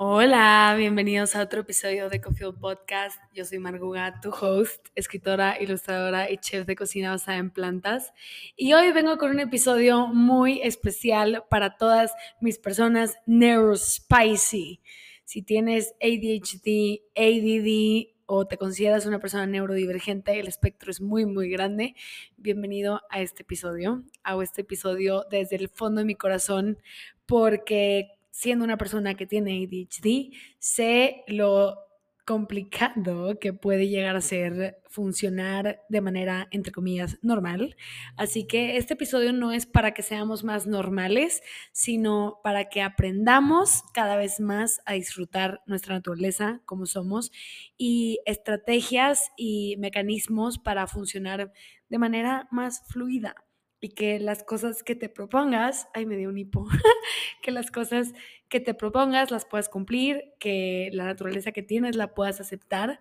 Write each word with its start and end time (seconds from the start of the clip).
Hola, 0.00 0.76
bienvenidos 0.78 1.34
a 1.34 1.42
otro 1.42 1.62
episodio 1.62 2.08
de 2.08 2.20
Coffee 2.20 2.52
Podcast. 2.52 3.20
Yo 3.34 3.44
soy 3.44 3.58
Marguga, 3.58 4.20
tu 4.20 4.30
host, 4.30 4.86
escritora, 4.94 5.60
ilustradora 5.60 6.30
y 6.30 6.38
chef 6.38 6.66
de 6.66 6.76
cocina 6.76 7.10
basada 7.10 7.38
en 7.38 7.50
plantas. 7.50 8.12
Y 8.56 8.74
hoy 8.74 8.92
vengo 8.92 9.18
con 9.18 9.32
un 9.32 9.40
episodio 9.40 10.06
muy 10.06 10.62
especial 10.62 11.42
para 11.50 11.76
todas 11.76 12.12
mis 12.40 12.60
personas 12.60 13.16
neurospicy. 13.26 14.80
Si 15.24 15.42
tienes 15.42 15.96
ADHD, 16.00 17.00
ADD 17.16 18.14
o 18.26 18.46
te 18.46 18.56
consideras 18.56 19.04
una 19.04 19.18
persona 19.18 19.46
neurodivergente, 19.46 20.38
el 20.38 20.46
espectro 20.46 20.92
es 20.92 21.00
muy, 21.00 21.26
muy 21.26 21.50
grande. 21.50 21.96
Bienvenido 22.36 23.00
a 23.10 23.20
este 23.20 23.42
episodio. 23.42 24.04
Hago 24.22 24.42
este 24.42 24.60
episodio 24.60 25.26
desde 25.28 25.56
el 25.56 25.68
fondo 25.68 26.02
de 26.02 26.04
mi 26.04 26.14
corazón 26.14 26.78
porque 27.26 28.17
siendo 28.38 28.64
una 28.64 28.78
persona 28.78 29.14
que 29.14 29.26
tiene 29.26 29.64
ADHD, 29.64 30.32
sé 30.60 31.24
lo 31.26 31.76
complicado 32.24 33.36
que 33.40 33.52
puede 33.52 33.88
llegar 33.88 34.14
a 34.14 34.20
ser 34.20 34.80
funcionar 34.88 35.82
de 35.88 36.00
manera, 36.00 36.46
entre 36.52 36.70
comillas, 36.70 37.18
normal. 37.20 37.74
Así 38.16 38.46
que 38.46 38.76
este 38.76 38.94
episodio 38.94 39.32
no 39.32 39.50
es 39.50 39.66
para 39.66 39.92
que 39.92 40.04
seamos 40.04 40.44
más 40.44 40.68
normales, 40.68 41.42
sino 41.72 42.38
para 42.44 42.68
que 42.68 42.80
aprendamos 42.80 43.82
cada 43.92 44.14
vez 44.14 44.38
más 44.38 44.82
a 44.86 44.92
disfrutar 44.92 45.60
nuestra 45.66 45.96
naturaleza 45.96 46.60
como 46.64 46.86
somos 46.86 47.32
y 47.76 48.20
estrategias 48.24 49.32
y 49.36 49.74
mecanismos 49.78 50.60
para 50.60 50.86
funcionar 50.86 51.52
de 51.88 51.98
manera 51.98 52.46
más 52.52 52.84
fluida 52.86 53.34
y 53.80 53.90
que 53.90 54.18
las 54.18 54.42
cosas 54.42 54.82
que 54.82 54.94
te 54.94 55.08
propongas, 55.08 55.88
ay, 55.94 56.06
me 56.06 56.16
dio 56.16 56.28
un 56.28 56.38
hipo, 56.38 56.66
que 57.42 57.50
las 57.50 57.70
cosas 57.70 58.12
que 58.48 58.60
te 58.60 58.74
propongas 58.74 59.30
las 59.30 59.44
puedas 59.44 59.68
cumplir, 59.68 60.34
que 60.38 60.90
la 60.92 61.04
naturaleza 61.04 61.52
que 61.52 61.62
tienes 61.62 61.96
la 61.96 62.14
puedas 62.14 62.40
aceptar. 62.40 63.00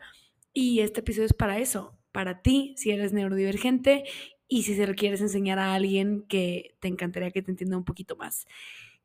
Y 0.54 0.82
este 0.82 1.00
episodio 1.02 1.26
es 1.26 1.34
para 1.34 1.60
eso, 1.60 1.98
para 2.12 2.42
ti, 2.42 2.74
si 2.78 2.92
eres 2.92 3.14
neurodivergente 3.14 4.04
y 4.48 4.64
si 4.64 4.76
se 4.76 4.88
lo 4.88 4.96
quieres 4.96 5.22
enseñar 5.22 5.60
a 5.60 5.74
alguien 5.74 6.26
que 6.28 6.76
te 6.80 6.88
encantaría 6.88 7.32
que 7.32 7.42
te 7.42 7.52
entienda 7.52 7.78
un 7.78 7.86
poquito 7.86 8.16
más. 8.16 8.48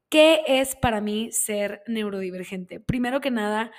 ¿Qué 0.09 0.43
es 0.47 0.77
para 0.77 1.01
mí 1.01 1.33
ser 1.33 1.83
neurodivergente? 1.87 2.81
Primero 2.81 3.21
que 3.21 3.31
nada, 3.31 3.73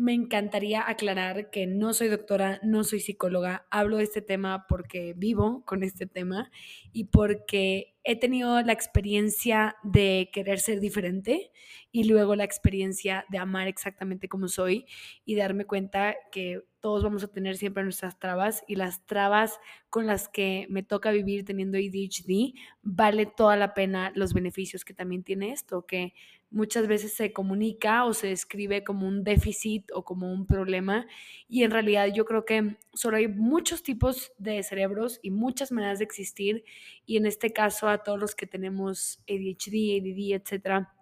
me 0.00 0.14
encantaría 0.14 0.88
aclarar 0.88 1.50
que 1.50 1.66
no 1.66 1.92
soy 1.92 2.08
doctora, 2.08 2.58
no 2.62 2.84
soy 2.84 3.00
psicóloga, 3.00 3.66
hablo 3.70 3.98
de 3.98 4.04
este 4.04 4.22
tema 4.22 4.64
porque 4.66 5.12
vivo 5.14 5.62
con 5.66 5.82
este 5.82 6.06
tema 6.06 6.50
y 6.90 7.04
porque 7.04 7.94
he 8.02 8.16
tenido 8.18 8.62
la 8.62 8.72
experiencia 8.72 9.76
de 9.82 10.30
querer 10.32 10.58
ser 10.58 10.80
diferente 10.80 11.52
y 11.92 12.04
luego 12.04 12.34
la 12.34 12.44
experiencia 12.44 13.26
de 13.28 13.36
amar 13.36 13.68
exactamente 13.68 14.26
como 14.26 14.48
soy 14.48 14.86
y 15.26 15.34
darme 15.34 15.66
cuenta 15.66 16.16
que 16.32 16.62
todos 16.80 17.02
vamos 17.02 17.22
a 17.22 17.28
tener 17.28 17.58
siempre 17.58 17.82
nuestras 17.82 18.18
trabas 18.18 18.64
y 18.66 18.76
las 18.76 19.04
trabas 19.04 19.60
con 19.90 20.06
las 20.06 20.30
que 20.30 20.66
me 20.70 20.82
toca 20.82 21.10
vivir 21.10 21.44
teniendo 21.44 21.76
ADHD 21.76 22.54
vale 22.80 23.26
toda 23.26 23.58
la 23.58 23.74
pena 23.74 24.12
los 24.14 24.32
beneficios 24.32 24.82
que 24.82 24.94
también 24.94 25.24
tiene 25.24 25.52
esto, 25.52 25.84
que 25.84 26.14
muchas 26.50 26.86
veces 26.88 27.14
se 27.14 27.32
comunica 27.32 28.04
o 28.04 28.12
se 28.12 28.28
describe 28.28 28.82
como 28.82 29.06
un 29.06 29.22
déficit 29.22 29.90
o 29.94 30.04
como 30.04 30.32
un 30.32 30.46
problema 30.46 31.06
y 31.48 31.62
en 31.62 31.70
realidad 31.70 32.08
yo 32.12 32.24
creo 32.24 32.44
que 32.44 32.76
solo 32.92 33.16
hay 33.16 33.28
muchos 33.28 33.82
tipos 33.82 34.32
de 34.38 34.62
cerebros 34.62 35.20
y 35.22 35.30
muchas 35.30 35.70
maneras 35.70 35.98
de 35.98 36.04
existir 36.04 36.64
y 37.06 37.16
en 37.16 37.26
este 37.26 37.52
caso 37.52 37.88
a 37.88 38.02
todos 38.02 38.18
los 38.18 38.34
que 38.34 38.46
tenemos 38.46 39.22
ADHD, 39.28 40.00
ADD, 40.00 40.40
etcétera, 40.42 40.92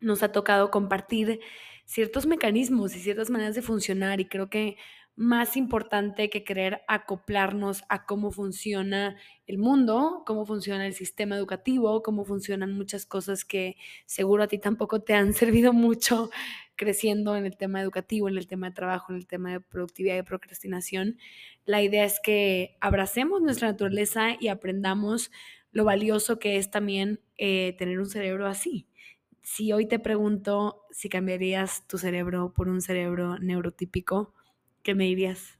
nos 0.00 0.22
ha 0.22 0.32
tocado 0.32 0.70
compartir 0.70 1.40
ciertos 1.84 2.26
mecanismos 2.26 2.96
y 2.96 3.00
ciertas 3.00 3.30
maneras 3.30 3.54
de 3.54 3.62
funcionar 3.62 4.20
y 4.20 4.26
creo 4.26 4.48
que 4.48 4.76
más 5.16 5.56
importante 5.56 6.28
que 6.28 6.42
querer 6.42 6.82
acoplarnos 6.88 7.84
a 7.88 8.04
cómo 8.04 8.32
funciona 8.32 9.16
el 9.46 9.58
mundo, 9.58 10.24
cómo 10.26 10.44
funciona 10.44 10.86
el 10.86 10.94
sistema 10.94 11.36
educativo, 11.36 12.02
cómo 12.02 12.24
funcionan 12.24 12.72
muchas 12.72 13.06
cosas 13.06 13.44
que 13.44 13.76
seguro 14.06 14.42
a 14.42 14.48
ti 14.48 14.58
tampoco 14.58 15.02
te 15.02 15.14
han 15.14 15.32
servido 15.34 15.72
mucho 15.72 16.30
creciendo 16.76 17.36
en 17.36 17.46
el 17.46 17.56
tema 17.56 17.80
educativo, 17.80 18.28
en 18.28 18.36
el 18.36 18.48
tema 18.48 18.68
de 18.68 18.74
trabajo, 18.74 19.12
en 19.12 19.18
el 19.18 19.26
tema 19.26 19.52
de 19.52 19.60
productividad 19.60 20.16
y 20.16 20.22
procrastinación. 20.22 21.18
La 21.64 21.82
idea 21.82 22.04
es 22.04 22.18
que 22.20 22.76
abracemos 22.80 23.40
nuestra 23.40 23.68
naturaleza 23.68 24.36
y 24.40 24.48
aprendamos 24.48 25.30
lo 25.70 25.84
valioso 25.84 26.38
que 26.38 26.56
es 26.56 26.70
también 26.70 27.20
eh, 27.36 27.74
tener 27.78 28.00
un 28.00 28.06
cerebro 28.06 28.46
así. 28.46 28.88
Si 29.42 29.72
hoy 29.72 29.86
te 29.86 29.98
pregunto 29.98 30.82
si 30.90 31.08
cambiarías 31.08 31.86
tu 31.86 31.98
cerebro 31.98 32.52
por 32.54 32.68
un 32.68 32.80
cerebro 32.80 33.38
neurotípico, 33.38 34.32
¿qué 34.84 34.94
me 34.94 35.04
dirías? 35.04 35.58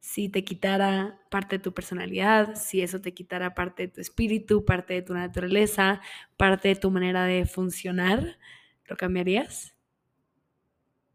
Si 0.00 0.28
te 0.28 0.44
quitara 0.44 1.20
parte 1.30 1.56
de 1.56 1.62
tu 1.62 1.72
personalidad, 1.72 2.56
si 2.56 2.82
eso 2.82 3.00
te 3.00 3.14
quitara 3.14 3.54
parte 3.54 3.84
de 3.84 3.88
tu 3.88 4.00
espíritu, 4.00 4.64
parte 4.64 4.94
de 4.94 5.02
tu 5.02 5.14
naturaleza, 5.14 6.00
parte 6.36 6.68
de 6.68 6.76
tu 6.76 6.90
manera 6.90 7.24
de 7.24 7.46
funcionar, 7.46 8.38
¿lo 8.86 8.96
cambiarías? 8.96 9.74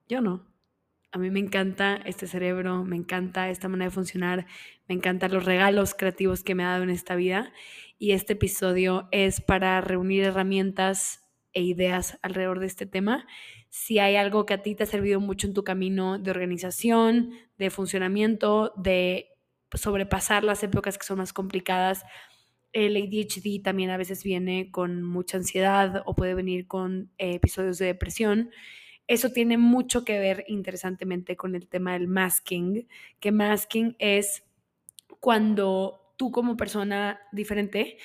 Yo 0.08 0.22
no. 0.22 0.48
A 1.12 1.18
mí 1.18 1.30
me 1.30 1.40
encanta 1.40 1.98
este 2.06 2.28
cerebro, 2.28 2.84
me 2.86 2.96
encanta 2.96 3.50
esta 3.50 3.68
manera 3.68 3.90
de 3.90 3.96
funcionar, 3.96 4.46
me 4.88 4.96
encantan 4.96 5.34
los 5.34 5.44
regalos 5.46 5.94
creativos 5.94 6.44
que 6.44 6.56
me 6.56 6.64
ha 6.64 6.70
dado 6.70 6.84
en 6.84 6.90
esta 6.90 7.16
vida 7.16 7.52
y 8.00 8.12
este 8.12 8.34
episodio 8.34 9.10
es 9.12 9.42
para 9.42 9.82
reunir 9.82 10.24
herramientas 10.24 11.28
e 11.54 11.62
ideas 11.62 12.20
alrededor 12.22 12.60
de 12.60 12.68
este 12.68 12.86
tema 12.86 13.26
si 13.70 14.00
hay 14.00 14.16
algo 14.16 14.46
que 14.46 14.54
a 14.54 14.62
ti 14.62 14.76
te 14.76 14.84
ha 14.84 14.88
servido 14.88 15.20
mucho 15.20 15.48
en 15.48 15.54
tu 15.54 15.64
camino 15.64 16.20
de 16.20 16.32
organización, 16.32 17.32
de 17.58 17.70
funcionamiento, 17.70 18.74
de 18.78 19.30
sobrepasar 19.74 20.44
las 20.44 20.64
épocas 20.64 20.98
que 20.98 21.06
son 21.06 21.18
más 21.18 21.34
complicadas. 21.34 22.04
El 22.74 22.96
ADHD 22.96 23.62
también 23.64 23.90
a 23.90 23.98
veces 23.98 24.24
viene 24.24 24.72
con 24.72 25.04
mucha 25.04 25.38
ansiedad 25.38 26.04
o 26.06 26.16
puede 26.16 26.34
venir 26.34 26.68
con 26.68 27.12
eh, 27.18 27.34
episodios 27.34 27.78
de 27.78 27.88
depresión. 27.88 28.52
Eso 29.08 29.32
tiene 29.32 29.58
mucho 29.58 30.04
que 30.04 30.20
ver 30.20 30.44
interesantemente 30.48 31.38
con 31.38 31.56
el 31.56 31.68
tema 31.68 31.94
del 31.94 32.08
masking, 32.08 32.88
que 33.20 33.32
masking 33.32 33.96
es 34.00 34.44
cuando 35.20 36.14
tú 36.18 36.32
como 36.32 36.58
persona 36.58 37.20
diferente 37.32 37.98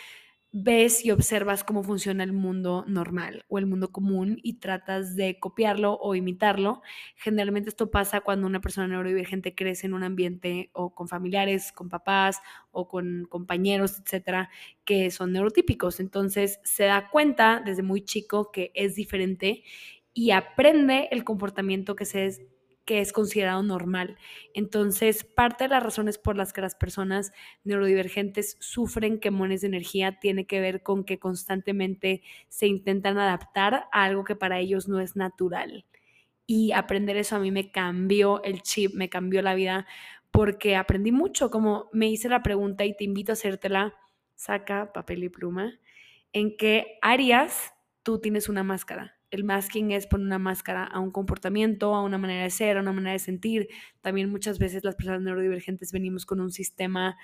ves 0.52 1.04
y 1.04 1.10
observas 1.10 1.64
cómo 1.64 1.82
funciona 1.82 2.24
el 2.24 2.34
mundo 2.34 2.84
normal 2.86 3.44
o 3.48 3.58
el 3.58 3.66
mundo 3.66 3.90
común 3.90 4.38
y 4.42 4.54
tratas 4.60 5.16
de 5.16 5.40
copiarlo 5.40 5.98
o 5.98 6.14
imitarlo. 6.14 6.82
Generalmente 7.16 7.70
esto 7.70 7.90
pasa 7.90 8.20
cuando 8.20 8.46
una 8.46 8.60
persona 8.60 8.86
neurodivergente 8.86 9.54
crece 9.54 9.86
en 9.86 9.94
un 9.94 10.02
ambiente 10.04 10.70
o 10.74 10.94
con 10.94 11.08
familiares, 11.08 11.72
con 11.72 11.88
papás 11.88 12.40
o 12.70 12.86
con 12.86 13.26
compañeros, 13.30 13.98
etcétera, 13.98 14.50
que 14.84 15.10
son 15.10 15.32
neurotípicos. 15.32 16.00
Entonces 16.00 16.60
se 16.64 16.84
da 16.84 17.08
cuenta 17.10 17.62
desde 17.64 17.82
muy 17.82 18.04
chico 18.04 18.52
que 18.52 18.72
es 18.74 18.94
diferente 18.94 19.64
y 20.14 20.32
aprende 20.32 21.08
el 21.12 21.24
comportamiento 21.24 21.96
que 21.96 22.04
se 22.04 22.46
que 22.84 23.00
es 23.00 23.12
considerado 23.12 23.62
normal. 23.62 24.16
Entonces, 24.54 25.24
parte 25.24 25.64
de 25.64 25.70
las 25.70 25.82
razones 25.82 26.18
por 26.18 26.36
las 26.36 26.52
que 26.52 26.60
las 26.60 26.74
personas 26.74 27.32
neurodivergentes 27.64 28.56
sufren 28.60 29.20
quemones 29.20 29.60
de 29.60 29.68
energía 29.68 30.18
tiene 30.20 30.46
que 30.46 30.60
ver 30.60 30.82
con 30.82 31.04
que 31.04 31.18
constantemente 31.18 32.22
se 32.48 32.66
intentan 32.66 33.18
adaptar 33.18 33.86
a 33.92 34.04
algo 34.04 34.24
que 34.24 34.36
para 34.36 34.58
ellos 34.58 34.88
no 34.88 35.00
es 35.00 35.16
natural. 35.16 35.86
Y 36.46 36.72
aprender 36.72 37.16
eso 37.16 37.36
a 37.36 37.38
mí 37.38 37.50
me 37.50 37.70
cambió 37.70 38.42
el 38.42 38.62
chip, 38.62 38.94
me 38.94 39.08
cambió 39.08 39.42
la 39.42 39.54
vida, 39.54 39.86
porque 40.30 40.76
aprendí 40.76 41.12
mucho, 41.12 41.50
como 41.50 41.88
me 41.92 42.08
hice 42.08 42.28
la 42.28 42.42
pregunta 42.42 42.84
y 42.84 42.96
te 42.96 43.04
invito 43.04 43.32
a 43.32 43.34
hacértela, 43.34 43.94
saca 44.34 44.92
papel 44.92 45.24
y 45.24 45.28
pluma, 45.28 45.78
en 46.32 46.56
qué 46.56 46.98
áreas 47.02 47.74
tú 48.02 48.18
tienes 48.20 48.48
una 48.48 48.64
máscara 48.64 49.21
el 49.32 49.44
masking 49.44 49.92
es 49.92 50.06
poner 50.06 50.26
una 50.26 50.38
máscara 50.38 50.84
a 50.84 51.00
un 51.00 51.10
comportamiento, 51.10 51.94
a 51.94 52.02
una 52.02 52.18
manera 52.18 52.42
de 52.42 52.50
ser, 52.50 52.76
a 52.76 52.80
una 52.80 52.92
manera 52.92 53.12
de 53.12 53.18
sentir. 53.18 53.68
También 54.02 54.30
muchas 54.30 54.58
veces 54.58 54.84
las 54.84 54.94
personas 54.94 55.22
neurodivergentes 55.22 55.90
venimos 55.90 56.26
con 56.26 56.38
un 56.38 56.52
sistema 56.52 57.16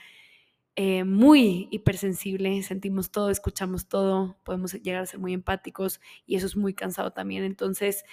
eh, 0.75 1.05
muy 1.05 1.69
hipersensible, 1.71 2.63
sentimos 2.63 3.11
todo, 3.11 3.29
escuchamos 3.29 3.89
todo, 3.89 4.39
podemos 4.43 4.73
llegar 4.73 5.03
a 5.03 5.07
ser 5.07 5.21
muy 5.21 5.35
empáticos 5.35 6.01
y 6.25 6.37
eso 6.37 6.47
es 6.47 6.57
muy 6.57 6.73
cansado 6.73 7.13
también. 7.13 7.45
Entonces, 7.45 8.05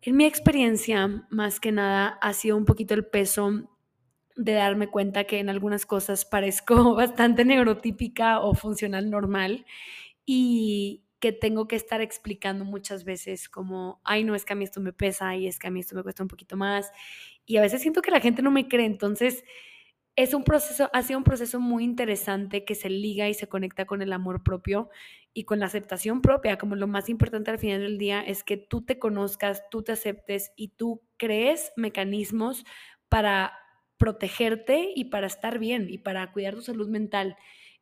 en 0.00 0.16
mi 0.16 0.24
experiencia, 0.24 1.26
más 1.28 1.60
que 1.60 1.72
nada, 1.72 2.18
ha 2.22 2.32
sido 2.32 2.56
un 2.56 2.64
poquito 2.64 2.94
el 2.94 3.04
peso 3.04 3.68
de 4.34 4.52
darme 4.52 4.88
cuenta 4.88 5.24
que 5.24 5.40
en 5.40 5.50
algunas 5.50 5.84
cosas 5.84 6.24
parezco 6.24 6.94
bastante 6.94 7.44
neurotípica 7.44 8.40
o 8.40 8.54
funcional 8.54 9.10
normal 9.10 9.66
y, 10.24 11.02
que 11.20 11.32
tengo 11.32 11.68
que 11.68 11.76
estar 11.76 12.00
explicando 12.00 12.64
muchas 12.64 13.04
veces 13.04 13.48
como, 13.48 14.00
ay, 14.04 14.24
no, 14.24 14.34
es 14.34 14.44
que 14.44 14.52
a 14.52 14.56
mí 14.56 14.64
esto 14.64 14.80
me 14.80 14.92
pesa 14.92 15.36
y 15.36 15.46
es 15.46 15.58
que 15.58 15.68
a 15.68 15.70
mí 15.70 15.80
esto 15.80 15.96
me 15.96 16.02
cuesta 16.02 16.22
un 16.22 16.28
poquito 16.28 16.56
más. 16.56 16.90
Y 17.46 17.56
a 17.56 17.62
veces 17.62 17.82
siento 17.82 18.02
que 18.02 18.10
la 18.10 18.20
gente 18.20 18.42
no 18.42 18.50
me 18.50 18.68
cree. 18.68 18.86
Entonces, 18.86 19.44
es 20.16 20.34
un 20.34 20.42
proceso, 20.44 20.90
ha 20.92 21.02
sido 21.02 21.18
un 21.18 21.24
proceso 21.24 21.60
muy 21.60 21.84
interesante 21.84 22.64
que 22.64 22.74
se 22.74 22.90
liga 22.90 23.28
y 23.28 23.34
se 23.34 23.48
conecta 23.48 23.86
con 23.86 24.02
el 24.02 24.12
amor 24.12 24.42
propio 24.42 24.90
y 25.32 25.44
con 25.44 25.60
la 25.60 25.66
aceptación 25.66 26.22
propia, 26.22 26.58
como 26.58 26.74
lo 26.74 26.88
más 26.88 27.08
importante 27.08 27.52
al 27.52 27.58
final 27.60 27.80
del 27.80 27.98
día 27.98 28.20
es 28.20 28.42
que 28.42 28.56
tú 28.56 28.84
te 28.84 28.98
conozcas, 28.98 29.62
tú 29.70 29.82
te 29.82 29.92
aceptes 29.92 30.50
y 30.56 30.68
tú 30.68 31.02
crees 31.18 31.72
mecanismos 31.76 32.64
para 33.08 33.52
protegerte 33.96 34.92
y 34.94 35.06
para 35.06 35.28
estar 35.28 35.58
bien 35.60 35.88
y 35.88 35.98
para 35.98 36.32
cuidar 36.32 36.54
tu 36.54 36.62
salud 36.62 36.88
mental. 36.88 37.36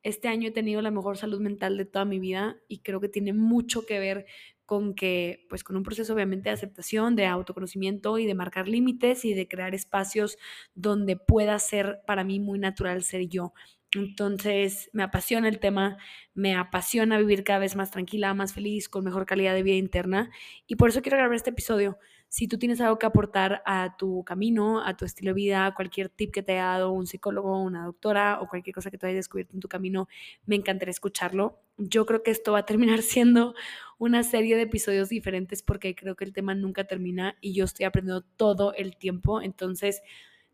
Este 0.07 0.29
año 0.29 0.47
he 0.47 0.51
tenido 0.51 0.81
la 0.81 0.89
mejor 0.89 1.17
salud 1.17 1.41
mental 1.41 1.75
de 1.75 1.83
toda 1.83 2.05
mi 2.05 2.17
vida 2.17 2.55
y 2.69 2.79
creo 2.79 3.01
que 3.01 3.09
tiene 3.09 3.33
mucho 3.33 3.85
que 3.85 3.99
ver 3.99 4.25
con 4.65 4.95
que, 4.95 5.45
pues 5.49 5.65
con 5.65 5.75
un 5.75 5.83
proceso 5.83 6.13
obviamente 6.13 6.47
de 6.47 6.53
aceptación, 6.53 7.17
de 7.17 7.25
autoconocimiento 7.25 8.17
y 8.17 8.25
de 8.25 8.33
marcar 8.33 8.69
límites 8.69 9.25
y 9.25 9.33
de 9.33 9.49
crear 9.49 9.75
espacios 9.75 10.37
donde 10.75 11.17
pueda 11.17 11.59
ser 11.59 11.99
para 12.07 12.23
mí 12.23 12.39
muy 12.39 12.57
natural 12.57 13.03
ser 13.03 13.27
yo. 13.27 13.53
Entonces, 13.93 14.89
me 14.93 15.03
apasiona 15.03 15.49
el 15.49 15.59
tema, 15.59 15.97
me 16.33 16.55
apasiona 16.55 17.17
vivir 17.19 17.43
cada 17.43 17.59
vez 17.59 17.75
más 17.75 17.91
tranquila, 17.91 18.33
más 18.33 18.53
feliz, 18.53 18.87
con 18.87 19.03
mejor 19.03 19.25
calidad 19.25 19.55
de 19.55 19.63
vida 19.63 19.75
interna. 19.75 20.31
Y 20.67 20.77
por 20.77 20.87
eso 20.87 21.01
quiero 21.01 21.17
grabar 21.17 21.35
este 21.35 21.49
episodio. 21.49 21.97
Si 22.29 22.47
tú 22.47 22.57
tienes 22.57 22.81
algo 22.81 22.99
que 22.99 23.05
aportar 23.05 23.61
a 23.65 23.95
tu 23.97 24.23
camino, 24.23 24.83
a 24.85 24.97
tu 24.97 25.05
estilo 25.05 25.29
de 25.31 25.35
vida, 25.35 25.73
cualquier 25.75 26.09
tip 26.09 26.33
que 26.33 26.43
te 26.43 26.53
haya 26.53 26.65
dado 26.65 26.91
un 26.91 27.07
psicólogo, 27.07 27.61
una 27.61 27.85
doctora 27.85 28.39
o 28.41 28.49
cualquier 28.49 28.73
cosa 28.73 28.91
que 28.91 28.97
tú 28.97 29.05
hayas 29.05 29.17
descubierto 29.17 29.55
en 29.55 29.61
tu 29.61 29.69
camino, 29.69 30.09
me 30.45 30.55
encantaría 30.55 30.91
escucharlo. 30.91 31.59
Yo 31.77 32.05
creo 32.05 32.23
que 32.23 32.31
esto 32.31 32.51
va 32.51 32.59
a 32.59 32.65
terminar 32.65 33.01
siendo 33.01 33.55
una 33.97 34.23
serie 34.23 34.55
de 34.55 34.63
episodios 34.63 35.09
diferentes 35.09 35.63
porque 35.63 35.95
creo 35.95 36.15
que 36.15 36.25
el 36.25 36.33
tema 36.33 36.53
nunca 36.53 36.83
termina 36.83 37.35
y 37.39 37.53
yo 37.53 37.65
estoy 37.65 37.85
aprendiendo 37.85 38.23
todo 38.35 38.73
el 38.73 38.97
tiempo. 38.97 39.41
Entonces, 39.41 40.01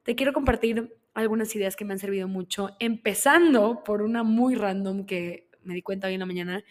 te 0.03 0.15
quiero 0.15 0.33
compartir 0.33 0.95
algunas 1.13 1.55
ideas 1.55 1.75
que 1.75 1.85
me 1.85 1.93
han 1.93 1.99
servido 1.99 2.27
mucho, 2.27 2.71
empezando 2.79 3.83
por 3.83 4.01
una 4.01 4.23
muy 4.23 4.55
random 4.55 5.05
que 5.05 5.49
me 5.63 5.73
di 5.73 5.81
cuenta 5.81 6.07
hoy 6.07 6.13
en 6.13 6.19
la 6.19 6.25
mañana, 6.25 6.63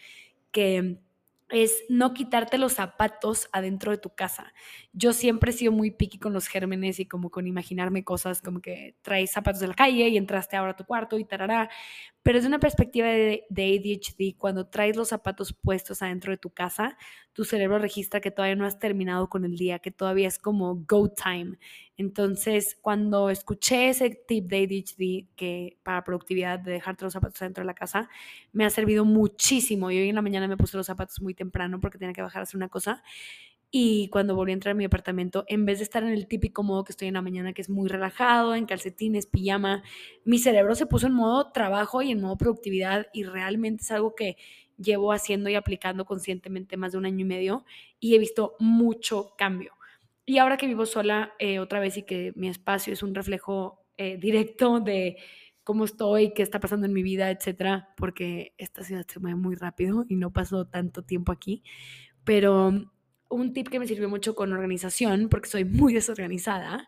que 0.51 0.97
es 1.53 1.83
no 1.89 2.13
quitarte 2.13 2.57
los 2.57 2.73
zapatos 2.73 3.47
adentro 3.51 3.91
de 3.91 3.97
tu 3.97 4.09
casa. 4.15 4.53
Yo 4.91 5.13
siempre 5.13 5.51
he 5.51 5.53
sido 5.53 5.71
muy 5.71 5.91
picky 5.91 6.19
con 6.19 6.33
los 6.33 6.47
gérmenes 6.47 6.99
y 6.99 7.05
como 7.07 7.29
con 7.29 7.47
imaginarme 7.47 8.03
cosas 8.03 8.41
como 8.41 8.61
que 8.61 8.95
traes 9.01 9.31
zapatos 9.31 9.61
de 9.61 9.67
la 9.67 9.73
calle 9.75 10.07
y 10.09 10.17
entraste 10.17 10.57
ahora 10.57 10.71
a 10.71 10.75
tu 10.75 10.85
cuarto 10.85 11.19
y 11.19 11.25
tarará. 11.25 11.69
Pero 12.23 12.39
es 12.39 12.45
una 12.45 12.59
perspectiva 12.59 13.07
de, 13.07 13.45
ADHD, 13.49 14.37
cuando 14.37 14.67
traes 14.67 14.95
los 14.95 15.09
zapatos 15.09 15.51
puestos 15.53 16.01
adentro 16.01 16.31
de 16.31 16.37
tu 16.37 16.49
casa, 16.49 16.97
tu 17.33 17.43
cerebro 17.43 17.79
registra 17.79 18.21
que 18.21 18.31
todavía 18.31 18.55
no 18.55 18.65
has 18.65 18.79
terminado 18.79 19.29
con 19.29 19.43
el 19.43 19.57
día, 19.57 19.79
que 19.79 19.91
todavía 19.91 20.29
es 20.29 20.39
como 20.39 20.75
go 20.87 21.09
time. 21.09 21.57
Entonces, 21.97 22.77
cuando 22.81 23.29
escuché 23.29 23.89
ese 23.89 24.09
tip 24.09 24.45
de 24.47 24.63
ADHD 24.63 25.35
que 25.35 25.77
para 25.83 26.05
productividad 26.05 26.59
de 26.59 26.71
dejarte 26.71 27.03
los 27.03 27.13
zapatos 27.13 27.41
adentro 27.41 27.61
de 27.61 27.67
la 27.67 27.75
casa, 27.75 28.09
me 28.53 28.63
ha 28.63 28.69
servido 28.69 29.03
muchísimo. 29.03 29.91
Y 29.91 29.99
hoy 29.99 30.09
en 30.09 30.15
la 30.15 30.21
mañana 30.21 30.47
me 30.47 30.55
puse 30.55 30.77
los 30.77 30.87
zapatos 30.87 31.21
muy 31.21 31.33
temprano 31.33 31.81
porque 31.81 31.97
tenía 31.97 32.13
que 32.13 32.21
bajar 32.21 32.39
a 32.39 32.43
hacer 32.43 32.55
una 32.55 32.69
cosa 32.69 33.03
y 33.75 34.07
cuando 34.09 34.35
volví 34.35 34.51
a 34.51 34.53
entrar 34.53 34.73
a 34.73 34.75
mi 34.75 34.85
apartamento, 34.85 35.45
en 35.47 35.65
vez 35.65 35.79
de 35.79 35.83
estar 35.85 36.03
en 36.03 36.09
el 36.09 36.27
típico 36.27 36.61
modo 36.61 36.83
que 36.83 36.91
estoy 36.91 37.07
en 37.07 37.15
la 37.15 37.23
mañana, 37.23 37.53
que 37.53 37.61
es 37.63 37.71
muy 37.71 37.89
relajado, 37.89 38.53
en 38.53 38.67
calcetines, 38.67 39.25
pijama, 39.25 39.81
mi 40.25 40.37
cerebro 40.37 40.75
se 40.75 40.85
puso 40.85 41.07
en 41.07 41.13
modo 41.13 41.51
trabajo 41.51 42.03
y 42.03 42.11
en 42.11 42.21
modo 42.21 42.37
productividad 42.37 43.07
y 43.13 43.23
realmente 43.23 43.81
es 43.81 43.89
algo 43.89 44.13
que 44.13 44.37
llevo 44.77 45.11
haciendo 45.11 45.49
y 45.49 45.55
aplicando 45.55 46.05
conscientemente 46.05 46.77
más 46.77 46.91
de 46.91 46.99
un 46.99 47.07
año 47.07 47.21
y 47.21 47.23
medio 47.23 47.65
y 47.99 48.13
he 48.13 48.19
visto 48.19 48.55
mucho 48.59 49.33
cambio. 49.39 49.73
Y 50.23 50.37
ahora 50.37 50.57
que 50.57 50.67
vivo 50.67 50.85
sola 50.85 51.33
eh, 51.39 51.57
otra 51.57 51.79
vez 51.79 51.97
y 51.97 52.03
que 52.03 52.31
mi 52.35 52.49
espacio 52.49 52.93
es 52.93 53.01
un 53.01 53.15
reflejo 53.15 53.87
eh, 53.97 54.17
directo 54.17 54.81
de 54.81 55.17
cómo 55.63 55.85
estoy, 55.85 56.35
qué 56.35 56.43
está 56.43 56.59
pasando 56.59 56.85
en 56.85 56.93
mi 56.93 57.01
vida, 57.01 57.31
etcétera, 57.31 57.89
porque 57.97 58.53
esta 58.59 58.83
ciudad 58.83 59.07
se 59.07 59.19
mueve 59.19 59.35
muy 59.35 59.55
rápido 59.55 60.05
y 60.07 60.15
no 60.15 60.31
paso 60.31 60.67
tanto 60.67 61.01
tiempo 61.01 61.31
aquí, 61.31 61.63
pero 62.23 62.92
un 63.33 63.53
tip 63.53 63.69
que 63.69 63.79
me 63.79 63.87
sirvió 63.87 64.09
mucho 64.09 64.35
con 64.35 64.53
organización, 64.53 65.29
porque 65.29 65.49
soy 65.49 65.65
muy 65.65 65.93
desorganizada, 65.93 66.87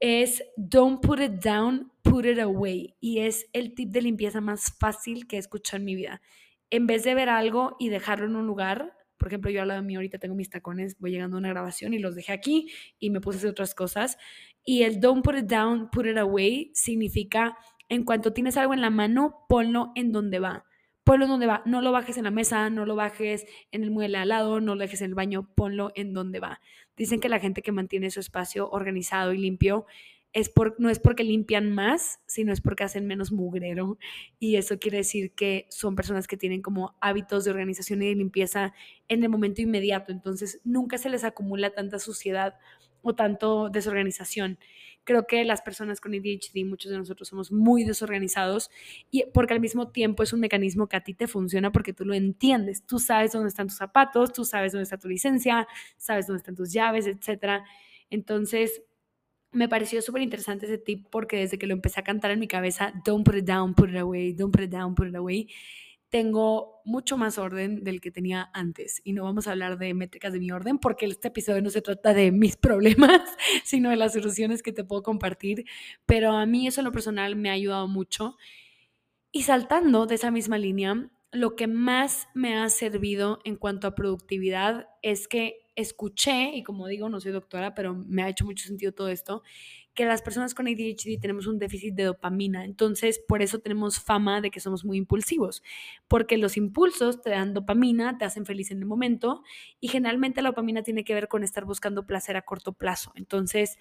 es 0.00 0.42
don't 0.56 1.04
put 1.04 1.20
it 1.20 1.42
down, 1.44 1.92
put 2.02 2.24
it 2.24 2.38
away. 2.38 2.94
Y 3.00 3.20
es 3.20 3.46
el 3.52 3.74
tip 3.74 3.90
de 3.90 4.02
limpieza 4.02 4.40
más 4.40 4.72
fácil 4.78 5.26
que 5.26 5.36
he 5.36 5.38
escuchado 5.38 5.78
en 5.78 5.84
mi 5.84 5.94
vida. 5.94 6.22
En 6.70 6.86
vez 6.86 7.04
de 7.04 7.14
ver 7.14 7.28
algo 7.28 7.76
y 7.78 7.88
dejarlo 7.88 8.26
en 8.26 8.36
un 8.36 8.46
lugar, 8.46 8.96
por 9.18 9.28
ejemplo, 9.28 9.50
yo 9.50 9.60
al 9.60 9.68
lado 9.68 9.80
de 9.82 9.86
mí 9.86 9.96
ahorita 9.96 10.18
tengo 10.18 10.34
mis 10.34 10.48
tacones, 10.48 10.98
voy 10.98 11.10
llegando 11.10 11.36
a 11.36 11.40
una 11.40 11.50
grabación 11.50 11.92
y 11.92 11.98
los 11.98 12.14
dejé 12.14 12.32
aquí 12.32 12.70
y 12.98 13.10
me 13.10 13.20
puse 13.20 13.36
a 13.36 13.38
hacer 13.40 13.50
otras 13.50 13.74
cosas. 13.74 14.16
Y 14.64 14.82
el 14.82 15.00
don't 15.00 15.22
put 15.22 15.36
it 15.36 15.44
down, 15.44 15.90
put 15.90 16.06
it 16.06 16.16
away 16.16 16.70
significa 16.74 17.56
en 17.88 18.04
cuanto 18.04 18.32
tienes 18.32 18.56
algo 18.56 18.72
en 18.72 18.80
la 18.80 18.88
mano, 18.88 19.44
ponlo 19.48 19.92
en 19.94 20.12
donde 20.12 20.38
va 20.38 20.64
ponlo 21.10 21.26
donde 21.26 21.48
va, 21.48 21.60
no 21.66 21.82
lo 21.82 21.90
bajes 21.90 22.18
en 22.18 22.22
la 22.22 22.30
mesa, 22.30 22.70
no 22.70 22.86
lo 22.86 22.94
bajes 22.94 23.44
en 23.72 23.82
el 23.82 23.90
mueble 23.90 24.16
al 24.16 24.28
lado, 24.28 24.60
no 24.60 24.76
lo 24.76 24.80
dejes 24.80 25.00
en 25.00 25.08
el 25.08 25.16
baño, 25.16 25.50
ponlo 25.56 25.90
en 25.96 26.14
donde 26.14 26.38
va. 26.38 26.60
Dicen 26.96 27.18
que 27.18 27.28
la 27.28 27.40
gente 27.40 27.62
que 27.62 27.72
mantiene 27.72 28.12
su 28.12 28.20
espacio 28.20 28.70
organizado 28.70 29.32
y 29.32 29.38
limpio 29.38 29.86
es 30.32 30.50
por, 30.50 30.76
no 30.78 30.88
es 30.88 31.00
porque 31.00 31.24
limpian 31.24 31.72
más, 31.72 32.20
sino 32.26 32.52
es 32.52 32.60
porque 32.60 32.84
hacen 32.84 33.08
menos 33.08 33.32
mugrero. 33.32 33.98
Y 34.38 34.54
eso 34.54 34.78
quiere 34.78 34.98
decir 34.98 35.32
que 35.32 35.66
son 35.68 35.96
personas 35.96 36.28
que 36.28 36.36
tienen 36.36 36.62
como 36.62 36.94
hábitos 37.00 37.44
de 37.44 37.50
organización 37.50 38.02
y 38.02 38.10
de 38.10 38.14
limpieza 38.14 38.72
en 39.08 39.24
el 39.24 39.30
momento 39.30 39.62
inmediato. 39.62 40.12
Entonces 40.12 40.60
nunca 40.62 40.96
se 40.96 41.08
les 41.08 41.24
acumula 41.24 41.70
tanta 41.70 41.98
suciedad 41.98 42.54
o 43.02 43.16
tanto 43.16 43.68
desorganización. 43.68 44.60
Creo 45.10 45.26
que 45.26 45.44
las 45.44 45.60
personas 45.60 46.00
con 46.00 46.14
ADHD, 46.14 46.64
muchos 46.64 46.92
de 46.92 46.96
nosotros 46.96 47.26
somos 47.26 47.50
muy 47.50 47.82
desorganizados 47.82 48.70
y 49.10 49.24
porque 49.34 49.54
al 49.54 49.58
mismo 49.58 49.90
tiempo 49.90 50.22
es 50.22 50.32
un 50.32 50.38
mecanismo 50.38 50.88
que 50.88 50.96
a 50.96 51.00
ti 51.00 51.14
te 51.14 51.26
funciona 51.26 51.72
porque 51.72 51.92
tú 51.92 52.04
lo 52.04 52.14
entiendes. 52.14 52.86
Tú 52.86 53.00
sabes 53.00 53.32
dónde 53.32 53.48
están 53.48 53.66
tus 53.66 53.76
zapatos, 53.76 54.32
tú 54.32 54.44
sabes 54.44 54.70
dónde 54.70 54.84
está 54.84 54.98
tu 54.98 55.08
licencia, 55.08 55.66
sabes 55.96 56.28
dónde 56.28 56.38
están 56.38 56.54
tus 56.54 56.72
llaves, 56.72 57.08
etc. 57.08 57.64
Entonces, 58.08 58.84
me 59.50 59.68
pareció 59.68 60.00
súper 60.00 60.22
interesante 60.22 60.66
ese 60.66 60.78
tip 60.78 61.08
porque 61.10 61.38
desde 61.38 61.58
que 61.58 61.66
lo 61.66 61.72
empecé 61.72 61.98
a 61.98 62.04
cantar 62.04 62.30
en 62.30 62.38
mi 62.38 62.46
cabeza, 62.46 62.92
don't 63.04 63.26
put 63.26 63.34
it 63.34 63.44
down, 63.44 63.74
put 63.74 63.90
it 63.90 63.96
away, 63.96 64.32
don't 64.32 64.52
put 64.54 64.62
it 64.62 64.70
down, 64.70 64.94
put 64.94 65.08
it 65.08 65.16
away, 65.16 65.48
tengo 66.08 66.79
mucho 66.90 67.16
más 67.16 67.38
orden 67.38 67.84
del 67.84 68.00
que 68.00 68.10
tenía 68.10 68.50
antes. 68.52 69.00
Y 69.04 69.12
no 69.12 69.22
vamos 69.24 69.46
a 69.46 69.52
hablar 69.52 69.78
de 69.78 69.94
métricas 69.94 70.32
de 70.32 70.40
mi 70.40 70.50
orden 70.50 70.78
porque 70.78 71.06
este 71.06 71.28
episodio 71.28 71.62
no 71.62 71.70
se 71.70 71.82
trata 71.82 72.12
de 72.12 72.32
mis 72.32 72.56
problemas, 72.58 73.22
sino 73.64 73.90
de 73.90 73.96
las 73.96 74.12
soluciones 74.12 74.62
que 74.62 74.72
te 74.72 74.84
puedo 74.84 75.02
compartir. 75.02 75.64
Pero 76.04 76.32
a 76.32 76.44
mí 76.46 76.66
eso 76.66 76.80
en 76.80 76.86
lo 76.86 76.92
personal 76.92 77.36
me 77.36 77.48
ha 77.48 77.52
ayudado 77.52 77.86
mucho. 77.88 78.36
Y 79.32 79.42
saltando 79.42 80.06
de 80.06 80.16
esa 80.16 80.32
misma 80.32 80.58
línea, 80.58 81.08
lo 81.32 81.54
que 81.54 81.66
más 81.66 82.28
me 82.34 82.56
ha 82.56 82.68
servido 82.68 83.38
en 83.44 83.56
cuanto 83.56 83.86
a 83.86 83.94
productividad 83.94 84.88
es 85.02 85.28
que 85.28 85.66
escuché, 85.76 86.56
y 86.56 86.62
como 86.62 86.86
digo, 86.86 87.08
no 87.08 87.20
soy 87.20 87.32
doctora, 87.32 87.74
pero 87.74 87.94
me 87.94 88.22
ha 88.22 88.28
hecho 88.28 88.44
mucho 88.44 88.66
sentido 88.66 88.92
todo 88.92 89.08
esto, 89.08 89.42
que 89.94 90.04
las 90.04 90.22
personas 90.22 90.54
con 90.54 90.66
ADHD 90.66 91.20
tenemos 91.20 91.46
un 91.46 91.58
déficit 91.58 91.94
de 91.94 92.04
dopamina. 92.04 92.64
Entonces, 92.64 93.20
por 93.26 93.42
eso 93.42 93.60
tenemos 93.60 94.00
fama 94.00 94.40
de 94.40 94.50
que 94.50 94.60
somos 94.60 94.84
muy 94.84 94.98
impulsivos, 94.98 95.62
porque 96.08 96.36
los 96.36 96.56
impulsos 96.56 97.22
te 97.22 97.30
dan 97.30 97.54
dopamina, 97.54 98.18
te 98.18 98.24
hacen 98.24 98.44
feliz 98.44 98.70
en 98.70 98.78
el 98.78 98.86
momento 98.86 99.42
y 99.80 99.88
generalmente 99.88 100.42
la 100.42 100.50
dopamina 100.50 100.82
tiene 100.82 101.04
que 101.04 101.14
ver 101.14 101.28
con 101.28 101.44
estar 101.44 101.64
buscando 101.64 102.06
placer 102.06 102.36
a 102.36 102.42
corto 102.42 102.72
plazo. 102.72 103.12
Entonces, 103.14 103.78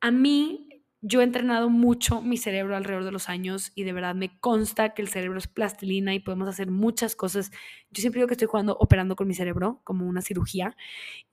a 0.00 0.10
mí 0.10 0.68
yo 1.04 1.20
he 1.20 1.24
entrenado 1.24 1.68
mucho 1.68 2.22
mi 2.22 2.36
cerebro 2.36 2.76
alrededor 2.76 3.04
de 3.04 3.10
los 3.10 3.28
años 3.28 3.72
y 3.74 3.82
de 3.82 3.92
verdad 3.92 4.14
me 4.14 4.38
consta 4.38 4.94
que 4.94 5.02
el 5.02 5.08
cerebro 5.08 5.36
es 5.38 5.48
plastilina 5.48 6.14
y 6.14 6.20
podemos 6.20 6.48
hacer 6.48 6.70
muchas 6.70 7.16
cosas. 7.16 7.50
Yo 7.90 8.00
siempre 8.00 8.20
digo 8.20 8.28
que 8.28 8.34
estoy 8.34 8.46
jugando, 8.46 8.76
operando 8.78 9.16
con 9.16 9.26
mi 9.26 9.34
cerebro 9.34 9.80
como 9.82 10.06
una 10.06 10.22
cirugía 10.22 10.76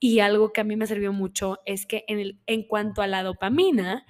y 0.00 0.18
algo 0.18 0.52
que 0.52 0.60
a 0.60 0.64
mí 0.64 0.74
me 0.74 0.88
sirvió 0.88 1.12
mucho 1.12 1.60
es 1.66 1.86
que 1.86 2.04
en, 2.08 2.18
el, 2.18 2.40
en 2.46 2.64
cuanto 2.64 3.00
a 3.00 3.06
la 3.06 3.22
dopamina, 3.22 4.06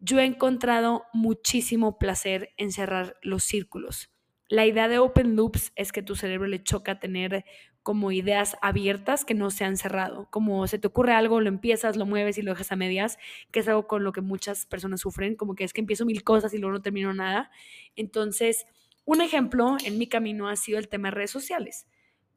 yo 0.00 0.18
he 0.18 0.26
encontrado 0.26 1.04
muchísimo 1.14 1.98
placer 1.98 2.50
en 2.58 2.70
cerrar 2.70 3.16
los 3.22 3.42
círculos. 3.42 4.10
La 4.48 4.66
idea 4.66 4.88
de 4.88 4.98
open 4.98 5.34
loops 5.34 5.72
es 5.76 5.92
que 5.92 6.02
tu 6.02 6.14
cerebro 6.14 6.46
le 6.46 6.62
choca 6.62 6.98
tener 6.98 7.44
como 7.82 8.12
ideas 8.12 8.56
abiertas 8.60 9.24
que 9.24 9.34
no 9.34 9.50
se 9.50 9.64
han 9.64 9.76
cerrado. 9.76 10.28
Como 10.30 10.66
se 10.66 10.78
te 10.78 10.86
ocurre 10.86 11.12
algo, 11.12 11.40
lo 11.40 11.48
empiezas, 11.48 11.96
lo 11.96 12.06
mueves 12.06 12.38
y 12.38 12.42
lo 12.42 12.52
dejas 12.52 12.72
a 12.72 12.76
medias, 12.76 13.18
que 13.50 13.60
es 13.60 13.68
algo 13.68 13.86
con 13.86 14.04
lo 14.04 14.12
que 14.12 14.20
muchas 14.20 14.66
personas 14.66 15.00
sufren, 15.00 15.34
como 15.34 15.54
que 15.54 15.64
es 15.64 15.72
que 15.72 15.80
empiezo 15.80 16.04
mil 16.04 16.22
cosas 16.22 16.52
y 16.54 16.58
luego 16.58 16.74
no 16.74 16.82
termino 16.82 17.12
nada. 17.14 17.50
Entonces, 17.96 18.66
un 19.04 19.20
ejemplo 19.20 19.76
en 19.84 19.98
mi 19.98 20.06
camino 20.06 20.48
ha 20.48 20.56
sido 20.56 20.78
el 20.78 20.88
tema 20.88 21.08
de 21.08 21.16
redes 21.16 21.30
sociales. 21.30 21.86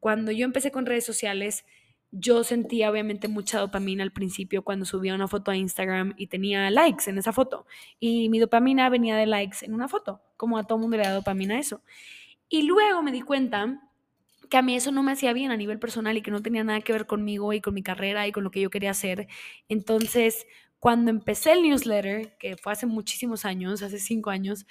Cuando 0.00 0.32
yo 0.32 0.44
empecé 0.44 0.70
con 0.70 0.86
redes 0.86 1.04
sociales, 1.04 1.64
yo 2.10 2.44
sentía 2.44 2.90
obviamente 2.90 3.28
mucha 3.28 3.58
dopamina 3.58 4.02
al 4.02 4.12
principio 4.12 4.62
cuando 4.62 4.84
subía 4.84 5.14
una 5.14 5.28
foto 5.28 5.50
a 5.50 5.56
Instagram 5.56 6.14
y 6.16 6.28
tenía 6.28 6.70
likes 6.70 7.10
en 7.10 7.18
esa 7.18 7.32
foto. 7.32 7.66
Y 7.98 8.28
mi 8.28 8.38
dopamina 8.38 8.88
venía 8.88 9.16
de 9.16 9.26
likes 9.26 9.58
en 9.62 9.74
una 9.74 9.88
foto, 9.88 10.22
como 10.36 10.56
a 10.58 10.64
todo 10.64 10.78
mundo 10.78 10.96
le 10.96 11.02
da 11.02 11.12
dopamina 11.12 11.58
eso. 11.58 11.82
Y 12.48 12.62
luego 12.62 13.02
me 13.02 13.12
di 13.12 13.20
cuenta 13.22 13.80
que 14.54 14.58
a 14.58 14.62
mí 14.62 14.76
eso 14.76 14.92
no 14.92 15.02
me 15.02 15.10
hacía 15.10 15.32
bien 15.32 15.50
a 15.50 15.56
nivel 15.56 15.80
personal 15.80 16.16
y 16.16 16.22
que 16.22 16.30
no 16.30 16.40
tenía 16.40 16.62
nada 16.62 16.80
que 16.80 16.92
ver 16.92 17.06
conmigo 17.06 17.52
y 17.52 17.60
con 17.60 17.74
mi 17.74 17.82
carrera 17.82 18.28
y 18.28 18.30
con 18.30 18.44
lo 18.44 18.52
que 18.52 18.60
yo 18.60 18.70
quería 18.70 18.92
hacer. 18.92 19.26
Entonces, 19.68 20.46
cuando 20.78 21.10
empecé 21.10 21.50
el 21.50 21.62
newsletter, 21.62 22.38
que 22.38 22.56
fue 22.56 22.72
hace 22.72 22.86
muchísimos 22.86 23.44
años, 23.44 23.82
hace 23.82 23.98
cinco 23.98 24.30
años, 24.30 24.64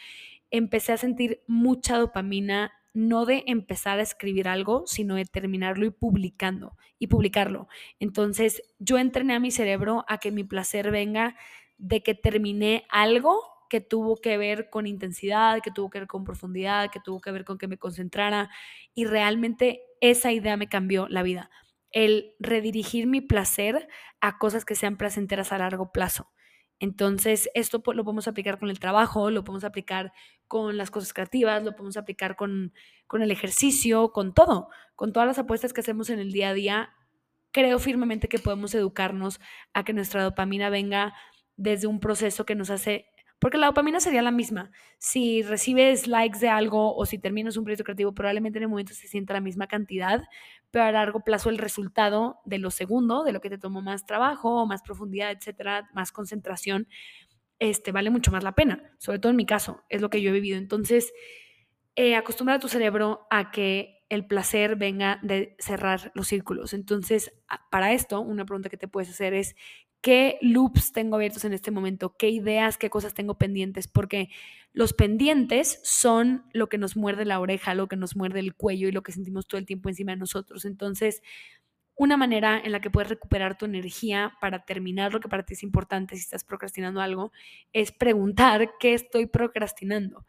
empecé 0.52 0.94
a 0.94 0.98
sentir 0.98 1.44
mucha 1.48 1.98
dopamina 1.98 2.72
no 2.94 3.26
de 3.26 3.44
empezar 3.46 4.00
a 4.00 4.04
escribir 4.04 4.48
algo, 4.48 4.84
sino 4.88 5.16
de 5.16 5.26
terminarlo 5.26 5.86
y 5.86 5.90
publicando 5.90 6.78
y 6.98 7.08
publicarlo. 7.08 7.68
Entonces, 8.00 8.62
yo 8.80 8.98
entrené 8.98 9.34
a 9.34 9.42
mi 9.42 9.52
cerebro 9.52 10.06
a 10.08 10.18
que 10.20 10.32
mi 10.32 10.46
placer 10.46 10.92
venga 10.92 11.36
de 11.78 12.02
que 12.04 12.16
terminé 12.16 12.86
algo 12.88 13.38
que 13.74 13.82
tuvo 13.82 14.18
que 14.18 14.38
ver 14.38 14.70
con 14.70 14.86
intensidad, 14.86 15.60
que 15.64 15.72
tuvo 15.72 15.90
que 15.90 15.98
ver 15.98 16.08
con 16.08 16.24
profundidad, 16.24 16.92
que 16.92 17.00
tuvo 17.00 17.20
que 17.20 17.32
ver 17.32 17.44
con 17.44 17.58
que 17.58 17.68
me 17.68 17.80
concentrara 17.80 18.52
y 18.94 19.06
realmente 19.06 19.82
esa 20.00 20.32
idea 20.32 20.58
me 20.58 20.70
cambió 20.70 21.08
la 21.10 21.24
vida. 21.24 21.50
El 21.90 22.36
redirigir 22.38 23.08
mi 23.08 23.20
placer 23.20 23.88
a 24.22 24.38
cosas 24.38 24.64
que 24.64 24.76
sean 24.76 24.96
placenteras 24.96 25.52
a 25.52 25.58
largo 25.58 25.92
plazo. 25.92 26.30
Entonces, 26.78 27.50
esto 27.56 27.82
lo 27.96 28.04
podemos 28.04 28.28
aplicar 28.28 28.60
con 28.60 28.70
el 28.70 28.78
trabajo, 28.78 29.32
lo 29.32 29.44
podemos 29.44 29.64
aplicar 29.64 30.14
con 30.48 30.78
las 30.78 30.92
cosas 30.92 31.12
creativas, 31.12 31.64
lo 31.64 31.72
podemos 31.72 31.98
aplicar 31.98 32.36
con, 32.36 32.76
con 33.08 33.24
el 33.24 33.32
ejercicio, 33.32 34.12
con 34.12 34.36
todo, 34.36 34.70
con 34.96 35.14
todas 35.14 35.26
las 35.26 35.40
apuestas 35.40 35.74
que 35.74 35.82
hacemos 35.82 36.12
en 36.12 36.20
el 36.20 36.32
día 36.32 36.50
a 36.50 36.54
día. 36.54 36.94
Creo 37.52 37.80
firmemente 37.80 38.28
que 38.28 38.38
podemos 38.38 38.76
educarnos 38.76 39.40
a 39.74 39.84
que 39.84 39.94
nuestra 39.94 40.22
dopamina 40.22 40.70
venga 40.70 41.16
desde 41.56 41.88
un 41.88 42.00
proceso 42.00 42.46
que 42.46 42.54
nos 42.54 42.70
hace 42.70 43.08
porque 43.40 43.58
la 43.58 43.68
dopamina 43.68 44.00
sería 44.00 44.22
la 44.22 44.32
misma. 44.32 44.72
Si 44.98 45.42
recibes 45.42 46.08
likes 46.08 46.40
de 46.40 46.50
algo 46.50 46.96
o 46.96 47.06
si 47.06 47.18
terminas 47.20 47.58
un 47.58 47.66
proyecto 47.66 47.84
creativo, 47.84 48.14
probablemente 48.14 48.60
en 48.60 48.64
el 48.64 48.70
momento 48.70 48.94
se 48.94 49.08
sienta 49.08 49.34
la 49.34 49.42
misma 49.42 49.68
cantidad, 49.68 50.24
pero 50.72 50.86
a 50.86 50.92
largo 50.92 51.22
plazo 51.22 51.50
el 51.50 51.58
resultado 51.58 52.40
de 52.46 52.58
lo 52.58 52.72
segundo, 52.72 53.24
de 53.24 53.34
lo 53.34 53.42
que 53.42 53.50
te 53.50 53.58
tomó 53.58 53.82
más 53.82 54.06
trabajo, 54.06 54.66
más 54.66 54.82
profundidad, 54.82 55.32
etcétera, 55.32 55.90
más 55.94 56.12
concentración, 56.12 56.88
este, 57.60 57.92
vale 57.92 58.10
mucho 58.10 58.32
más 58.32 58.44
la 58.44 58.54
pena. 58.54 58.92
Sobre 58.98 59.20
todo 59.20 59.30
en 59.32 59.38
mi 59.38 59.46
caso, 59.46 59.84
es 59.90 60.02
lo 60.02 60.10
que 60.10 60.22
yo 60.22 60.30
he 60.30 60.34
vivido. 60.34 60.58
Entonces, 60.58 61.14
eh, 61.96 62.16
acostumbra 62.16 62.56
a 62.56 62.60
tu 62.60 62.70
cerebro 62.70 63.28
a 63.30 63.52
que 63.52 64.04
el 64.10 64.26
placer 64.26 64.76
venga 64.76 65.20
de 65.24 65.56
cerrar 65.60 66.12
los 66.16 66.28
círculos. 66.28 66.74
Entonces, 66.74 67.34
para 67.72 67.94
esto, 67.94 68.22
una 68.22 68.46
pregunta 68.46 68.70
que 68.70 68.78
te 68.78 68.88
puedes 68.88 69.10
hacer 69.10 69.34
es, 69.34 69.56
qué 70.04 70.38
loops 70.42 70.92
tengo 70.92 71.16
abiertos 71.16 71.46
en 71.46 71.54
este 71.54 71.72
momento, 71.72 72.16
qué 72.18 72.30
ideas, 72.30 72.78
qué 72.78 72.90
cosas 72.90 73.14
tengo 73.14 73.38
pendientes, 73.38 73.88
porque 73.88 74.30
los 74.74 74.92
pendientes 74.92 75.80
son 75.84 76.44
lo 76.52 76.68
que 76.68 76.78
nos 76.78 76.98
muerde 76.98 77.24
la 77.24 77.40
oreja, 77.40 77.74
lo 77.74 77.88
que 77.88 77.96
nos 77.96 78.18
muerde 78.18 78.42
el 78.42 78.54
cuello 78.54 78.90
y 78.90 78.92
lo 78.92 79.02
que 79.02 79.14
sentimos 79.14 79.48
todo 79.48 79.60
el 79.60 79.66
tiempo 79.66 79.88
encima 79.88 80.12
de 80.12 80.18
nosotros. 80.18 80.66
Entonces, 80.66 81.22
una 81.96 82.18
manera 82.18 82.60
en 82.62 82.74
la 82.74 82.82
que 82.82 82.90
puedes 82.90 83.10
recuperar 83.10 83.58
tu 83.58 83.64
energía 83.66 84.34
para 84.42 84.66
terminar 84.66 85.14
lo 85.14 85.22
que 85.22 85.30
para 85.30 85.46
ti 85.46 85.54
es 85.54 85.64
importante 85.64 86.16
si 86.16 86.22
estás 86.22 86.44
procrastinando 86.44 87.00
algo 87.00 87.32
es 87.72 87.94
preguntar 87.94 88.72
qué 88.82 88.96
estoy 88.96 89.28
procrastinando 89.28 90.26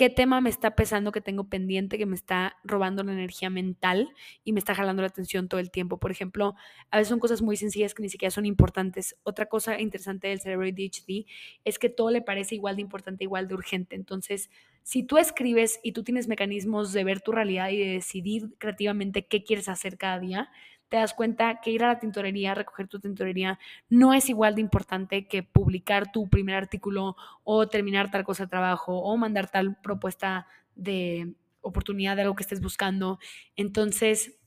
qué 0.00 0.08
tema 0.08 0.40
me 0.40 0.48
está 0.48 0.74
pesando 0.76 1.12
que 1.12 1.20
tengo 1.20 1.50
pendiente, 1.50 1.98
que 1.98 2.06
me 2.06 2.14
está 2.14 2.56
robando 2.64 3.04
la 3.04 3.12
energía 3.12 3.50
mental 3.50 4.08
y 4.44 4.54
me 4.54 4.58
está 4.58 4.74
jalando 4.74 5.02
la 5.02 5.08
atención 5.08 5.46
todo 5.46 5.60
el 5.60 5.70
tiempo. 5.70 5.98
Por 5.98 6.10
ejemplo, 6.10 6.54
a 6.90 6.96
veces 6.96 7.10
son 7.10 7.18
cosas 7.18 7.42
muy 7.42 7.58
sencillas 7.58 7.92
que 7.92 8.02
ni 8.02 8.08
siquiera 8.08 8.30
son 8.30 8.46
importantes. 8.46 9.14
Otra 9.24 9.44
cosa 9.44 9.78
interesante 9.78 10.28
del 10.28 10.40
cerebro 10.40 10.66
ADHD 10.66 11.26
es 11.66 11.78
que 11.78 11.90
todo 11.90 12.10
le 12.10 12.22
parece 12.22 12.54
igual 12.54 12.76
de 12.76 12.80
importante, 12.80 13.24
igual 13.24 13.46
de 13.46 13.52
urgente. 13.52 13.94
Entonces, 13.94 14.48
si 14.84 15.02
tú 15.02 15.18
escribes 15.18 15.80
y 15.82 15.92
tú 15.92 16.02
tienes 16.02 16.28
mecanismos 16.28 16.94
de 16.94 17.04
ver 17.04 17.20
tu 17.20 17.32
realidad 17.32 17.68
y 17.68 17.76
de 17.76 17.92
decidir 17.92 18.54
creativamente 18.56 19.26
qué 19.26 19.44
quieres 19.44 19.68
hacer 19.68 19.98
cada 19.98 20.18
día, 20.18 20.50
te 20.90 20.98
das 20.98 21.14
cuenta 21.14 21.60
que 21.62 21.70
ir 21.70 21.84
a 21.84 21.88
la 21.88 21.98
tintorería, 21.98 22.54
recoger 22.54 22.88
tu 22.88 23.00
tintorería, 23.00 23.58
no 23.88 24.12
es 24.12 24.28
igual 24.28 24.56
de 24.56 24.60
importante 24.60 25.26
que 25.28 25.42
publicar 25.42 26.12
tu 26.12 26.28
primer 26.28 26.56
artículo 26.56 27.16
o 27.44 27.68
terminar 27.68 28.10
tal 28.10 28.24
cosa 28.24 28.44
de 28.44 28.50
trabajo 28.50 28.98
o 28.98 29.16
mandar 29.16 29.50
tal 29.50 29.80
propuesta 29.80 30.46
de 30.74 31.34
oportunidad 31.62 32.16
de 32.16 32.22
algo 32.22 32.34
que 32.36 32.42
estés 32.42 32.60
buscando. 32.60 33.18
Entonces, 33.56 34.38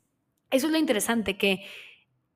eso 0.52 0.68
es 0.68 0.72
lo 0.74 0.78
interesante, 0.78 1.38
que 1.38 1.66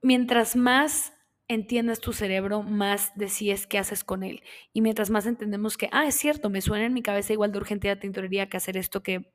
mientras 0.01 0.55
más 0.55 1.13
entiendas 1.49 2.01
tu 2.01 2.11
cerebro, 2.11 2.61
más 2.61 3.13
decides 3.15 3.67
qué 3.67 3.77
haces 3.77 4.03
con 4.03 4.23
él. 4.23 4.43
Y 4.73 4.81
mientras 4.81 5.09
más 5.09 5.25
entendemos 5.25 5.77
que, 5.77 5.89
ah, 5.93 6.05
es 6.05 6.15
cierto, 6.15 6.49
me 6.49 6.61
suena 6.61 6.85
en 6.85 6.93
mi 6.93 7.01
cabeza 7.01 7.31
igual 7.33 7.51
de 7.53 7.59
urgente 7.59 7.87
la 7.87 7.99
tintorería 7.99 8.49
que 8.49 8.57
hacer 8.57 8.75
esto, 8.75 9.01
que 9.01 9.31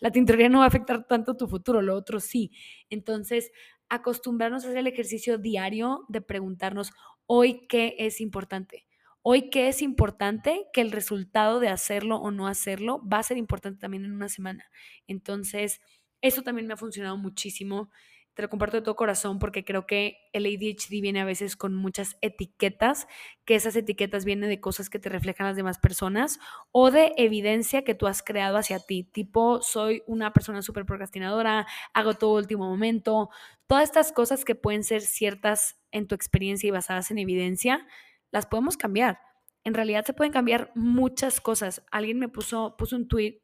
la 0.00 0.10
tintorería 0.10 0.50
no 0.50 0.58
va 0.58 0.64
a 0.64 0.68
afectar 0.68 1.06
tanto 1.06 1.36
tu 1.36 1.48
futuro, 1.48 1.80
lo 1.80 1.94
otro 1.96 2.20
sí. 2.20 2.52
Entonces, 2.90 3.52
acostumbrarnos 3.88 4.64
a 4.64 4.68
hacer 4.68 4.78
el 4.78 4.86
ejercicio 4.86 5.38
diario 5.38 6.04
de 6.08 6.20
preguntarnos 6.20 6.92
hoy 7.26 7.66
qué 7.68 7.94
es 7.98 8.20
importante. 8.20 8.86
Hoy 9.22 9.50
qué 9.50 9.68
es 9.68 9.82
importante 9.82 10.66
que 10.72 10.80
el 10.80 10.92
resultado 10.92 11.58
de 11.60 11.68
hacerlo 11.68 12.16
o 12.18 12.30
no 12.30 12.46
hacerlo 12.46 13.02
va 13.08 13.18
a 13.18 13.22
ser 13.24 13.36
importante 13.38 13.80
también 13.80 14.04
en 14.04 14.12
una 14.12 14.28
semana. 14.28 14.70
Entonces, 15.08 15.80
eso 16.22 16.42
también 16.42 16.66
me 16.68 16.74
ha 16.74 16.76
funcionado 16.76 17.16
muchísimo 17.16 17.90
te 18.36 18.42
lo 18.42 18.50
comparto 18.50 18.76
de 18.76 18.82
todo 18.82 18.96
corazón 18.96 19.38
porque 19.38 19.64
creo 19.64 19.86
que 19.86 20.18
el 20.34 20.44
ADHD 20.44 21.00
viene 21.00 21.22
a 21.22 21.24
veces 21.24 21.56
con 21.56 21.74
muchas 21.74 22.18
etiquetas, 22.20 23.08
que 23.46 23.54
esas 23.54 23.74
etiquetas 23.76 24.26
vienen 24.26 24.50
de 24.50 24.60
cosas 24.60 24.90
que 24.90 24.98
te 24.98 25.08
reflejan 25.08 25.46
las 25.46 25.56
demás 25.56 25.78
personas 25.78 26.38
o 26.70 26.90
de 26.90 27.14
evidencia 27.16 27.82
que 27.82 27.94
tú 27.94 28.06
has 28.06 28.22
creado 28.22 28.58
hacia 28.58 28.78
ti, 28.78 29.04
tipo 29.04 29.62
soy 29.62 30.02
una 30.06 30.34
persona 30.34 30.60
súper 30.60 30.84
procrastinadora, 30.84 31.66
hago 31.94 32.12
todo 32.12 32.34
último 32.34 32.68
momento, 32.68 33.30
todas 33.66 33.84
estas 33.84 34.12
cosas 34.12 34.44
que 34.44 34.54
pueden 34.54 34.84
ser 34.84 35.00
ciertas 35.00 35.80
en 35.90 36.06
tu 36.06 36.14
experiencia 36.14 36.68
y 36.68 36.72
basadas 36.72 37.10
en 37.10 37.16
evidencia, 37.16 37.86
las 38.32 38.44
podemos 38.44 38.76
cambiar. 38.76 39.18
En 39.64 39.72
realidad 39.72 40.04
se 40.04 40.12
pueden 40.12 40.34
cambiar 40.34 40.72
muchas 40.74 41.40
cosas. 41.40 41.82
Alguien 41.90 42.18
me 42.18 42.28
puso, 42.28 42.76
puso 42.76 42.96
un 42.96 43.08
tweet, 43.08 43.40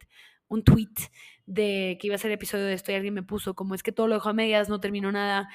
un 0.53 0.63
tweet 0.63 0.93
de 1.45 1.97
que 1.99 2.07
iba 2.07 2.15
a 2.15 2.19
ser 2.19 2.31
episodio 2.31 2.65
de 2.65 2.73
esto 2.73 2.91
y 2.91 2.95
alguien 2.95 3.13
me 3.13 3.23
puso 3.23 3.55
como 3.55 3.75
es 3.75 3.83
que 3.83 3.91
todo 3.91 4.07
lo 4.07 4.15
dejó 4.15 4.29
a 4.29 4.33
medias, 4.33 4.69
no 4.69 4.79
terminó 4.79 5.11
nada 5.11 5.49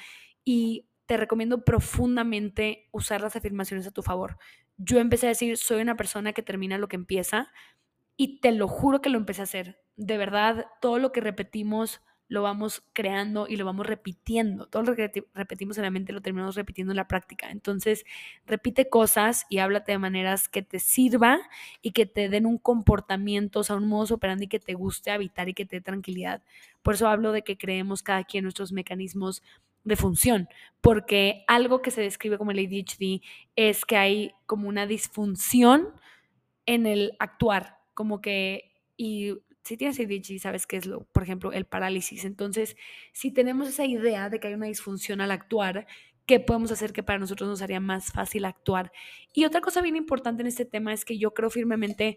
y 0.45 0.87
te 1.07 1.17
recomiendo 1.17 1.65
profundamente 1.65 2.89
usar 2.93 3.23
las 3.23 3.37
afirmaciones 3.37 3.87
a 3.87 3.91
tu 3.91 4.03
favor. 4.03 4.37
Yo 4.77 4.99
empecé 4.99 5.27
a 5.27 5.31
decir, 5.31 5.57
soy 5.57 5.81
una 5.81 5.97
persona 5.97 6.33
que 6.33 6.43
termina 6.43 6.79
lo 6.79 6.89
que 6.89 6.97
empieza 6.97 7.51
y 8.17 8.41
te 8.41 8.53
lo 8.53 8.69
juro 8.69 9.01
que 9.01 9.09
lo 9.09 9.19
empecé 9.19 9.41
a 9.41 9.45
hacer. 9.45 9.81
De 9.97 10.19
verdad, 10.19 10.67
todo 10.81 10.99
lo 10.99 11.13
que 11.13 11.21
repetimos 11.21 12.03
lo 12.29 12.43
vamos 12.43 12.83
creando 12.93 13.47
y 13.49 13.57
lo 13.57 13.65
vamos 13.65 13.87
repitiendo. 13.87 14.67
Todo 14.67 14.83
lo 14.83 14.95
que 14.95 15.11
repetimos 15.35 15.79
en 15.79 15.85
la 15.85 15.91
mente 15.91 16.13
lo 16.13 16.21
terminamos 16.21 16.57
repitiendo 16.57 16.93
en 16.93 16.97
la 16.97 17.09
práctica. 17.09 17.51
Entonces, 17.51 18.05
repite 18.47 18.89
cosas 18.89 19.47
y 19.49 19.59
háblate 19.59 19.93
de 19.93 19.99
maneras 19.99 20.49
que 20.49 20.63
te 20.63 20.79
sirva 20.79 21.39
y 21.81 21.93
que 21.93 22.07
te 22.07 22.29
den 22.29 22.47
un 22.47 22.59
comportamiento, 22.59 23.61
o 23.61 23.65
sea, 23.65 23.77
un 23.77 23.89
modo 23.89 24.15
operandi 24.15 24.47
que 24.47 24.61
te 24.61 24.75
guste 24.75 25.11
habitar 25.11 25.49
y 25.49 25.55
que 25.55 25.65
te 25.65 25.77
dé 25.77 25.81
tranquilidad. 25.81 26.43
Por 26.83 26.95
eso 26.95 27.09
hablo 27.09 27.33
de 27.33 27.43
que 27.43 27.57
creemos 27.57 28.03
cada 28.03 28.25
quien 28.25 28.45
nuestros 28.45 28.73
mecanismos 28.73 29.43
de 29.85 29.97
función, 29.97 30.49
porque 30.83 31.45
algo 31.47 31.81
que 31.81 31.91
se 31.91 32.03
describe 32.03 32.37
como 32.37 32.51
el 32.51 32.59
ADHD 32.59 33.23
es 33.57 33.85
que 33.87 33.97
hay 33.97 34.33
como 34.45 34.69
una 34.69 34.87
disfunción 34.87 35.89
en 36.67 36.87
el 36.87 37.17
actuar, 37.19 37.79
como 37.95 38.21
que 38.21 38.69
y 38.99 39.39
si 39.69 39.77
tienes 39.77 40.01
ADHD, 40.01 40.39
sabes 40.41 40.67
qué 40.67 40.79
es 40.79 40.87
lo, 40.87 41.05
por 41.05 41.23
ejemplo, 41.23 41.53
el 41.53 41.67
parálisis. 41.67 42.25
Entonces, 42.25 42.77
si 43.13 43.31
tenemos 43.31 43.69
esa 43.69 43.85
idea 43.85 44.31
de 44.31 44.41
que 44.41 44.49
hay 44.49 44.55
una 44.55 44.67
disfunción 44.67 45.21
al 45.21 45.31
actuar, 45.31 45.87
¿qué 46.27 46.41
podemos 46.41 46.73
hacer 46.73 46.95
que 46.95 47.03
para 47.03 47.19
nosotros 47.19 47.49
nos 47.51 47.61
haría 47.61 47.79
más 47.79 48.11
fácil 48.11 48.47
actuar? 48.47 48.93
Y 49.35 49.45
otra 49.45 49.61
cosa 49.61 49.83
bien 49.83 49.97
importante 49.97 50.43
en 50.43 50.47
este 50.47 50.65
tema 50.65 50.95
es 50.95 51.05
que 51.05 51.19
yo 51.19 51.35
creo 51.35 51.51
firmemente 51.51 52.17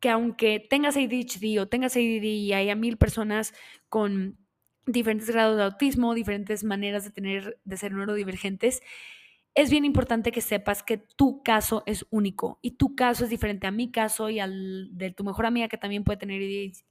que 0.00 0.08
aunque 0.08 0.58
tengas 0.58 0.96
ADHD 0.96 1.58
o 1.60 1.68
tengas 1.68 1.96
ADD 1.96 2.24
y 2.24 2.52
haya 2.54 2.74
mil 2.74 2.96
personas 2.96 3.52
con 3.90 4.38
diferentes 4.86 5.28
grados 5.28 5.58
de 5.58 5.64
autismo, 5.64 6.14
diferentes 6.14 6.64
maneras 6.64 7.04
de 7.04 7.10
tener, 7.10 7.58
de 7.64 7.76
ser 7.76 7.92
neurodivergentes, 7.92 8.82
es 9.56 9.70
bien 9.70 9.86
importante 9.86 10.32
que 10.32 10.42
sepas 10.42 10.82
que 10.82 10.98
tu 10.98 11.42
caso 11.42 11.82
es 11.86 12.06
único 12.10 12.58
y 12.60 12.72
tu 12.72 12.94
caso 12.94 13.24
es 13.24 13.30
diferente 13.30 13.66
a 13.66 13.70
mi 13.70 13.90
caso 13.90 14.28
y 14.28 14.38
al 14.38 14.90
de 14.92 15.10
tu 15.12 15.24
mejor 15.24 15.46
amiga 15.46 15.66
que 15.66 15.78
también 15.78 16.04
puede 16.04 16.18
tener 16.18 16.42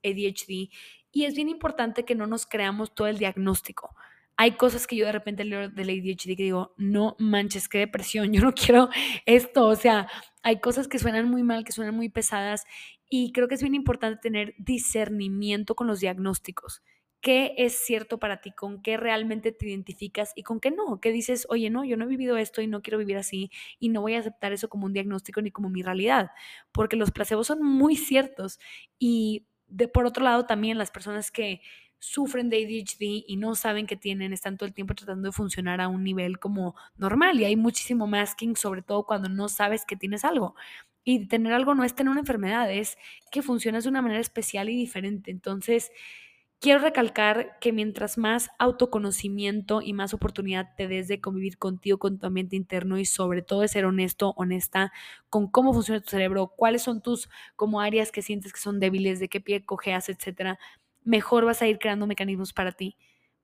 ADHD. 0.04 0.72
Y 1.12 1.26
es 1.26 1.36
bien 1.36 1.48
importante 1.48 2.06
que 2.06 2.16
no 2.16 2.26
nos 2.26 2.48
creamos 2.48 2.96
todo 2.96 3.08
el 3.08 3.20
diagnóstico. 3.20 3.96
Hay 4.36 4.54
cosas 4.54 4.88
que 4.88 4.96
yo 4.96 5.06
de 5.06 5.12
repente 5.12 5.46
leo 5.46 5.70
del 5.70 5.90
ADHD 5.90 6.36
que 6.36 6.44
digo, 6.44 6.74
no 6.76 7.16
manches, 7.20 7.70
qué 7.70 7.78
depresión, 7.78 8.34
yo 8.34 8.42
no 8.42 8.54
quiero 8.54 8.90
esto. 9.28 9.68
O 9.68 9.76
sea, 9.76 10.10
hay 10.42 10.60
cosas 10.60 10.88
que 10.88 10.98
suenan 10.98 11.30
muy 11.30 11.44
mal, 11.44 11.64
que 11.66 11.72
suenan 11.72 11.96
muy 11.96 12.10
pesadas 12.10 12.66
y 13.08 13.32
creo 13.32 13.48
que 13.48 13.56
es 13.56 13.62
bien 13.62 13.76
importante 13.76 14.20
tener 14.20 14.56
discernimiento 14.58 15.76
con 15.76 15.86
los 15.86 16.00
diagnósticos 16.00 16.82
qué 17.26 17.56
es 17.58 17.74
cierto 17.74 18.20
para 18.20 18.40
ti, 18.40 18.52
con 18.52 18.84
qué 18.84 18.98
realmente 18.98 19.52
te 19.52 19.68
identificas 19.68 20.32
y 20.36 20.44
con 20.44 20.60
qué 20.60 20.70
no, 20.70 21.02
qué 21.02 21.12
dices, 21.12 21.48
oye, 21.50 21.72
no, 21.72 21.84
yo 21.84 21.98
no 21.98 22.06
he 22.06 22.08
vivido 22.08 22.38
esto 22.38 22.62
y 22.62 22.68
no 22.68 22.84
quiero 22.84 23.00
vivir 23.00 23.18
así 23.18 23.50
y 23.80 23.90
no 23.90 24.02
voy 24.02 24.14
a 24.14 24.20
aceptar 24.20 24.54
eso 24.54 24.70
como 24.70 24.86
un 24.86 24.94
diagnóstico 24.94 25.42
ni 25.42 25.50
como 25.50 25.72
mi 25.72 25.82
realidad, 25.82 26.30
porque 26.72 26.96
los 26.96 27.10
placebos 27.10 27.48
son 27.48 27.64
muy 27.64 27.96
ciertos 27.96 28.60
y 29.00 29.48
de 29.68 29.88
por 29.88 30.06
otro 30.06 30.24
lado 30.24 30.46
también 30.46 30.78
las 30.78 30.92
personas 30.92 31.32
que 31.32 31.62
sufren 31.98 32.52
de 32.52 32.58
ADHD 32.58 33.26
y 33.28 33.38
no 33.38 33.56
saben 33.56 33.88
que 33.88 33.96
tienen, 33.98 34.32
están 34.32 34.58
todo 34.58 34.68
el 34.68 34.76
tiempo 34.76 34.94
tratando 34.94 35.30
de 35.30 35.32
funcionar 35.32 35.82
a 35.82 35.88
un 35.88 36.04
nivel 36.04 36.38
como 36.38 36.76
normal 36.96 37.40
y 37.42 37.46
hay 37.46 37.56
muchísimo 37.56 38.06
masking, 38.06 38.56
sobre 38.56 38.84
todo 38.84 39.08
cuando 39.08 39.30
no 39.30 39.50
sabes 39.50 39.84
que 39.84 39.96
tienes 39.96 40.24
algo. 40.26 40.54
Y 41.04 41.28
tener 41.28 41.54
algo 41.54 41.74
no 41.74 41.84
es 41.84 41.96
tener 41.96 42.12
una 42.12 42.20
enfermedad, 42.20 42.72
es 42.72 43.00
que 43.32 43.42
funcionas 43.42 43.86
de 43.86 43.90
una 43.90 44.04
manera 44.04 44.22
especial 44.22 44.70
y 44.70 44.76
diferente. 44.76 45.32
Entonces, 45.32 45.92
quiero 46.60 46.80
recalcar 46.80 47.58
que 47.60 47.72
mientras 47.72 48.18
más 48.18 48.50
autoconocimiento 48.60 49.82
y 49.82 49.94
más 49.94 50.14
oportunidad 50.14 50.74
te 50.76 50.88
des 50.88 51.08
de 51.08 51.22
convivir 51.22 51.58
contigo, 51.58 52.00
con 52.00 52.20
tu 52.20 52.28
ambiente 52.28 52.56
interno 52.56 52.98
y 52.98 53.06
sobre 53.06 53.42
todo 53.42 53.62
de 53.62 53.68
ser 53.68 53.86
honesto, 53.86 54.34
honesta 54.38 54.92
con 55.30 55.48
cómo 55.50 55.74
funciona 55.74 56.02
tu 56.02 56.10
cerebro, 56.10 56.48
cuáles 56.56 56.82
son 56.84 57.02
tus 57.02 57.30
como 57.56 57.82
áreas 57.82 58.12
que 58.12 58.22
sientes 58.22 58.54
que 58.54 58.60
son 58.60 58.80
débiles, 58.80 59.20
de 59.20 59.30
qué 59.30 59.42
pie 59.42 59.66
cojeas, 59.66 60.10
etcétera, 60.10 60.60
mejor 61.04 61.46
vas 61.46 61.62
a 61.62 61.68
ir 61.68 61.78
creando 61.80 62.08
mecanismos 62.08 62.54
para 62.54 62.72
ti. 62.72 62.98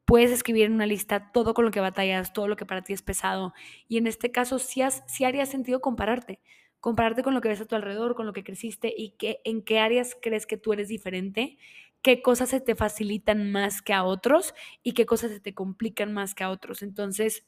Puedes 0.05 0.31
escribir 0.31 0.65
en 0.65 0.73
una 0.73 0.85
lista 0.87 1.31
todo 1.31 1.53
con 1.53 1.63
lo 1.65 1.71
que 1.71 1.79
batallas, 1.79 2.33
todo 2.33 2.47
lo 2.47 2.55
que 2.57 2.65
para 2.65 2.81
ti 2.81 2.91
es 2.93 3.01
pesado. 3.01 3.53
Y 3.87 3.97
en 3.97 4.07
este 4.07 4.31
caso, 4.31 4.59
sí, 4.59 4.81
has, 4.81 5.03
sí 5.07 5.23
haría 5.25 5.45
sentido 5.45 5.79
compararte 5.81 6.39
compararte 6.81 7.21
con 7.21 7.35
lo 7.35 7.41
que 7.41 7.49
ves 7.49 7.61
a 7.61 7.65
tu 7.65 7.75
alrededor, 7.75 8.15
con 8.15 8.25
lo 8.25 8.33
que 8.33 8.43
creciste 8.43 8.91
y 8.95 9.11
que, 9.11 9.39
en 9.45 9.61
qué 9.61 9.77
áreas 9.79 10.17
crees 10.19 10.47
que 10.47 10.57
tú 10.57 10.73
eres 10.73 10.87
diferente, 10.87 11.59
qué 12.01 12.21
cosas 12.21 12.49
se 12.49 12.61
te 12.61 12.75
facilitan 12.75 13.51
más 13.51 13.81
que 13.81 13.93
a 13.93 14.03
otros 14.03 14.53
y 14.83 14.93
qué 14.93 15.05
cosas 15.05 15.31
se 15.31 15.39
te 15.39 15.53
complican 15.53 16.13
más 16.13 16.35
que 16.35 16.43
a 16.43 16.49
otros. 16.49 16.81
Entonces, 16.81 17.45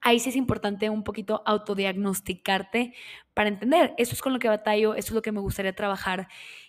ahí 0.00 0.20
sí 0.20 0.30
es 0.30 0.36
importante 0.36 0.90
un 0.90 1.04
poquito 1.04 1.42
autodiagnosticarte 1.46 2.94
para 3.34 3.48
entender, 3.48 3.94
eso 3.98 4.14
es 4.14 4.22
con 4.22 4.32
lo 4.32 4.38
que 4.38 4.48
batallo, 4.48 4.94
eso 4.94 5.08
es 5.08 5.14
lo 5.14 5.22
que 5.22 5.32
me 5.32 5.40
gustaría 5.40 5.74
trabajar. 5.74 6.28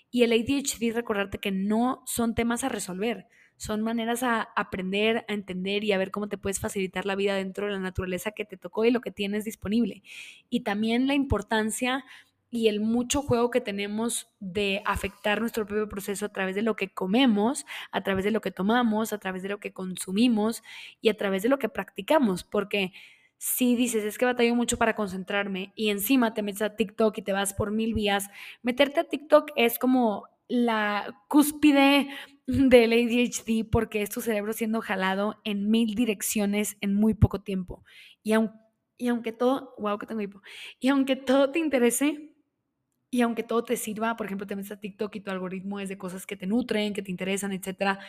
Y 0.10 0.24
el 0.24 0.32
ADHD, 0.32 0.94
recordarte 0.94 1.38
que 1.38 1.52
no 1.52 2.04
son 2.06 2.34
temas 2.34 2.64
a 2.64 2.70
resolver, 2.70 3.28
son 3.58 3.82
maneras 3.82 4.24
a 4.24 4.42
aprender, 4.56 5.26
a 5.28 5.34
entender 5.34 5.84
y 5.84 5.92
a 5.92 5.98
ver 5.98 6.12
cómo 6.12 6.30
te 6.30 6.38
puedes 6.38 6.60
facilitar 6.60 7.06
la 7.06 7.16
vida 7.16 7.36
dentro 7.36 7.66
de 7.66 7.74
la 7.74 7.80
naturaleza 7.80 8.32
que 8.32 8.46
te 8.46 8.58
tocó 8.58 8.86
y 8.86 8.92
lo 8.92 9.02
que 9.02 9.12
tienes 9.12 9.44
disponible. 9.46 10.04
Y 10.50 10.62
también 10.62 11.08
la 11.08 11.14
importancia 11.16 12.06
y 12.50 12.68
el 12.68 12.80
mucho 12.80 13.22
juego 13.22 13.52
que 13.52 13.62
tenemos 13.62 14.30
de 14.40 14.82
afectar 14.86 15.42
nuestro 15.42 15.66
propio 15.66 15.90
proceso 15.90 16.26
a 16.26 16.30
través 16.30 16.56
de 16.56 16.62
lo 16.62 16.76
que 16.76 16.94
comemos, 16.94 17.66
a 17.92 18.02
través 18.02 18.24
de 18.26 18.32
lo 18.32 18.42
que 18.42 18.52
tomamos, 18.52 19.14
a 19.14 19.18
través 19.18 19.44
de 19.44 19.50
lo 19.50 19.60
que 19.60 19.74
consumimos 19.74 20.64
y 21.02 21.10
a 21.10 21.18
través 21.18 21.44
de 21.44 21.50
lo 21.50 21.60
que 21.60 21.70
practicamos, 21.70 22.44
porque 22.44 22.94
si 23.38 23.76
dices, 23.76 24.04
es 24.04 24.18
que 24.18 24.26
batallo 24.26 24.56
mucho 24.56 24.78
para 24.78 24.96
concentrarme 24.96 25.72
y 25.76 25.90
encima 25.90 26.34
te 26.34 26.42
metes 26.42 26.64
a 26.64 26.76
TikTok 26.76 27.18
y 27.18 27.22
te 27.22 27.34
vas 27.34 27.54
por 27.54 27.72
mil 27.72 27.94
vías, 27.94 28.30
meterte 28.64 29.00
a 29.00 29.04
TikTok 29.04 29.52
es 29.56 29.78
como 29.78 30.28
la 30.48 31.24
cúspide 31.28 32.08
del 32.48 32.94
ADHD 32.94 33.70
porque 33.70 34.02
es 34.02 34.10
tu 34.10 34.22
cerebro 34.22 34.54
siendo 34.54 34.82
jalado 34.82 35.40
en 35.44 35.70
mil 35.70 35.94
direcciones 35.96 36.78
en 36.82 36.96
muy 36.96 37.14
poco 37.14 37.42
tiempo. 37.42 37.84
Y, 38.24 38.34
y 38.98 39.08
aunque 39.10 39.34
todo, 39.34 39.76
wow, 39.78 39.98
que 40.00 40.08
tengo 40.08 40.22
hipo, 40.22 40.42
y 40.80 40.88
aunque 40.88 41.16
todo 41.16 41.52
te 41.52 41.60
interese, 41.60 42.27
y 43.10 43.22
aunque 43.22 43.44
todo 43.44 43.64
te 43.64 43.78
sirva, 43.78 44.16
por 44.18 44.26
ejemplo, 44.26 44.48
te 44.48 44.56
metes 44.56 44.72
a 44.72 44.80
TikTok 44.80 45.16
y 45.16 45.22
tu 45.22 45.32
algoritmo 45.32 45.80
es 45.80 45.90
de 45.90 45.98
cosas 45.98 46.26
que 46.26 46.36
te 46.36 46.48
nutren, 46.48 46.94
que 46.94 47.02
te 47.02 47.12
interesan, 47.12 47.52
etcétera, 47.54 48.00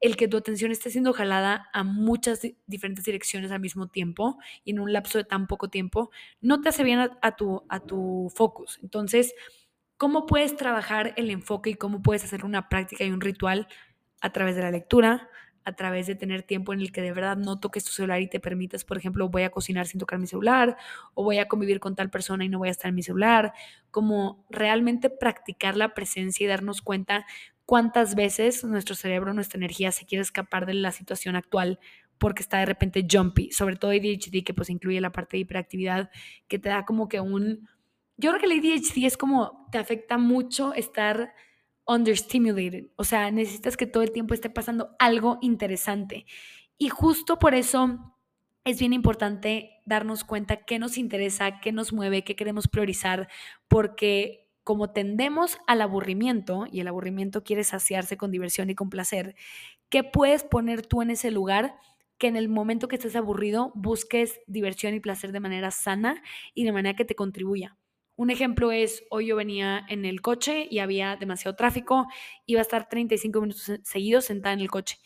el 0.00 0.16
que 0.16 0.28
tu 0.28 0.38
atención 0.38 0.70
esté 0.72 0.90
siendo 0.90 1.12
jalada 1.12 1.68
a 1.72 1.84
muchas 1.84 2.40
diferentes 2.66 3.04
direcciones 3.04 3.50
al 3.52 3.60
mismo 3.60 3.88
tiempo 3.88 4.38
y 4.64 4.72
en 4.72 4.80
un 4.80 4.92
lapso 4.92 5.18
de 5.18 5.24
tan 5.24 5.46
poco 5.46 5.68
tiempo, 5.68 6.10
no 6.40 6.60
te 6.60 6.70
hace 6.70 6.84
bien 6.84 7.10
a, 7.20 7.36
tu, 7.36 7.64
a 7.68 7.80
tu 7.80 8.32
focus. 8.34 8.78
Entonces, 8.82 9.34
¿cómo 9.98 10.26
puedes 10.26 10.56
trabajar 10.56 11.12
el 11.16 11.30
enfoque 11.30 11.70
y 11.70 11.74
cómo 11.74 12.02
puedes 12.02 12.24
hacer 12.24 12.44
una 12.44 12.68
práctica 12.68 13.04
y 13.04 13.10
un 13.10 13.20
ritual 13.20 13.68
a 14.20 14.32
través 14.32 14.56
de 14.56 14.62
la 14.62 14.70
lectura, 14.70 15.28
a 15.64 15.72
través 15.72 16.06
de 16.06 16.14
tener 16.14 16.42
tiempo 16.42 16.72
en 16.72 16.80
el 16.80 16.92
que 16.92 17.02
de 17.02 17.12
verdad 17.12 17.36
no 17.36 17.60
toques 17.60 17.84
tu 17.84 17.92
celular 17.92 18.20
y 18.20 18.28
te 18.28 18.40
permitas, 18.40 18.84
por 18.84 18.96
ejemplo, 18.96 19.28
voy 19.28 19.42
a 19.42 19.50
cocinar 19.50 19.86
sin 19.86 20.00
tocar 20.00 20.18
mi 20.18 20.26
celular 20.26 20.76
o 21.14 21.24
voy 21.24 21.38
a 21.38 21.48
convivir 21.48 21.80
con 21.80 21.94
tal 21.94 22.10
persona 22.10 22.44
y 22.44 22.48
no 22.48 22.58
voy 22.58 22.68
a 22.68 22.72
estar 22.72 22.88
en 22.88 22.94
mi 22.94 23.02
celular, 23.02 23.52
como 23.90 24.44
realmente 24.50 25.10
practicar 25.10 25.76
la 25.76 25.94
presencia 25.94 26.44
y 26.44 26.48
darnos 26.48 26.82
cuenta 26.82 27.26
cuántas 27.66 28.14
veces 28.14 28.64
nuestro 28.64 28.94
cerebro, 28.94 29.34
nuestra 29.34 29.58
energía 29.58 29.92
se 29.92 30.06
quiere 30.06 30.22
escapar 30.22 30.66
de 30.66 30.74
la 30.74 30.92
situación 30.92 31.36
actual 31.36 31.78
porque 32.18 32.42
está 32.42 32.58
de 32.58 32.66
repente 32.66 33.06
jumpy, 33.10 33.50
sobre 33.52 33.76
todo 33.76 33.92
ADHD 33.92 34.44
que 34.44 34.52
pues 34.54 34.68
incluye 34.70 35.00
la 35.00 35.12
parte 35.12 35.36
de 35.36 35.42
hiperactividad 35.42 36.10
que 36.48 36.58
te 36.58 36.68
da 36.68 36.84
como 36.84 37.08
que 37.08 37.20
un... 37.20 37.68
Yo 38.16 38.30
creo 38.30 38.40
que 38.40 38.46
el 38.46 38.58
ADHD 38.58 39.06
es 39.06 39.16
como 39.16 39.66
te 39.72 39.78
afecta 39.78 40.18
mucho 40.18 40.74
estar 40.74 41.32
understimulated, 41.90 42.86
o 42.96 43.04
sea, 43.04 43.30
necesitas 43.30 43.76
que 43.76 43.86
todo 43.86 44.02
el 44.04 44.12
tiempo 44.12 44.32
esté 44.32 44.48
pasando 44.48 44.94
algo 44.98 45.38
interesante. 45.42 46.24
Y 46.78 46.88
justo 46.88 47.38
por 47.38 47.54
eso 47.54 48.14
es 48.64 48.78
bien 48.78 48.92
importante 48.92 49.72
darnos 49.86 50.22
cuenta 50.22 50.64
qué 50.64 50.78
nos 50.78 50.98
interesa, 50.98 51.60
qué 51.60 51.72
nos 51.72 51.92
mueve, 51.92 52.22
qué 52.22 52.36
queremos 52.36 52.68
priorizar, 52.68 53.28
porque 53.66 54.48
como 54.62 54.90
tendemos 54.90 55.58
al 55.66 55.80
aburrimiento, 55.82 56.66
y 56.70 56.80
el 56.80 56.88
aburrimiento 56.88 57.42
quiere 57.42 57.64
saciarse 57.64 58.16
con 58.16 58.30
diversión 58.30 58.70
y 58.70 58.76
con 58.76 58.88
placer, 58.88 59.34
¿qué 59.88 60.04
puedes 60.04 60.44
poner 60.44 60.86
tú 60.86 61.02
en 61.02 61.10
ese 61.10 61.30
lugar? 61.30 61.74
que 62.18 62.28
en 62.28 62.36
el 62.36 62.50
momento 62.50 62.86
que 62.86 62.96
estés 62.96 63.16
aburrido 63.16 63.72
busques 63.74 64.40
diversión 64.46 64.92
y 64.92 65.00
placer 65.00 65.32
de 65.32 65.40
manera 65.40 65.70
sana 65.70 66.22
y 66.54 66.64
de 66.64 66.72
manera 66.72 66.94
que 66.94 67.06
te 67.06 67.14
contribuya. 67.14 67.78
Un 68.20 68.28
ejemplo 68.28 68.70
es, 68.70 69.02
hoy 69.08 69.28
yo 69.28 69.36
venía 69.36 69.82
en 69.88 70.04
el 70.04 70.20
coche 70.20 70.68
y 70.70 70.80
había 70.80 71.16
demasiado 71.16 71.56
tráfico, 71.56 72.06
iba 72.44 72.60
a 72.60 72.62
estar 72.62 72.86
35 72.86 73.40
minutos 73.40 73.80
seguidos 73.82 74.26
sentada 74.26 74.52
en 74.52 74.60
el 74.60 74.70
coche. 74.70 74.98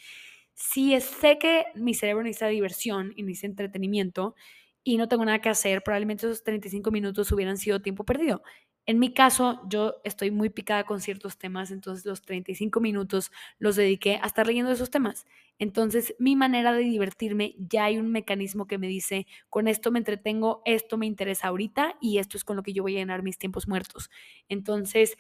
Si 0.53 1.01
sé 1.01 1.39
que 1.39 1.65
mi 1.77 1.95
cerebro 1.95 2.25
necesita 2.25 2.49
diversión 2.49 3.13
y 3.15 3.23
necesita 3.23 3.47
entretenimiento 3.47 4.35
y 4.83 4.97
no 4.97 5.07
tengo 5.07 5.25
nada 5.25 5.41
que 5.41 5.49
hacer, 5.49 5.85
probablemente 5.85 6.27
esos 6.27 6.43
35 6.43 6.91
minutos 6.91 7.31
hubieran 7.31 7.57
sido 7.57 7.81
tiempo 7.81 8.03
perdido. 8.03 8.43
En 8.87 8.99
mi 8.99 9.15
caso, 9.15 9.63
yo 9.69 9.95
estoy 10.05 10.31
muy 10.31 10.51
picada 10.51 10.85
con 10.85 11.01
ciertos 11.01 11.39
temas, 11.39 11.71
entonces 11.71 12.05
los 12.05 12.21
35 12.21 12.81
minutos 12.81 13.31
los 13.59 13.77
dediqué 13.77 14.19
a 14.23 14.27
estar 14.27 14.47
leyendo 14.47 14.71
esos 14.73 14.91
temas. 14.91 15.25
Entonces, 15.59 16.15
mi 16.19 16.37
manera 16.37 16.73
de 16.75 16.83
divertirme, 16.83 17.55
ya 17.59 17.85
hay 17.85 17.97
un 17.99 18.11
mecanismo 18.13 18.67
que 18.67 18.77
me 18.77 18.87
dice, 18.89 19.27
con 19.49 19.69
esto 19.69 19.91
me 19.91 19.99
entretengo, 20.01 20.61
esto 20.67 20.99
me 20.99 21.07
interesa 21.07 21.49
ahorita 21.49 21.97
y 22.01 22.19
esto 22.19 22.37
es 22.37 22.45
con 22.45 22.57
lo 22.57 22.63
que 22.63 22.75
yo 22.75 22.83
voy 22.83 22.97
a 22.97 22.99
llenar 23.01 23.23
mis 23.23 23.39
tiempos 23.39 23.67
muertos. 23.69 24.11
Entonces, 24.51 25.17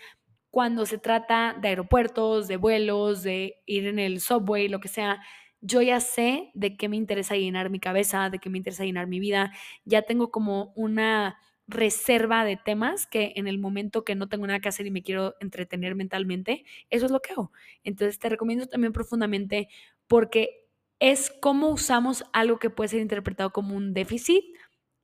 cuando 0.50 0.87
se 0.87 0.98
trata 0.98 1.57
de 1.61 1.68
aeropuertos, 1.68 2.48
de 2.48 2.57
vuelos, 2.57 3.22
de 3.22 3.61
ir 3.66 3.87
en 3.87 3.98
el 3.98 4.20
subway, 4.20 4.68
lo 4.68 4.81
que 4.81 4.88
sea, 4.88 5.20
yo 5.61 5.83
ya 5.83 6.00
sé 6.00 6.50
de 6.55 6.77
qué 6.77 6.88
me 6.88 6.96
interesa 6.96 7.37
llenar 7.37 7.70
mi 7.70 7.81
cabeza, 7.81 8.31
de 8.31 8.38
qué 8.38 8.50
me 8.50 8.59
interesa 8.59 8.85
llenar 8.85 9.07
mi 9.09 9.18
vida, 9.20 9.53
ya 9.85 10.03
tengo 10.03 10.31
como 10.31 10.72
una 10.77 11.38
reserva 11.66 12.44
de 12.44 12.57
temas 12.57 13.07
que 13.07 13.33
en 13.37 13.46
el 13.46 13.59
momento 13.59 14.05
que 14.05 14.14
no 14.14 14.29
tengo 14.29 14.46
nada 14.46 14.61
que 14.61 14.68
hacer 14.68 14.87
y 14.87 14.90
me 14.90 15.03
quiero 15.03 15.35
entretener 15.40 15.94
mentalmente, 15.94 16.64
eso 16.90 17.07
es 17.07 17.12
lo 17.12 17.20
que 17.20 17.33
hago. 17.33 17.53
Entonces 17.85 18.18
te 18.18 18.29
recomiendo 18.29 18.66
también 18.66 18.92
profundamente 18.92 19.68
porque 20.07 20.68
es 21.00 21.33
cómo 21.40 21.68
usamos 21.68 22.24
algo 22.33 22.59
que 22.59 22.70
puede 22.70 22.88
ser 22.88 23.00
interpretado 23.00 23.53
como 23.53 23.77
un 23.77 23.94
déficit 23.94 24.44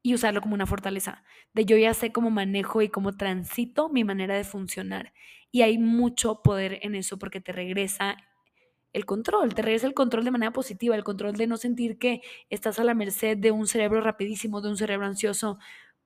y 0.03 0.15
usarlo 0.15 0.41
como 0.41 0.55
una 0.55 0.67
fortaleza. 0.67 1.25
De 1.53 1.65
yo 1.65 1.77
ya 1.77 1.95
sé 1.95 2.13
cómo 2.13 2.31
manejo 2.31 2.83
y 2.83 2.89
cómo 2.89 3.17
transito 3.17 3.89
mi 3.89 4.05
manera 4.05 4.37
de 4.37 4.45
funcionar. 4.45 5.13
Y 5.51 5.63
hay 5.63 5.79
mucho 5.79 6.43
poder 6.43 6.79
en 6.83 6.95
eso 6.95 7.19
porque 7.19 7.41
te 7.41 7.53
regresa 7.53 8.17
el 8.93 9.05
control, 9.07 9.55
te 9.55 9.63
regresa 9.63 9.87
el 9.87 9.95
control 9.95 10.25
de 10.25 10.31
manera 10.31 10.53
positiva, 10.53 10.97
el 10.97 11.05
control 11.05 11.35
de 11.35 11.47
no 11.47 11.57
sentir 11.57 11.99
que 11.99 12.23
estás 12.49 12.79
a 12.79 12.85
la 12.85 12.95
merced 12.95 13.37
de 13.37 13.51
un 13.51 13.67
cerebro 13.67 14.01
rapidísimo, 14.01 14.61
de 14.61 14.69
un 14.69 14.77
cerebro 14.77 15.07
ansioso, 15.07 15.59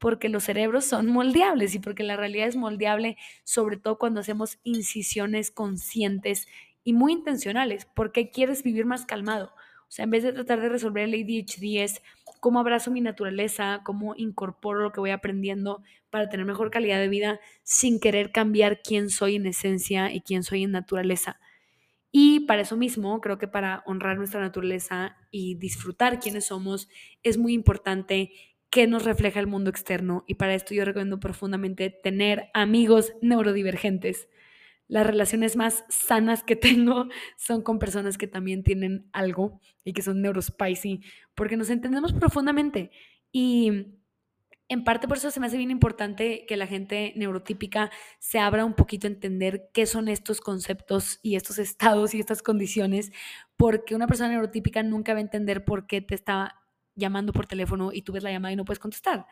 porque 0.04 0.28
los 0.28 0.44
cerebros 0.44 0.84
son 0.84 1.06
moldeables 1.06 1.74
y 1.74 1.78
porque 1.78 2.02
la 2.02 2.14
realidad 2.14 2.46
es 2.46 2.56
moldeable, 2.56 3.16
sobre 3.42 3.78
todo 3.78 3.96
cuando 3.96 4.20
hacemos 4.20 4.58
incisiones 4.62 5.50
conscientes 5.50 6.46
y 6.84 6.92
muy 6.92 7.14
intencionales, 7.14 7.86
porque 7.86 8.28
quieres 8.30 8.62
vivir 8.62 8.84
más 8.84 9.06
calmado. 9.06 9.54
O 9.88 9.88
sea, 9.88 10.04
en 10.04 10.10
vez 10.10 10.22
de 10.22 10.34
tratar 10.34 10.60
de 10.60 10.68
resolver 10.68 11.04
el 11.04 11.14
ADHD 11.14 11.82
es 11.82 12.02
cómo 12.40 12.60
abrazo 12.60 12.90
mi 12.90 13.00
naturaleza, 13.00 13.80
cómo 13.82 14.12
incorporo 14.14 14.82
lo 14.82 14.92
que 14.92 15.00
voy 15.00 15.08
aprendiendo 15.08 15.82
para 16.10 16.28
tener 16.28 16.44
mejor 16.44 16.70
calidad 16.70 16.98
de 16.98 17.08
vida 17.08 17.40
sin 17.62 17.98
querer 17.98 18.30
cambiar 18.30 18.82
quién 18.82 19.08
soy 19.08 19.36
en 19.36 19.46
esencia 19.46 20.12
y 20.12 20.20
quién 20.20 20.42
soy 20.42 20.64
en 20.64 20.72
naturaleza. 20.72 21.40
Y 22.12 22.40
para 22.40 22.60
eso 22.60 22.76
mismo, 22.76 23.22
creo 23.22 23.38
que 23.38 23.48
para 23.48 23.82
honrar 23.86 24.18
nuestra 24.18 24.42
naturaleza 24.42 25.16
y 25.30 25.54
disfrutar 25.54 26.20
quiénes 26.20 26.44
somos, 26.44 26.90
es 27.22 27.38
muy 27.38 27.54
importante 27.54 28.32
qué 28.74 28.88
nos 28.88 29.04
refleja 29.04 29.38
el 29.38 29.46
mundo 29.46 29.70
externo 29.70 30.24
y 30.26 30.34
para 30.34 30.52
esto 30.52 30.74
yo 30.74 30.84
recomiendo 30.84 31.20
profundamente 31.20 31.90
tener 31.90 32.50
amigos 32.54 33.12
neurodivergentes. 33.22 34.28
Las 34.88 35.06
relaciones 35.06 35.54
más 35.54 35.84
sanas 35.88 36.42
que 36.42 36.56
tengo 36.56 37.06
son 37.36 37.62
con 37.62 37.78
personas 37.78 38.18
que 38.18 38.26
también 38.26 38.64
tienen 38.64 39.08
algo 39.12 39.60
y 39.84 39.92
que 39.92 40.02
son 40.02 40.20
neurospicy, 40.22 41.02
porque 41.36 41.56
nos 41.56 41.70
entendemos 41.70 42.12
profundamente. 42.12 42.90
Y 43.30 43.94
en 44.68 44.82
parte 44.82 45.06
por 45.06 45.18
eso 45.18 45.30
se 45.30 45.38
me 45.38 45.46
hace 45.46 45.56
bien 45.56 45.70
importante 45.70 46.44
que 46.44 46.56
la 46.56 46.66
gente 46.66 47.12
neurotípica 47.14 47.92
se 48.18 48.40
abra 48.40 48.64
un 48.64 48.74
poquito 48.74 49.06
a 49.06 49.10
entender 49.10 49.70
qué 49.72 49.86
son 49.86 50.08
estos 50.08 50.40
conceptos 50.40 51.20
y 51.22 51.36
estos 51.36 51.58
estados 51.60 52.12
y 52.12 52.18
estas 52.18 52.42
condiciones, 52.42 53.12
porque 53.56 53.94
una 53.94 54.08
persona 54.08 54.30
neurotípica 54.30 54.82
nunca 54.82 55.12
va 55.12 55.20
a 55.20 55.22
entender 55.22 55.64
por 55.64 55.86
qué 55.86 56.00
te 56.00 56.16
está 56.16 56.63
llamando 56.94 57.32
por 57.32 57.46
teléfono 57.46 57.92
y 57.92 58.02
tú 58.02 58.12
ves 58.12 58.22
la 58.22 58.30
llamada 58.30 58.52
y 58.52 58.56
no 58.56 58.64
puedes 58.64 58.78
contestar. 58.78 59.26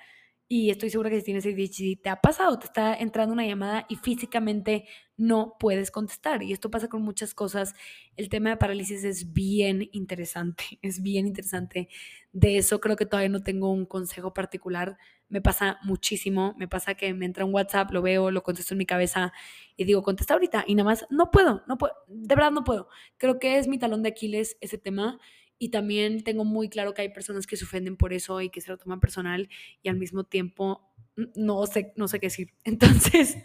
y 0.49 0.71
estoy 0.71 0.91
segura 0.91 1.09
que 1.09 1.19
si 1.19 1.25
tienes 1.25 1.47
ADHD 1.47 2.03
te 2.03 2.11
ha 2.11 2.21
pasado, 2.21 2.59
te 2.59 2.67
está 2.67 2.95
entrando 2.95 3.33
una 3.33 3.47
llamada 3.47 3.87
y 3.89 3.97
físicamente 3.97 4.87
no 5.17 5.57
puedes 5.59 5.91
contestar. 5.91 6.43
Y 6.43 6.53
esto 6.53 6.71
pasa 6.71 6.89
con 6.89 7.01
muchas 7.03 7.33
cosas. 7.33 7.75
El 8.17 8.29
tema 8.29 8.51
de 8.51 8.57
parálisis 8.59 9.05
es 9.05 9.33
bien 9.33 9.89
interesante, 9.93 10.65
es 10.83 11.01
bien 11.01 11.27
interesante. 11.27 11.89
De 12.33 12.59
eso 12.59 12.81
creo 12.81 12.97
que 12.97 13.07
todavía 13.07 13.31
no 13.31 13.43
tengo 13.43 13.71
un 13.71 13.87
consejo 13.87 14.35
particular. 14.35 14.99
Me 15.29 15.41
pasa 15.41 15.79
muchísimo, 15.85 16.55
me 16.59 16.69
pasa 16.69 16.95
que 16.95 17.15
me 17.15 17.25
entra 17.25 17.45
un 17.47 17.55
WhatsApp, 17.55 17.91
lo 17.91 18.03
veo, 18.03 18.31
lo 18.31 18.43
contesto 18.43 18.75
en 18.75 18.79
mi 18.79 18.87
cabeza 18.87 19.33
y 19.77 19.85
digo, 19.85 20.03
contesta 20.03 20.35
ahorita 20.35 20.65
y 20.67 20.75
nada 20.75 20.91
más, 20.91 21.07
no 21.09 21.31
puedo, 21.31 21.63
no 21.67 21.79
puedo, 21.79 21.95
de 22.09 22.35
verdad 22.35 22.51
no 22.51 22.65
puedo. 22.65 22.89
Creo 23.17 23.39
que 23.39 23.57
es 23.59 23.69
mi 23.69 23.79
talón 23.79 24.03
de 24.03 24.11
Aquiles 24.11 24.59
ese 24.61 24.77
tema 24.77 25.19
y 25.63 25.69
también 25.69 26.25
tengo 26.25 26.45
muy 26.45 26.69
claro 26.69 26.93
que 26.93 27.03
hay 27.03 27.11
personas 27.11 27.47
que 27.47 27.57
se 27.57 27.65
ofenden 27.65 27.97
por 27.97 28.13
eso 28.13 28.41
y 28.41 28.51
que 28.51 28.61
se 28.61 28.69
lo 28.69 28.79
toman 28.79 28.99
personal 28.99 29.49
y 29.81 29.91
al 29.91 29.97
mismo 29.97 30.25
tiempo 30.25 30.93
no 31.37 31.65
sé, 31.67 31.93
no 31.95 32.09
sé 32.09 32.19
qué 32.19 32.27
decir. 32.27 32.53
Entonces, 32.65 33.37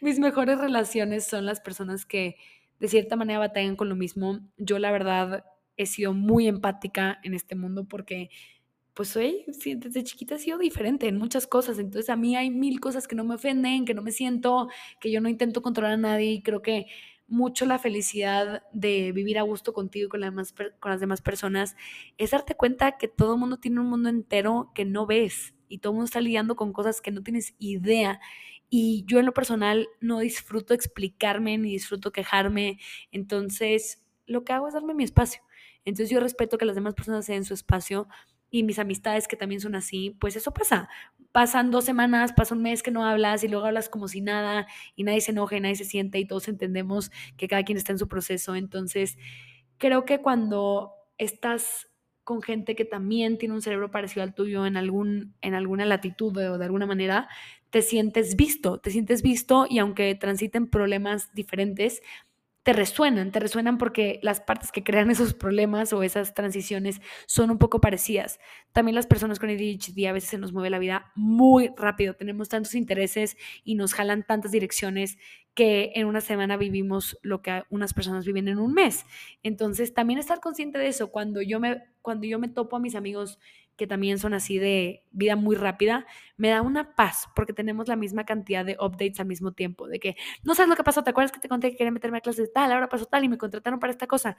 mis 0.00 0.18
mejores 0.18 0.58
relaciones 0.58 1.28
son 1.28 1.46
las 1.46 1.60
personas 1.60 2.06
que 2.06 2.34
de 2.80 2.88
cierta 2.88 3.14
manera 3.14 3.38
batallan 3.38 3.76
con 3.76 3.88
lo 3.88 3.94
mismo. 3.94 4.40
Yo 4.56 4.80
la 4.80 4.90
verdad 4.90 5.44
he 5.76 5.86
sido 5.86 6.12
muy 6.12 6.48
empática 6.48 7.20
en 7.22 7.34
este 7.34 7.54
mundo 7.54 7.84
porque 7.84 8.30
pues 8.92 9.10
soy, 9.10 9.44
desde 9.46 10.02
chiquita 10.02 10.34
he 10.34 10.38
sido 10.40 10.58
diferente 10.58 11.06
en 11.06 11.18
muchas 11.18 11.46
cosas, 11.46 11.78
entonces 11.78 12.10
a 12.10 12.16
mí 12.16 12.34
hay 12.34 12.50
mil 12.50 12.80
cosas 12.80 13.06
que 13.06 13.14
no 13.14 13.22
me 13.22 13.36
ofenden, 13.36 13.84
que 13.84 13.94
no 13.94 14.02
me 14.02 14.10
siento, 14.10 14.68
que 15.00 15.12
yo 15.12 15.20
no 15.20 15.28
intento 15.28 15.62
controlar 15.62 15.92
a 15.92 15.96
nadie 15.96 16.42
creo 16.42 16.62
que 16.62 16.86
mucho 17.30 17.64
la 17.64 17.78
felicidad 17.78 18.64
de 18.72 19.12
vivir 19.12 19.38
a 19.38 19.42
gusto 19.42 19.72
contigo 19.72 20.06
y 20.06 20.08
con, 20.10 20.20
con 20.80 20.90
las 20.90 21.00
demás 21.00 21.22
personas 21.22 21.76
es 22.18 22.32
darte 22.32 22.54
cuenta 22.54 22.98
que 22.98 23.08
todo 23.08 23.34
el 23.34 23.40
mundo 23.40 23.58
tiene 23.58 23.80
un 23.80 23.86
mundo 23.86 24.08
entero 24.08 24.72
que 24.74 24.84
no 24.84 25.06
ves 25.06 25.54
y 25.68 25.78
todo 25.78 25.92
mundo 25.92 26.06
está 26.06 26.20
lidiando 26.20 26.56
con 26.56 26.72
cosas 26.72 27.00
que 27.00 27.12
no 27.12 27.22
tienes 27.22 27.54
idea. 27.58 28.20
Y 28.68 29.04
yo 29.06 29.18
en 29.18 29.26
lo 29.26 29.32
personal 29.32 29.88
no 30.00 30.18
disfruto 30.18 30.74
explicarme 30.74 31.56
ni 31.58 31.70
disfruto 31.70 32.12
quejarme. 32.12 32.78
Entonces, 33.12 34.04
lo 34.26 34.44
que 34.44 34.52
hago 34.52 34.68
es 34.68 34.74
darme 34.74 34.94
mi 34.94 35.04
espacio. 35.04 35.42
Entonces, 35.84 36.10
yo 36.10 36.20
respeto 36.20 36.58
que 36.58 36.64
las 36.66 36.74
demás 36.74 36.94
personas 36.94 37.24
se 37.24 37.32
den 37.32 37.44
su 37.44 37.54
espacio 37.54 38.08
y 38.50 38.64
mis 38.64 38.78
amistades 38.78 39.28
que 39.28 39.36
también 39.36 39.60
son 39.60 39.76
así, 39.76 40.16
pues 40.20 40.36
eso 40.36 40.52
pasa. 40.52 40.88
Pasan 41.32 41.70
dos 41.70 41.84
semanas, 41.84 42.32
pasa 42.32 42.54
un 42.54 42.62
mes 42.62 42.82
que 42.82 42.90
no 42.90 43.04
hablas 43.04 43.44
y 43.44 43.48
luego 43.48 43.66
hablas 43.66 43.88
como 43.88 44.08
si 44.08 44.20
nada 44.20 44.66
y 44.96 45.04
nadie 45.04 45.20
se 45.20 45.30
enoja 45.30 45.56
y 45.56 45.60
nadie 45.60 45.76
se 45.76 45.84
siente 45.84 46.18
y 46.18 46.26
todos 46.26 46.48
entendemos 46.48 47.10
que 47.36 47.46
cada 47.46 47.62
quien 47.62 47.78
está 47.78 47.92
en 47.92 47.98
su 47.98 48.08
proceso. 48.08 48.56
Entonces, 48.56 49.16
creo 49.78 50.04
que 50.04 50.20
cuando 50.20 50.92
estás 51.18 51.88
con 52.24 52.42
gente 52.42 52.76
que 52.76 52.84
también 52.84 53.38
tiene 53.38 53.54
un 53.54 53.62
cerebro 53.62 53.90
parecido 53.90 54.22
al 54.22 54.34
tuyo 54.34 54.66
en, 54.66 54.76
algún, 54.76 55.34
en 55.40 55.54
alguna 55.54 55.84
latitud 55.84 56.36
o 56.36 56.58
de 56.58 56.64
alguna 56.64 56.86
manera, 56.86 57.28
te 57.70 57.82
sientes 57.82 58.36
visto, 58.36 58.78
te 58.78 58.90
sientes 58.90 59.22
visto 59.22 59.66
y 59.68 59.78
aunque 59.78 60.14
transiten 60.14 60.68
problemas 60.68 61.32
diferentes, 61.34 62.02
te 62.62 62.72
resuenan, 62.74 63.32
te 63.32 63.40
resuenan 63.40 63.78
porque 63.78 64.20
las 64.22 64.40
partes 64.40 64.70
que 64.70 64.84
crean 64.84 65.10
esos 65.10 65.32
problemas 65.32 65.92
o 65.92 66.02
esas 66.02 66.34
transiciones 66.34 67.00
son 67.26 67.50
un 67.50 67.58
poco 67.58 67.80
parecidas. 67.80 68.38
También 68.72 68.94
las 68.94 69.06
personas 69.06 69.38
con 69.38 69.48
ADHD 69.48 70.06
a 70.06 70.12
veces 70.12 70.30
se 70.30 70.38
nos 70.38 70.52
mueve 70.52 70.68
la 70.68 70.78
vida 70.78 71.10
muy 71.14 71.70
rápido, 71.76 72.14
tenemos 72.14 72.48
tantos 72.48 72.74
intereses 72.74 73.36
y 73.64 73.76
nos 73.76 73.94
jalan 73.94 74.26
tantas 74.26 74.52
direcciones 74.52 75.16
que 75.54 75.92
en 75.94 76.06
una 76.06 76.20
semana 76.20 76.56
vivimos 76.56 77.18
lo 77.22 77.42
que 77.42 77.64
unas 77.70 77.92
personas 77.94 78.24
viven 78.24 78.48
en 78.48 78.58
un 78.58 78.72
mes. 78.72 79.04
Entonces, 79.42 79.94
también 79.94 80.18
estar 80.18 80.40
consciente 80.40 80.78
de 80.78 80.88
eso, 80.88 81.10
cuando 81.10 81.42
yo 81.42 81.60
me, 81.60 81.82
cuando 82.02 82.26
yo 82.26 82.38
me 82.38 82.48
topo 82.48 82.76
a 82.76 82.80
mis 82.80 82.94
amigos 82.94 83.38
que 83.76 83.86
también 83.86 84.18
son 84.18 84.34
así 84.34 84.58
de 84.58 85.04
vida 85.10 85.36
muy 85.36 85.56
rápida, 85.56 86.06
me 86.36 86.50
da 86.50 86.62
una 86.62 86.94
paz 86.94 87.28
porque 87.34 87.52
tenemos 87.52 87.88
la 87.88 87.96
misma 87.96 88.24
cantidad 88.24 88.64
de 88.64 88.76
updates 88.78 89.20
al 89.20 89.26
mismo 89.26 89.52
tiempo, 89.52 89.88
de 89.88 89.98
que 89.98 90.16
no 90.42 90.54
sabes 90.54 90.68
lo 90.68 90.76
que 90.76 90.84
pasó, 90.84 91.02
¿te 91.02 91.10
acuerdas 91.10 91.32
que 91.32 91.40
te 91.40 91.48
conté 91.48 91.70
que 91.70 91.76
quería 91.76 91.90
meterme 91.90 92.18
a 92.18 92.20
clases 92.20 92.52
tal, 92.52 92.72
ahora 92.72 92.88
pasó 92.88 93.06
tal 93.06 93.24
y 93.24 93.28
me 93.28 93.38
contrataron 93.38 93.80
para 93.80 93.92
esta 93.92 94.06
cosa? 94.06 94.36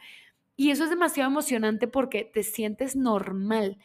Y 0.55 0.71
eso 0.71 0.83
es 0.83 0.89
demasiado 0.89 1.29
emocionante 1.29 1.87
porque 1.87 2.23
te 2.23 2.43
sientes 2.43 2.95
normal 2.95 3.77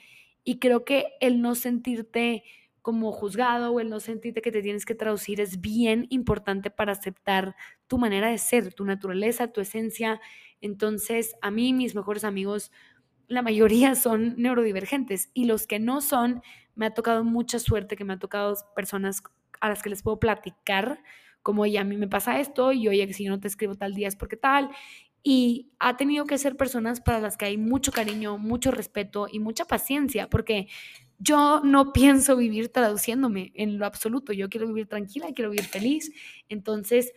y 0.44 0.58
creo 0.58 0.84
que 0.84 1.06
el 1.20 1.42
no 1.42 1.54
sentirte 1.54 2.44
como 2.86 3.10
juzgado 3.10 3.72
o 3.72 3.80
el 3.80 3.90
no 3.90 3.98
sentirte 3.98 4.40
que 4.42 4.52
te 4.52 4.62
tienes 4.62 4.86
que 4.86 4.94
traducir 4.94 5.40
es 5.40 5.60
bien 5.60 6.06
importante 6.08 6.70
para 6.70 6.92
aceptar 6.92 7.56
tu 7.88 7.98
manera 7.98 8.30
de 8.30 8.38
ser, 8.38 8.72
tu 8.74 8.84
naturaleza, 8.84 9.48
tu 9.48 9.60
esencia. 9.60 10.20
Entonces, 10.60 11.34
a 11.42 11.50
mí, 11.50 11.72
mis 11.72 11.96
mejores 11.96 12.22
amigos, 12.22 12.70
la 13.28 13.42
mayoría 13.42 13.94
son 13.94 14.34
neurodivergentes 14.36 15.30
y 15.34 15.44
los 15.44 15.66
que 15.66 15.78
no 15.78 16.00
son, 16.00 16.42
me 16.74 16.86
ha 16.86 16.94
tocado 16.94 17.24
mucha 17.24 17.58
suerte 17.58 17.96
que 17.96 18.04
me 18.04 18.14
ha 18.14 18.18
tocado 18.18 18.54
personas 18.74 19.22
a 19.60 19.68
las 19.68 19.82
que 19.82 19.90
les 19.90 20.02
puedo 20.02 20.18
platicar, 20.20 21.02
como, 21.42 21.62
oye, 21.62 21.78
a 21.78 21.84
mí 21.84 21.96
me 21.96 22.08
pasa 22.08 22.40
esto 22.40 22.72
y 22.72 22.88
oye, 22.88 23.12
si 23.12 23.24
yo 23.24 23.30
no 23.30 23.40
te 23.40 23.48
escribo 23.48 23.76
tal 23.76 23.94
día 23.94 24.08
es 24.08 24.16
porque 24.16 24.36
tal. 24.36 24.70
Y 25.22 25.70
ha 25.78 25.96
tenido 25.96 26.24
que 26.24 26.38
ser 26.38 26.56
personas 26.56 27.00
para 27.00 27.20
las 27.20 27.36
que 27.36 27.46
hay 27.46 27.56
mucho 27.56 27.92
cariño, 27.92 28.38
mucho 28.38 28.70
respeto 28.70 29.26
y 29.30 29.40
mucha 29.40 29.64
paciencia, 29.64 30.28
porque 30.28 30.68
yo 31.18 31.60
no 31.64 31.92
pienso 31.92 32.36
vivir 32.36 32.68
traduciéndome 32.70 33.52
en 33.54 33.78
lo 33.78 33.86
absoluto. 33.86 34.32
Yo 34.32 34.48
quiero 34.48 34.66
vivir 34.66 34.86
tranquila, 34.88 35.28
quiero 35.34 35.50
vivir 35.50 35.66
feliz. 35.66 36.12
Entonces, 36.48 37.12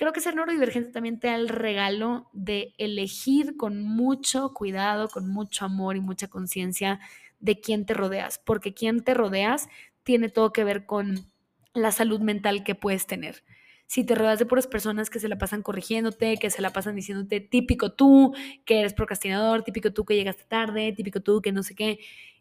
Creo 0.00 0.14
que 0.14 0.22
ser 0.22 0.34
neurodivergente 0.34 0.92
también 0.92 1.20
te 1.20 1.26
da 1.26 1.34
el 1.34 1.50
regalo 1.50 2.30
de 2.32 2.72
elegir 2.78 3.58
con 3.58 3.82
mucho 3.82 4.54
cuidado, 4.54 5.10
con 5.10 5.28
mucho 5.28 5.66
amor 5.66 5.94
y 5.94 6.00
mucha 6.00 6.28
conciencia 6.28 7.00
de 7.38 7.60
quién 7.60 7.84
te 7.84 7.92
rodeas, 7.92 8.38
porque 8.38 8.72
quién 8.72 9.04
te 9.04 9.12
rodeas 9.12 9.68
tiene 10.02 10.30
todo 10.30 10.54
que 10.54 10.64
ver 10.64 10.86
con 10.86 11.26
la 11.74 11.92
salud 11.92 12.18
mental 12.20 12.64
que 12.64 12.74
puedes 12.74 13.06
tener. 13.06 13.44
Si 13.84 14.02
te 14.02 14.14
rodeas 14.14 14.38
de 14.38 14.46
puras 14.46 14.66
personas 14.66 15.10
que 15.10 15.20
se 15.20 15.28
la 15.28 15.36
pasan 15.36 15.60
corrigiéndote, 15.60 16.38
que 16.38 16.48
se 16.48 16.62
la 16.62 16.70
pasan 16.70 16.96
diciéndote 16.96 17.42
típico 17.42 17.92
tú, 17.92 18.32
que 18.64 18.80
eres 18.80 18.94
procrastinador, 18.94 19.64
típico 19.64 19.92
tú 19.92 20.06
que 20.06 20.16
llegaste 20.16 20.44
tarde, 20.44 20.94
típico 20.94 21.20
tú 21.20 21.42
que 21.42 21.52
no 21.52 21.62
sé 21.62 21.74
qué, 21.74 21.98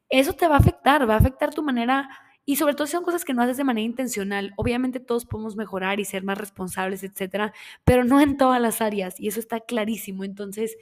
eso 0.08 0.32
te 0.32 0.48
va 0.48 0.56
a 0.56 0.60
afectar, 0.60 1.10
va 1.10 1.16
a 1.16 1.18
afectar 1.18 1.54
tu 1.54 1.62
manera 1.62 2.08
y 2.50 2.56
sobre 2.56 2.74
todo 2.74 2.88
son 2.88 3.04
cosas 3.04 3.26
que 3.26 3.36
no 3.36 3.44
haces 3.44 3.58
de 3.58 3.64
manera 3.64 3.86
intencional. 3.86 4.54
Obviamente 4.58 5.00
todos 5.00 5.24
podemos 5.24 5.56
mejorar 5.56 6.00
y 6.00 6.06
ser 6.06 6.24
más 6.24 6.36
responsables, 6.36 7.04
etcétera, 7.04 7.54
pero 7.84 8.04
no 8.04 8.22
en 8.22 8.38
todas 8.38 8.60
las 8.60 8.82
áreas 8.82 9.20
y 9.20 9.28
eso 9.28 9.40
está 9.40 9.60
clarísimo. 9.60 10.24
Entonces, 10.24 10.76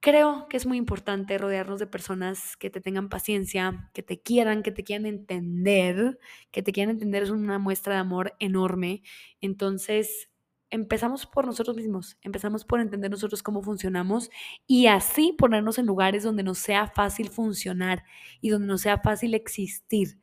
creo 0.00 0.46
que 0.48 0.56
es 0.56 0.64
muy 0.64 0.78
importante 0.78 1.36
rodearnos 1.36 1.78
de 1.78 1.86
personas 1.86 2.56
que 2.56 2.70
te 2.70 2.80
tengan 2.80 3.10
paciencia, 3.10 3.90
que 3.92 4.02
te 4.02 4.22
quieran, 4.22 4.62
que 4.62 4.72
te 4.72 4.82
quieran 4.82 5.04
entender, 5.04 6.18
que 6.50 6.62
te 6.62 6.72
quieran 6.72 6.94
entender 6.94 7.24
es 7.24 7.30
una 7.30 7.58
muestra 7.58 7.92
de 7.92 8.00
amor 8.00 8.34
enorme. 8.38 9.02
Entonces, 9.42 10.30
empezamos 10.70 11.26
por 11.26 11.44
nosotros 11.44 11.76
mismos, 11.76 12.16
empezamos 12.22 12.64
por 12.64 12.80
entender 12.80 13.10
nosotros 13.10 13.42
cómo 13.42 13.62
funcionamos 13.62 14.30
y 14.66 14.86
así 14.86 15.34
ponernos 15.36 15.76
en 15.78 15.84
lugares 15.84 16.22
donde 16.22 16.42
nos 16.44 16.60
sea 16.60 16.86
fácil 16.88 17.28
funcionar 17.28 18.04
y 18.40 18.48
donde 18.48 18.68
nos 18.68 18.80
sea 18.80 18.96
fácil 19.00 19.34
existir. 19.34 20.16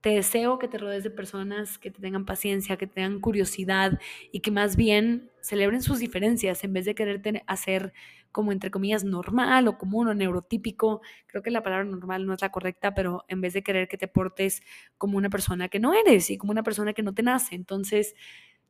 Te 0.00 0.10
deseo 0.10 0.60
que 0.60 0.68
te 0.68 0.78
rodees 0.78 1.02
de 1.02 1.10
personas 1.10 1.76
que 1.76 1.90
te 1.90 2.00
tengan 2.00 2.24
paciencia, 2.24 2.76
que 2.76 2.86
tengan 2.86 3.18
curiosidad 3.20 3.98
y 4.30 4.40
que 4.40 4.52
más 4.52 4.76
bien 4.76 5.30
celebren 5.40 5.82
sus 5.82 5.98
diferencias 5.98 6.62
en 6.62 6.72
vez 6.72 6.84
de 6.84 6.94
quererte 6.94 7.42
hacer 7.48 7.92
como 8.30 8.52
entre 8.52 8.70
comillas 8.70 9.02
normal 9.02 9.66
o 9.66 9.76
común 9.76 10.06
o 10.06 10.14
neurotípico. 10.14 11.00
Creo 11.26 11.42
que 11.42 11.50
la 11.50 11.64
palabra 11.64 11.84
normal 11.84 12.26
no 12.26 12.34
es 12.34 12.40
la 12.40 12.52
correcta, 12.52 12.94
pero 12.94 13.24
en 13.26 13.40
vez 13.40 13.54
de 13.54 13.64
querer 13.64 13.88
que 13.88 13.98
te 13.98 14.06
portes 14.06 14.62
como 14.98 15.18
una 15.18 15.30
persona 15.30 15.68
que 15.68 15.80
no 15.80 15.92
eres 15.94 16.30
y 16.30 16.38
como 16.38 16.52
una 16.52 16.62
persona 16.62 16.92
que 16.92 17.02
no 17.02 17.12
te 17.12 17.24
nace. 17.24 17.56
Entonces, 17.56 18.14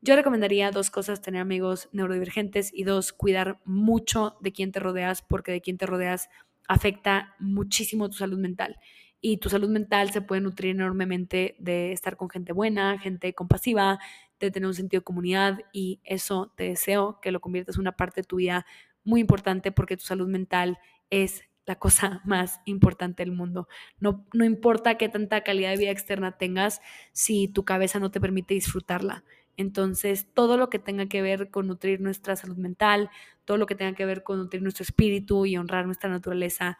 yo 0.01 0.17
recomendaría 0.17 0.71
dos 0.71 0.91
cosas, 0.91 1.21
tener 1.21 1.43
amigos 1.43 1.89
neurodivergentes 1.93 2.73
y 2.73 2.85
dos, 2.85 3.13
cuidar 3.13 3.61
mucho 3.67 4.37
de 4.41 4.53
quién 4.53 4.73
te 4.73 4.81
rodeas, 4.81 5.23
porque 5.23 5.53
de 5.53 5.61
quién 5.61 5.77
te 5.77 5.87
rodeas 5.87 6.31
afecta 6.69 7.35
muchísimo 7.39 8.09
tu 8.09 8.17
salud 8.17 8.39
mental 8.39 8.79
y 9.21 9.39
tu 9.39 9.51
salud 9.51 9.69
mental 9.69 10.11
se 10.13 10.23
puede 10.23 10.41
nutrir 10.41 10.71
enormemente 10.73 11.57
de 11.59 11.93
estar 11.93 12.17
con 12.17 12.31
gente 12.31 12.53
buena, 12.53 12.99
gente 12.99 13.35
compasiva, 13.35 13.99
de 14.39 14.51
tener 14.51 14.67
un 14.67 14.75
sentido 14.75 15.01
de 15.01 15.05
comunidad 15.05 15.61
y 15.73 16.01
eso 16.05 16.53
te 16.57 16.65
deseo 16.65 17.21
que 17.21 17.33
lo 17.33 17.41
conviertas 17.41 17.77
en 17.77 17.81
una 17.81 17.97
parte 17.97 18.21
de 18.21 18.27
tu 18.27 18.37
vida 18.37 18.67
muy 19.05 19.21
importante 19.21 19.73
porque 19.73 19.97
tu 19.97 20.05
salud 20.05 20.29
mental 20.29 20.79
es 21.11 21.43
la 21.67 21.77
cosa 21.77 22.23
más 22.25 22.61
importante 22.65 23.25
del 23.25 23.33
mundo. 23.33 23.69
No, 23.99 24.25
no 24.33 24.45
importa 24.45 24.97
qué 24.97 25.09
tanta 25.09 25.43
calidad 25.43 25.71
de 25.71 25.79
vida 25.79 25.91
externa 25.91 26.39
tengas 26.39 26.81
si 27.13 27.49
tu 27.49 27.65
cabeza 27.65 27.99
no 27.99 28.11
te 28.11 28.21
permite 28.21 28.55
disfrutarla. 28.55 29.25
Entonces, 29.57 30.29
todo 30.35 30.57
lo 30.57 30.71
que 30.71 30.79
tenga 30.79 31.09
que 31.09 31.21
ver 31.21 31.51
con 31.51 31.67
nutrir 31.67 32.01
nuestra 32.01 32.37
salud 32.37 32.57
mental, 32.57 33.11
todo 33.45 33.57
lo 33.57 33.67
que 33.67 33.75
tenga 33.75 33.95
que 33.95 34.07
ver 34.07 34.23
con 34.23 34.39
nutrir 34.39 34.63
nuestro 34.63 34.85
espíritu 34.85 35.47
y 35.47 35.57
honrar 35.57 35.87
nuestra 35.87 36.09
naturaleza, 36.09 36.79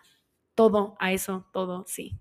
todo 0.55 0.97
a 1.01 1.13
eso, 1.13 1.49
todo 1.53 1.85
sí 1.89 2.21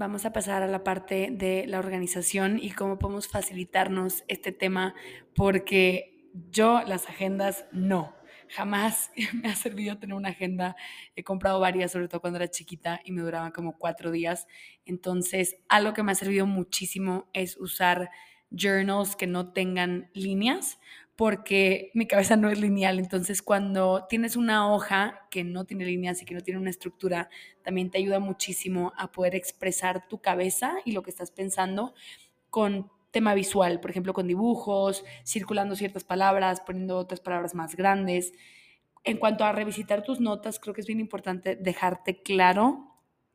vamos 0.00 0.24
a 0.24 0.32
pasar 0.32 0.62
a 0.62 0.66
la 0.66 0.82
parte 0.82 1.28
de 1.30 1.66
la 1.66 1.78
organización 1.78 2.58
y 2.58 2.70
cómo 2.70 2.98
podemos 2.98 3.28
facilitarnos 3.28 4.24
este 4.28 4.50
tema, 4.50 4.94
porque 5.34 6.26
yo 6.50 6.80
las 6.86 7.06
agendas 7.06 7.66
no. 7.70 8.16
jamás 8.48 9.10
me 9.34 9.50
ha 9.50 9.54
servido 9.54 9.98
tener 9.98 10.16
una 10.16 10.30
agenda. 10.30 10.74
He 11.16 11.22
comprado 11.22 11.60
varias, 11.60 11.92
sobre 11.92 12.08
todo 12.08 12.22
cuando 12.22 12.38
era 12.38 12.48
chiquita, 12.48 13.02
y 13.04 13.12
me 13.12 13.20
duraban 13.20 13.52
como 13.52 13.76
cuatro 13.76 14.10
días. 14.10 14.46
Entonces, 14.86 15.58
algo 15.68 15.92
que 15.92 16.02
me 16.02 16.12
ha 16.12 16.14
servido 16.14 16.46
muchísimo 16.46 17.28
es 17.34 17.58
usar 17.58 18.08
journals 18.50 19.16
que 19.16 19.26
no 19.26 19.52
tengan 19.52 20.10
líneas, 20.14 20.78
porque 21.20 21.90
mi 21.92 22.06
cabeza 22.06 22.34
no 22.36 22.48
es 22.48 22.58
lineal. 22.58 22.98
Entonces, 22.98 23.42
cuando 23.42 24.06
tienes 24.08 24.36
una 24.36 24.72
hoja 24.72 25.28
que 25.30 25.44
no 25.44 25.66
tiene 25.66 25.84
líneas 25.84 26.22
y 26.22 26.24
que 26.24 26.32
no 26.32 26.40
tiene 26.40 26.58
una 26.58 26.70
estructura, 26.70 27.28
también 27.62 27.90
te 27.90 27.98
ayuda 27.98 28.20
muchísimo 28.20 28.94
a 28.96 29.12
poder 29.12 29.34
expresar 29.34 30.08
tu 30.08 30.22
cabeza 30.22 30.76
y 30.86 30.92
lo 30.92 31.02
que 31.02 31.10
estás 31.10 31.30
pensando 31.30 31.92
con 32.48 32.90
tema 33.10 33.34
visual, 33.34 33.80
por 33.80 33.90
ejemplo, 33.90 34.14
con 34.14 34.28
dibujos, 34.28 35.04
circulando 35.26 35.76
ciertas 35.76 36.04
palabras, 36.04 36.62
poniendo 36.62 36.96
otras 36.96 37.20
palabras 37.20 37.54
más 37.54 37.76
grandes. 37.76 38.32
En 39.04 39.18
cuanto 39.18 39.44
a 39.44 39.52
revisitar 39.52 40.02
tus 40.02 40.20
notas, 40.20 40.58
creo 40.58 40.72
que 40.72 40.80
es 40.80 40.86
bien 40.86 41.00
importante 41.00 41.54
dejarte 41.54 42.22
claro 42.22 42.89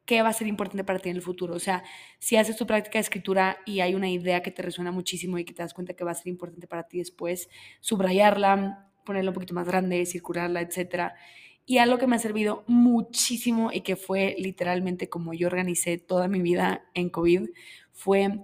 qué 0.06 0.22
va 0.22 0.30
a 0.30 0.34
ser 0.34 0.48
importante 0.48 0.84
para 0.84 1.00
ti 1.00 1.10
en 1.10 1.15
el 1.15 1.22
futuro. 1.22 1.56
O 1.56 1.60
sea, 1.60 1.84
si 2.20 2.38
haces 2.38 2.56
tu 2.56 2.65
práctica 2.65 3.00
de 3.00 3.02
escritura 3.02 3.58
y 3.65 3.80
hay 3.80 3.96
una 3.96 4.10
idea 4.10 4.41
que 4.41 4.52
te 4.52 4.62
resuena 4.62 4.91
muchísimo 4.91 5.38
y 5.38 5.46
que 5.46 5.54
te 5.54 5.63
das 5.63 5.74
cuenta 5.74 5.94
que 5.94 6.04
va 6.04 6.12
a 6.12 6.15
ser 6.15 6.28
importante 6.28 6.68
para 6.68 6.88
ti 6.88 7.00
después, 7.00 7.50
subrayarla, 7.82 8.89
ponerla 9.06 9.32
un 9.32 9.36
poquito 9.36 9.54
más 9.54 9.68
grande, 9.68 10.06
circularla, 10.06 10.62
etc. 10.62 11.13
Y 11.65 11.80
algo 11.80 11.98
que 11.98 12.08
me 12.08 12.15
ha 12.15 12.20
servido 12.20 12.63
muchísimo 12.68 13.72
y 13.74 13.82
que 13.82 13.96
fue 13.96 14.36
literalmente 14.38 15.10
como 15.10 15.34
yo 15.34 15.48
organicé 15.48 15.98
toda 15.98 16.28
mi 16.28 16.41
vida 16.41 16.86
en 16.94 17.10
COVID 17.10 17.50
fue 17.91 18.39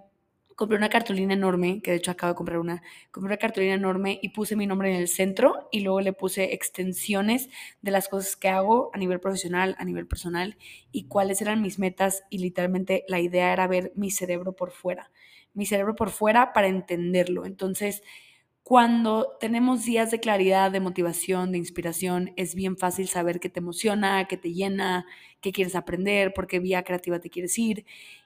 compré 0.62 0.78
una 0.78 0.89
cartulina 0.89 1.34
enorme, 1.34 1.82
que 1.82 1.91
de 1.91 1.97
hecho 1.97 2.12
acabo 2.12 2.34
de 2.34 2.38
comprar 2.38 2.60
una, 2.60 2.84
compré 3.12 3.28
una 3.30 3.38
cartulina 3.38 3.74
enorme 3.74 4.19
y 4.21 4.30
puse 4.30 4.56
mi 4.56 4.67
nombre 4.67 4.89
en 4.93 4.95
el 5.02 5.08
centro 5.08 5.67
y 5.71 5.82
luego 5.82 6.02
le 6.02 6.13
puse 6.13 6.54
extensiones 6.54 7.50
de 7.82 7.91
las 7.91 8.08
cosas 8.08 8.36
que 8.36 8.50
hago 8.50 8.91
a 8.93 8.97
nivel 8.97 9.19
profesional, 9.19 9.76
a 9.80 9.86
nivel 9.86 10.08
personal 10.08 10.58
y 10.91 11.06
cuáles 11.08 11.41
eran 11.41 11.62
mis 11.62 11.80
metas 11.80 12.24
y 12.30 12.38
literalmente 12.39 13.04
la 13.08 13.19
idea 13.19 13.54
era 13.54 13.67
ver 13.67 13.91
mi 13.95 14.12
cerebro 14.12 14.54
por 14.56 14.71
fuera, 14.71 15.12
mi 15.54 15.65
cerebro 15.65 15.95
por 15.95 16.12
fuera 16.12 16.54
para 16.54 16.67
entenderlo. 16.67 17.45
Entonces, 17.45 18.04
cuando 18.63 19.38
tenemos 19.39 19.84
días 19.86 20.12
de 20.12 20.19
claridad, 20.19 20.71
de 20.71 20.80
motivación, 20.80 21.52
de 21.52 21.58
inspiración, 21.58 22.32
es 22.38 22.56
bien 22.56 22.78
fácil 22.78 23.08
saber 23.10 23.39
qué 23.39 23.50
te 23.50 23.60
emociona, 23.60 24.28
qué 24.28 24.38
te 24.38 24.54
llena, 24.54 25.06
qué 25.41 25.52
quieres 25.52 25.76
aprender, 25.76 26.34
por 26.34 26.47
qué 26.47 26.60
vía 26.60 26.84
creativa 26.84 27.19
te 27.19 27.30
quieres 27.30 27.58
ir. 27.58 27.86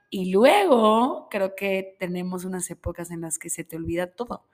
Y 0.10 0.32
luego 0.32 1.28
creo 1.30 1.56
que 1.56 1.96
tenemos 2.00 2.46
unas 2.46 2.70
épocas 2.70 3.12
en 3.12 3.22
las 3.22 3.38
que 3.38 3.50
se 3.50 3.64
te 3.64 3.76
olvida 3.76 4.08
todo. 4.08 4.48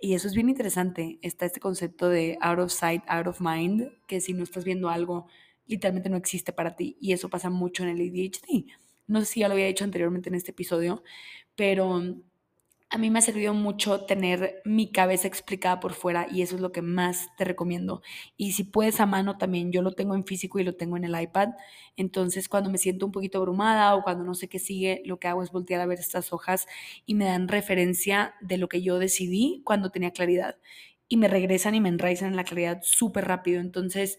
Y 0.00 0.14
eso 0.14 0.28
es 0.28 0.34
bien 0.34 0.48
interesante. 0.48 1.18
Está 1.22 1.46
este 1.46 1.60
concepto 1.60 2.08
de 2.08 2.38
out 2.40 2.58
of 2.58 2.72
sight, 2.72 3.02
out 3.06 3.26
of 3.26 3.40
mind, 3.40 3.90
que 4.06 4.20
si 4.20 4.32
no 4.32 4.42
estás 4.42 4.64
viendo 4.64 4.88
algo, 4.88 5.26
literalmente 5.66 6.08
no 6.08 6.16
existe 6.16 6.52
para 6.52 6.76
ti. 6.76 6.96
Y 7.00 7.12
eso 7.12 7.28
pasa 7.28 7.50
mucho 7.50 7.82
en 7.84 7.90
el 7.90 8.00
ADHD. 8.00 8.66
No 9.06 9.20
sé 9.20 9.26
si 9.26 9.40
ya 9.40 9.48
lo 9.48 9.54
había 9.54 9.66
dicho 9.66 9.84
anteriormente 9.84 10.28
en 10.28 10.36
este 10.36 10.52
episodio, 10.52 11.02
pero 11.54 12.02
a 12.92 12.98
mí 12.98 13.08
me 13.08 13.20
ha 13.20 13.22
servido 13.22 13.54
mucho 13.54 14.04
tener 14.04 14.62
mi 14.64 14.90
cabeza 14.90 15.28
explicada 15.28 15.78
por 15.78 15.92
fuera 15.92 16.26
y 16.28 16.42
eso 16.42 16.56
es 16.56 16.60
lo 16.60 16.72
que 16.72 16.82
más 16.82 17.28
te 17.36 17.44
recomiendo. 17.44 18.02
Y 18.36 18.52
si 18.52 18.64
puedes 18.64 18.98
a 19.00 19.06
mano 19.06 19.38
también, 19.38 19.70
yo 19.70 19.80
lo 19.80 19.92
tengo 19.92 20.16
en 20.16 20.24
físico 20.24 20.58
y 20.58 20.64
lo 20.64 20.74
tengo 20.74 20.96
en 20.96 21.04
el 21.04 21.20
iPad. 21.20 21.50
Entonces 21.96 22.48
cuando 22.48 22.68
me 22.68 22.78
siento 22.78 23.06
un 23.06 23.12
poquito 23.12 23.38
abrumada 23.38 23.94
o 23.94 24.02
cuando 24.02 24.24
no 24.24 24.34
sé 24.34 24.48
qué 24.48 24.58
sigue, 24.58 25.02
lo 25.04 25.20
que 25.20 25.28
hago 25.28 25.44
es 25.44 25.52
voltear 25.52 25.80
a 25.80 25.86
ver 25.86 26.00
estas 26.00 26.32
hojas 26.32 26.66
y 27.06 27.14
me 27.14 27.26
dan 27.26 27.46
referencia 27.46 28.34
de 28.40 28.58
lo 28.58 28.68
que 28.68 28.82
yo 28.82 28.98
decidí 28.98 29.62
cuando 29.64 29.90
tenía 29.90 30.10
claridad. 30.10 30.56
Y 31.08 31.16
me 31.16 31.28
regresan 31.28 31.76
y 31.76 31.80
me 31.80 31.90
enraizan 31.90 32.30
en 32.30 32.36
la 32.36 32.44
claridad 32.44 32.80
súper 32.82 33.26
rápido. 33.26 33.60
Entonces 33.60 34.18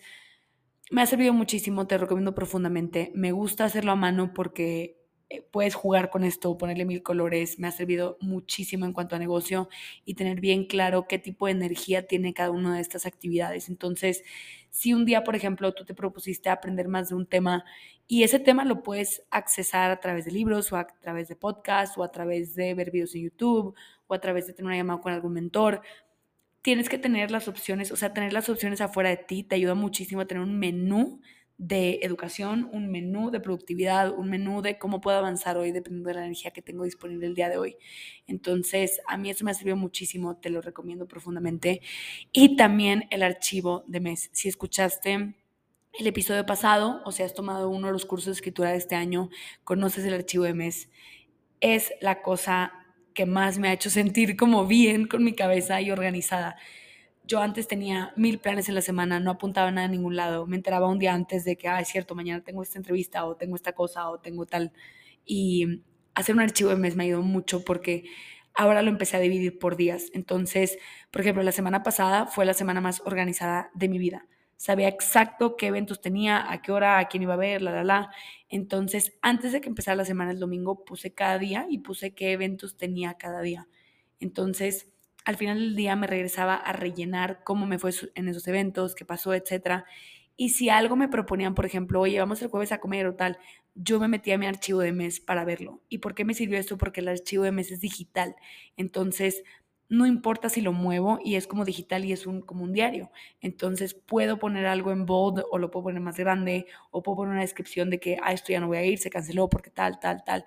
me 0.92 1.02
ha 1.02 1.06
servido 1.06 1.34
muchísimo, 1.34 1.88
te 1.88 1.98
recomiendo 1.98 2.36
profundamente. 2.36 3.12
Me 3.16 3.34
gusta 3.34 3.66
hacerlo 3.66 3.92
a 3.92 3.96
mano 3.98 4.34
porque 4.34 5.01
eh, 5.32 5.48
puedes 5.50 5.76
jugar 5.76 6.10
con 6.10 6.24
esto, 6.26 6.58
ponerle 6.58 6.84
mil 6.86 7.04
colores. 7.04 7.58
Me 7.58 7.68
ha 7.68 7.72
servido 7.72 8.18
muchísimo 8.20 8.86
en 8.86 8.94
cuanto 8.94 9.16
a 9.16 9.20
negocio 9.20 9.70
y 10.04 10.16
tener 10.16 10.42
bien 10.42 10.66
claro 10.66 11.08
qué 11.08 11.20
tipo 11.20 11.46
de 11.46 11.54
energía 11.54 12.06
tiene 12.06 12.34
cada 12.34 12.52
una 12.52 12.76
de 12.76 12.82
estas 12.82 13.06
actividades. 13.06 13.70
Entonces, 13.70 14.24
si 14.70 14.94
un 14.94 15.06
día, 15.06 15.24
por 15.24 15.36
ejemplo, 15.36 15.74
tú 15.74 15.86
te 15.86 15.94
propusiste 15.94 16.50
aprender 16.50 16.88
más 16.90 17.10
de 17.10 17.16
un 17.16 17.26
tema 17.26 17.64
y 18.08 18.24
ese 18.24 18.40
tema 18.40 18.66
lo 18.66 18.84
puedes 18.84 19.24
accesar 19.32 19.90
a 19.92 20.00
través 20.02 20.26
de 20.26 20.32
libros 20.32 20.72
o 20.74 20.78
a 20.78 20.88
través 20.88 21.30
de 21.30 21.36
podcasts 21.38 21.98
o 21.98 22.04
a 22.04 22.12
través 22.12 22.56
de 22.56 22.74
ver 22.74 22.92
videos 22.92 23.16
en 23.16 23.24
YouTube 23.24 23.74
o 24.08 24.14
a 24.14 24.20
través 24.20 24.48
de 24.48 24.54
tener 24.54 24.68
una 24.68 24.78
llamada 24.78 25.00
con 25.02 25.14
algún 25.14 25.34
mentor, 25.34 25.82
tienes 26.62 26.90
que 26.90 26.98
tener 26.98 27.32
las 27.32 27.48
opciones, 27.48 27.92
o 27.92 27.96
sea, 27.96 28.14
tener 28.14 28.34
las 28.34 28.50
opciones 28.50 28.82
afuera 28.82 29.10
de 29.10 29.18
ti 29.18 29.44
te 29.44 29.56
ayuda 29.56 29.76
muchísimo 29.76 30.22
a 30.22 30.26
tener 30.28 30.44
un 30.44 30.60
menú 30.60 31.22
de 31.62 32.00
educación, 32.02 32.68
un 32.74 32.90
menú 32.90 33.30
de 33.30 33.40
productividad, 33.40 34.18
un 34.18 34.32
menú 34.32 34.64
de 34.64 34.80
cómo 34.80 35.00
puedo 35.00 35.20
avanzar 35.20 35.58
hoy 35.58 35.72
dependiendo 35.72 36.08
de 36.08 36.16
la 36.16 36.22
energía 36.22 36.50
que 36.50 36.64
tengo 36.64 36.86
disponible 36.86 37.28
el 37.28 37.36
día 37.36 37.50
de 37.50 37.60
hoy. 37.60 37.78
Entonces, 38.26 39.00
a 39.08 39.16
mí 39.16 39.30
eso 39.30 39.46
me 39.46 39.52
ha 39.52 39.54
servido 39.54 39.76
muchísimo, 39.76 40.38
te 40.38 40.50
lo 40.50 40.62
recomiendo 40.62 41.08
profundamente. 41.08 41.82
Y 42.32 42.56
también 42.56 43.06
el 43.12 43.22
archivo 43.22 43.84
de 43.86 44.00
mes. 44.00 44.32
Si 44.34 44.50
escuchaste 44.50 45.36
el 46.00 46.08
episodio 46.08 46.48
pasado 46.48 47.04
o 47.06 47.12
si 47.12 47.22
has 47.22 47.36
tomado 47.36 47.70
uno 47.70 47.88
de 47.88 47.94
los 47.94 48.08
cursos 48.08 48.26
de 48.26 48.32
escritura 48.32 48.72
de 48.72 48.78
este 48.78 48.96
año, 48.96 49.30
conoces 49.64 50.04
el 50.04 50.16
archivo 50.16 50.46
de 50.46 50.56
mes. 50.56 50.90
Es 51.60 51.94
la 52.02 52.24
cosa 52.24 52.74
que 53.14 53.28
más 53.28 53.60
me 53.60 53.68
ha 53.68 53.74
hecho 53.74 53.92
sentir 53.92 54.36
como 54.36 54.66
bien 54.66 55.06
con 55.06 55.24
mi 55.24 55.34
cabeza 55.34 55.80
y 55.80 55.92
organizada 55.92 56.56
yo 57.32 57.42
antes 57.42 57.68
tenía 57.68 58.14
mil 58.18 58.40
planes 58.40 58.68
en 58.70 58.76
la 58.76 58.82
semana, 58.82 59.20
no 59.22 59.32
apuntaba 59.32 59.72
nada 59.72 59.88
a 59.88 59.90
ningún 59.90 60.18
lado, 60.18 60.46
me 60.48 60.58
enteraba 60.58 60.88
un 60.90 61.00
día 61.00 61.14
antes 61.14 61.46
de 61.46 61.56
que, 61.58 61.70
ah, 61.70 61.80
es 61.80 61.88
cierto, 61.88 62.14
mañana 62.14 62.44
tengo 62.44 62.62
esta 62.62 62.78
entrevista 62.78 63.26
o 63.26 63.38
tengo 63.38 63.56
esta 63.56 63.74
cosa 63.74 64.10
o 64.10 64.20
tengo 64.20 64.46
tal. 64.46 64.74
Y 65.26 65.84
hacer 66.14 66.36
un 66.36 66.42
archivo 66.42 66.72
de 66.72 66.76
mes 66.76 66.96
me 66.98 67.06
ayudó 67.06 67.22
mucho 67.22 67.64
porque 67.64 68.04
ahora 68.54 68.82
lo 68.82 68.90
empecé 68.90 69.16
a 69.18 69.22
dividir 69.22 69.60
por 69.60 69.78
días. 69.78 70.08
Entonces, 70.14 70.78
por 71.10 71.22
ejemplo, 71.22 71.42
la 71.44 71.54
semana 71.54 71.84
pasada 71.84 72.28
fue 72.28 72.46
la 72.46 72.54
semana 72.54 72.82
más 72.82 73.02
organizada 73.06 73.72
de 73.74 73.88
mi 73.88 73.98
vida. 73.98 74.28
Sabía 74.58 74.90
exacto 74.90 75.56
qué 75.56 75.68
eventos 75.68 76.02
tenía, 76.02 76.52
a 76.52 76.62
qué 76.62 76.72
hora, 76.74 77.00
a 77.00 77.08
quién 77.08 77.24
iba 77.24 77.34
a 77.36 77.38
ver, 77.38 77.62
la, 77.62 77.72
la, 77.72 77.84
la. 77.84 78.12
Entonces, 78.50 79.14
antes 79.22 79.54
de 79.54 79.62
que 79.62 79.70
empezara 79.70 79.96
la 79.96 80.06
semana 80.06 80.32
el 80.32 80.40
domingo, 80.40 80.84
puse 80.86 81.14
cada 81.14 81.40
día 81.40 81.66
y 81.70 81.80
puse 81.80 82.14
qué 82.14 82.34
eventos 82.34 82.78
tenía 82.78 83.16
cada 83.16 83.42
día. 83.42 83.68
Entonces, 84.20 84.91
al 85.26 85.38
final 85.38 85.60
del 85.60 85.76
día 85.76 85.96
me 85.96 86.08
regresaba 86.08 86.56
a 86.56 86.74
rellenar 86.74 87.44
cómo 87.44 87.66
me 87.68 87.80
fue 87.80 87.92
en 88.16 88.28
esos 88.28 88.48
eventos, 88.48 88.96
qué 88.96 89.06
pasó, 89.06 89.34
etcétera. 89.34 89.86
Y 90.38 90.50
si 90.50 90.70
algo 90.70 90.96
me 90.96 91.08
proponían, 91.08 91.54
por 91.54 91.66
ejemplo, 91.66 92.02
oye, 92.02 92.20
vamos 92.20 92.42
el 92.42 92.50
jueves 92.50 92.72
a 92.72 92.80
comer 92.80 93.06
o 93.08 93.16
tal, 93.16 93.38
yo 93.76 94.00
me 94.00 94.08
metía 94.08 94.36
a 94.36 94.38
mi 94.38 94.48
archivo 94.48 94.80
de 94.80 94.92
mes 94.92 95.20
para 95.20 95.46
verlo. 95.46 95.82
¿Y 95.90 96.00
por 96.00 96.16
qué 96.16 96.26
me 96.26 96.34
sirvió 96.34 96.58
esto? 96.58 96.78
Porque 96.78 97.02
el 97.02 97.08
archivo 97.10 97.44
de 97.44 97.52
mes 97.52 97.72
es 97.72 97.82
digital. 97.82 98.36
Entonces, 98.76 99.44
no 99.90 100.06
importa 100.06 100.50
si 100.50 100.62
lo 100.62 100.72
muevo 100.72 101.20
y 101.24 101.36
es 101.36 101.48
como 101.48 101.66
digital 101.66 102.06
y 102.06 102.14
es 102.14 102.26
un, 102.26 102.42
como 102.42 102.64
un 102.64 102.74
diario. 102.74 103.12
Entonces, 103.42 103.94
puedo 103.94 104.40
poner 104.40 104.66
algo 104.66 104.92
en 104.92 105.06
bold 105.06 105.44
o 105.52 105.58
lo 105.58 105.70
puedo 105.70 105.84
poner 105.86 106.02
más 106.02 106.18
grande 106.18 106.66
o 106.92 107.04
puedo 107.04 107.18
poner 107.18 107.34
una 107.34 107.42
descripción 107.42 107.90
de 107.90 108.00
que, 108.00 108.18
ah, 108.24 108.34
esto 108.34 108.52
ya 108.54 108.62
no 108.62 108.68
voy 108.68 108.78
a 108.78 108.86
ir, 108.86 108.98
se 109.00 109.10
canceló 109.10 109.50
porque 109.50 109.70
tal, 109.70 110.00
tal, 110.00 110.24
tal. 110.24 110.46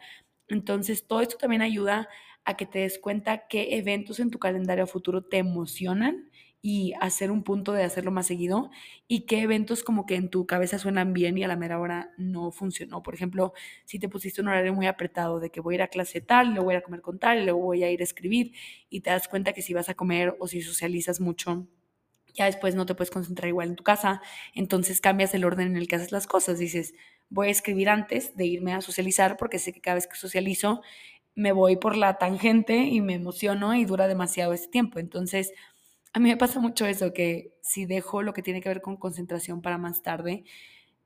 Entonces, 0.48 1.06
todo 1.06 1.20
esto 1.20 1.36
también 1.36 1.62
ayuda 1.62 2.08
a 2.44 2.56
que 2.56 2.66
te 2.66 2.80
des 2.80 2.98
cuenta 2.98 3.46
qué 3.48 3.76
eventos 3.76 4.20
en 4.20 4.30
tu 4.30 4.38
calendario 4.38 4.86
futuro 4.86 5.22
te 5.24 5.38
emocionan 5.38 6.30
y 6.66 6.94
hacer 7.00 7.30
un 7.30 7.42
punto 7.44 7.72
de 7.72 7.82
hacerlo 7.84 8.10
más 8.10 8.26
seguido 8.26 8.70
y 9.06 9.26
qué 9.26 9.42
eventos 9.42 9.82
como 9.82 10.06
que 10.06 10.14
en 10.14 10.30
tu 10.30 10.46
cabeza 10.46 10.78
suenan 10.78 11.12
bien 11.12 11.36
y 11.36 11.44
a 11.44 11.48
la 11.48 11.56
mera 11.56 11.78
hora 11.78 12.12
no 12.16 12.50
funcionó. 12.52 13.02
Por 13.02 13.14
ejemplo, 13.14 13.52
si 13.84 13.98
te 13.98 14.08
pusiste 14.08 14.40
un 14.40 14.48
horario 14.48 14.72
muy 14.72 14.86
apretado 14.86 15.40
de 15.40 15.50
que 15.50 15.60
voy 15.60 15.74
a 15.74 15.76
ir 15.76 15.82
a 15.82 15.88
clase 15.88 16.22
tal, 16.22 16.48
luego 16.48 16.64
voy 16.64 16.74
a 16.76 16.82
comer 16.82 17.02
con 17.02 17.18
tal, 17.18 17.44
luego 17.44 17.60
voy 17.60 17.84
a 17.84 17.90
ir 17.90 18.00
a 18.00 18.04
escribir 18.04 18.52
y 18.88 19.00
te 19.02 19.10
das 19.10 19.28
cuenta 19.28 19.52
que 19.52 19.60
si 19.60 19.74
vas 19.74 19.90
a 19.90 19.94
comer 19.94 20.36
o 20.40 20.48
si 20.48 20.62
socializas 20.62 21.20
mucho, 21.20 21.68
ya 22.34 22.46
después 22.46 22.74
no 22.74 22.86
te 22.86 22.94
puedes 22.94 23.10
concentrar 23.10 23.48
igual 23.48 23.68
en 23.70 23.76
tu 23.76 23.84
casa, 23.84 24.20
entonces 24.54 25.00
cambias 25.00 25.34
el 25.34 25.44
orden 25.44 25.68
en 25.68 25.76
el 25.76 25.86
que 25.88 25.96
haces 25.96 26.12
las 26.12 26.26
cosas. 26.26 26.58
Dices, 26.58 26.94
voy 27.30 27.48
a 27.48 27.50
escribir 27.50 27.88
antes 27.88 28.36
de 28.36 28.46
irme 28.46 28.72
a 28.74 28.80
socializar 28.80 29.36
porque 29.36 29.58
sé 29.58 29.72
que 29.72 29.80
cada 29.80 29.96
vez 29.96 30.06
que 30.06 30.16
socializo 30.16 30.82
me 31.34 31.52
voy 31.52 31.76
por 31.76 31.96
la 31.96 32.18
tangente 32.18 32.76
y 32.84 33.00
me 33.00 33.14
emociono 33.14 33.74
y 33.74 33.84
dura 33.84 34.08
demasiado 34.08 34.52
ese 34.52 34.68
tiempo. 34.68 34.98
Entonces, 34.98 35.52
a 36.12 36.20
mí 36.20 36.28
me 36.30 36.36
pasa 36.36 36.60
mucho 36.60 36.86
eso, 36.86 37.12
que 37.12 37.52
si 37.62 37.86
dejo 37.86 38.22
lo 38.22 38.32
que 38.32 38.42
tiene 38.42 38.60
que 38.60 38.68
ver 38.68 38.80
con 38.82 38.96
concentración 38.96 39.62
para 39.62 39.78
más 39.78 40.02
tarde, 40.02 40.44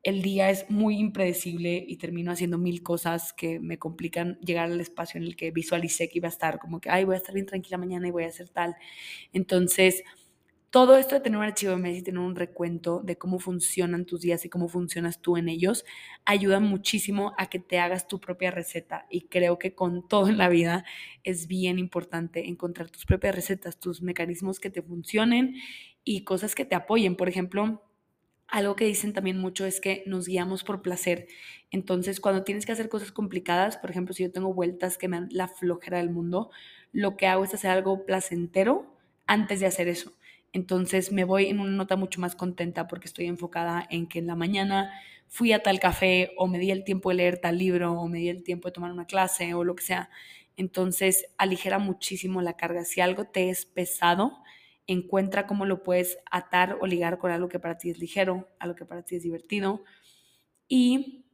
el 0.05 0.23
día 0.23 0.51
es 0.51 0.71
muy 0.71 0.99
impredecible 0.99 1.85
y 1.87 1.97
termino 1.99 2.31
haciendo 2.33 2.57
mil 2.59 2.83
cosas 2.83 3.33
que 3.33 3.59
me 3.61 3.79
complican 3.79 4.39
llegar 4.41 4.67
al 4.71 4.81
espacio 4.81 5.19
en 5.19 5.25
el 5.27 5.37
que 5.37 5.51
visualicé 5.51 6.09
que 6.09 6.19
iba 6.19 6.29
a 6.29 6.31
estar, 6.31 6.59
como 6.61 6.81
que, 6.81 6.91
ay, 6.91 7.05
voy 7.05 7.15
a 7.15 7.19
estar 7.19 7.35
bien 7.35 7.47
tranquila 7.47 7.79
mañana 7.79 8.09
y 8.09 8.11
voy 8.13 8.25
a 8.25 8.29
hacer 8.29 8.49
tal. 8.49 8.77
Entonces, 9.33 10.05
todo 10.71 10.97
esto 10.97 11.15
de 11.15 11.23
tener 11.23 11.39
un 11.39 11.45
archivo 11.45 11.73
de 11.73 11.79
mes 11.79 11.99
y 11.99 12.03
tener 12.03 12.21
un 12.21 12.37
recuento 12.37 13.01
de 13.03 13.17
cómo 13.17 13.39
funcionan 13.39 14.05
tus 14.05 14.21
días 14.21 14.45
y 14.45 14.51
cómo 14.51 14.69
funcionas 14.69 15.23
tú 15.23 15.37
en 15.39 15.49
ellos 15.49 15.85
ayuda 16.27 16.61
muchísimo 16.61 17.33
a 17.39 17.49
que 17.49 17.59
te 17.59 17.79
hagas 17.79 18.07
tu 18.07 18.21
propia 18.21 18.51
receta. 18.51 19.07
Y 19.11 19.23
creo 19.29 19.59
que 19.59 19.75
con 19.75 20.07
todo 20.07 20.29
en 20.29 20.37
la 20.37 20.49
vida 20.51 20.85
es 21.25 21.47
bien 21.47 21.79
importante 21.79 22.49
encontrar 22.49 22.91
tus 22.91 23.07
propias 23.07 23.35
recetas, 23.35 23.81
tus 23.81 24.03
mecanismos 24.03 24.61
que 24.61 24.69
te 24.71 24.83
funcionen 24.83 25.55
y 26.05 26.25
cosas 26.25 26.55
que 26.55 26.67
te 26.67 26.75
apoyen. 26.75 27.17
Por 27.17 27.29
ejemplo, 27.31 27.83
algo 28.47 28.77
que 28.77 28.87
dicen 28.87 29.13
también 29.13 29.39
mucho 29.39 29.67
es 29.67 29.81
que 29.81 30.03
nos 30.07 30.27
guiamos 30.27 30.65
por 30.65 30.83
placer. 30.83 31.29
Entonces, 31.71 32.21
cuando 32.21 32.45
tienes 32.45 32.67
que 32.67 32.73
hacer 32.73 32.89
cosas 32.89 33.13
complicadas, 33.13 33.77
por 33.77 33.91
ejemplo, 33.91 34.15
si 34.15 34.23
yo 34.23 34.33
tengo 34.33 34.55
vueltas 34.55 34.97
que 34.99 35.09
me 35.09 35.19
dan 35.19 35.29
la 35.31 35.49
flojera 35.49 35.99
del 35.99 36.11
mundo, 36.11 36.51
lo 36.93 37.17
que 37.17 37.27
hago 37.27 37.45
es 37.45 37.55
hacer 37.55 37.71
algo 37.71 38.07
placentero 38.07 38.95
antes 39.27 39.61
de 39.61 39.67
hacer 39.67 39.89
eso. 39.89 40.13
Entonces 40.53 41.13
me 41.13 41.25
voy 41.25 41.47
en 41.47 41.61
una 41.61 41.73
nota 41.73 41.97
mucho 41.97 42.21
más 42.21 42.35
contenta 42.35 42.87
porque 42.89 43.07
estoy 43.07 43.27
enfocada 43.27 43.87
en 43.91 44.07
que 44.09 44.19
en 44.19 44.27
la 44.27 44.35
mañana 44.35 44.93
fui 45.29 45.53
a 45.53 45.63
tal 45.63 45.79
café 45.79 46.33
o 46.37 46.47
me 46.47 46.59
di 46.59 46.71
el 46.71 46.85
tiempo 46.85 47.11
de 47.11 47.17
leer 47.17 47.39
tal 47.39 47.59
libro 47.59 47.93
o 47.93 48.09
me 48.09 48.19
di 48.19 48.29
el 48.29 48.43
tiempo 48.43 48.69
de 48.69 48.73
tomar 48.73 48.93
una 48.93 49.07
clase 49.07 49.53
o 49.55 49.63
lo 49.65 49.75
que 49.77 49.85
sea. 49.85 50.11
Entonces 50.57 51.27
aligera 51.37 51.79
muchísimo 51.79 52.43
la 52.43 52.57
carga. 52.57 52.85
Si 52.85 53.01
algo 53.01 53.27
te 53.27 53.51
es 53.51 53.67
pesado, 53.67 54.43
encuentra 54.87 55.47
cómo 55.47 55.67
lo 55.67 55.83
puedes 55.83 56.19
atar 56.31 56.79
o 56.81 56.87
ligar 56.87 57.19
con 57.19 57.31
algo 57.31 57.49
que 57.49 57.61
para 57.61 57.77
ti 57.77 57.91
es 57.91 57.99
ligero, 57.99 58.49
algo 58.59 58.75
que 58.75 58.87
para 58.87 59.03
ti 59.03 59.17
es 59.17 59.23
divertido 59.23 59.85
y 60.69 61.27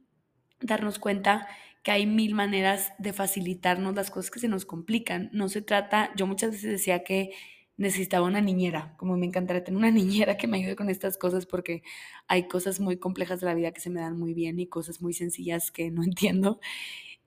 darnos 0.61 0.99
cuenta 0.99 1.47
que 1.83 1.91
hay 1.91 2.05
mil 2.07 2.33
maneras 2.33 2.93
de 2.97 3.13
facilitarnos 3.13 3.95
las 3.95 4.11
cosas 4.11 4.31
que 4.31 4.39
se 4.39 4.47
nos 4.47 4.65
complican. 4.65 5.29
No 5.33 5.49
se 5.49 5.61
trata, 5.61 6.11
yo 6.15 6.27
muchas 6.27 6.51
veces 6.51 6.71
decía 6.71 7.03
que 7.03 7.31
necesitaba 7.77 8.25
una 8.27 8.41
niñera, 8.41 8.93
como 8.97 9.17
me 9.17 9.25
encantaría 9.25 9.63
tener 9.63 9.77
una 9.77 9.91
niñera 9.91 10.37
que 10.37 10.47
me 10.47 10.57
ayude 10.57 10.75
con 10.75 10.89
estas 10.89 11.17
cosas 11.17 11.45
porque 11.45 11.83
hay 12.27 12.47
cosas 12.47 12.79
muy 12.79 12.97
complejas 12.97 13.39
de 13.41 13.47
la 13.47 13.53
vida 13.53 13.71
que 13.71 13.81
se 13.81 13.89
me 13.89 14.01
dan 14.01 14.17
muy 14.17 14.33
bien 14.33 14.59
y 14.59 14.67
cosas 14.67 15.01
muy 15.01 15.13
sencillas 15.13 15.71
que 15.71 15.91
no 15.91 16.03
entiendo. 16.05 16.59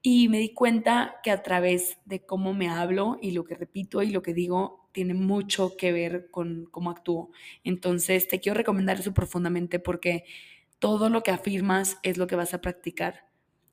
Y 0.03 0.29
me 0.29 0.39
di 0.39 0.55
cuenta 0.55 1.17
que 1.25 1.31
a 1.31 1.43
través 1.43 1.99
de 2.05 2.25
cómo 2.25 2.55
me 2.55 2.69
hablo 2.69 3.19
y 3.21 3.33
lo 3.33 3.45
que 3.45 3.55
repito 3.57 4.03
y 4.03 4.11
lo 4.11 4.23
que 4.23 4.33
digo 4.35 4.89
tiene 4.93 5.15
mucho 5.15 5.77
que 5.77 5.93
ver 5.93 6.31
con 6.31 6.67
cómo 6.71 6.91
actúo. 6.91 7.31
Entonces 7.65 8.29
te 8.29 8.41
quiero 8.41 8.57
recomendar 8.57 9.01
eso 9.01 9.13
profundamente 9.13 9.79
porque 9.81 10.25
todo 10.79 11.11
lo 11.11 11.23
que 11.23 11.33
afirmas 11.33 11.99
es 12.05 12.17
lo 12.17 12.27
que 12.29 12.37
vas 12.37 12.55
a 12.55 12.61
practicar. 12.61 13.27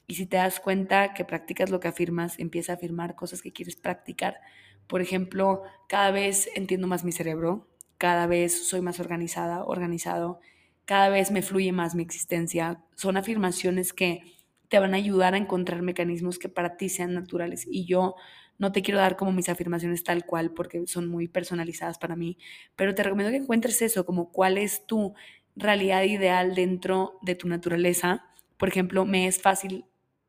Y 0.07 0.15
si 0.15 0.25
te 0.25 0.37
das 0.37 0.59
cuenta 0.59 1.13
que 1.13 1.25
practicas 1.25 1.69
lo 1.69 1.79
que 1.79 1.87
afirmas, 1.87 2.39
empieza 2.39 2.73
a 2.73 2.75
afirmar 2.75 3.15
cosas 3.15 3.41
que 3.41 3.53
quieres 3.53 3.75
practicar 3.75 4.39
por 4.87 5.01
ejemplo, 5.01 5.63
cada 5.87 6.11
vez 6.11 6.49
entiendo 6.55 6.87
más 6.87 7.03
mi 7.03 7.11
cerebro, 7.11 7.67
cada 7.97 8.27
vez 8.27 8.67
soy 8.67 8.81
más 8.81 8.99
organizada, 8.99 9.63
organizado, 9.63 10.39
cada 10.85 11.09
vez 11.09 11.31
me 11.31 11.41
fluye 11.41 11.71
más 11.71 11.95
mi 11.95 12.03
existencia. 12.03 12.83
Son 12.95 13.17
afirmaciones 13.17 13.93
que 13.93 14.21
te 14.69 14.79
van 14.79 14.93
a 14.93 14.97
ayudar 14.97 15.33
a 15.33 15.37
encontrar 15.37 15.81
mecanismos 15.81 16.39
que 16.39 16.49
para 16.49 16.77
ti 16.77 16.89
sean 16.89 17.13
naturales. 17.13 17.65
Y 17.69 17.85
yo 17.85 18.15
no 18.57 18.71
te 18.71 18.81
quiero 18.81 18.99
dar 18.99 19.15
como 19.15 19.31
mis 19.31 19.49
afirmaciones 19.49 20.03
tal 20.03 20.25
cual 20.25 20.51
porque 20.51 20.85
son 20.87 21.07
muy 21.07 21.27
personalizadas 21.27 21.97
para 21.97 22.15
mí, 22.15 22.37
pero 22.75 22.95
te 22.95 23.03
recomiendo 23.03 23.31
que 23.31 23.43
encuentres 23.43 23.81
eso, 23.81 24.05
como 24.05 24.31
cuál 24.31 24.57
es 24.57 24.85
tu 24.85 25.13
realidad 25.55 26.03
ideal 26.03 26.55
dentro 26.55 27.17
de 27.21 27.35
tu 27.35 27.47
naturaleza. 27.47 28.25
Por 28.57 28.69
ejemplo, 28.69 29.05
me 29.05 29.27
es 29.27 29.41
fácil 29.41 29.85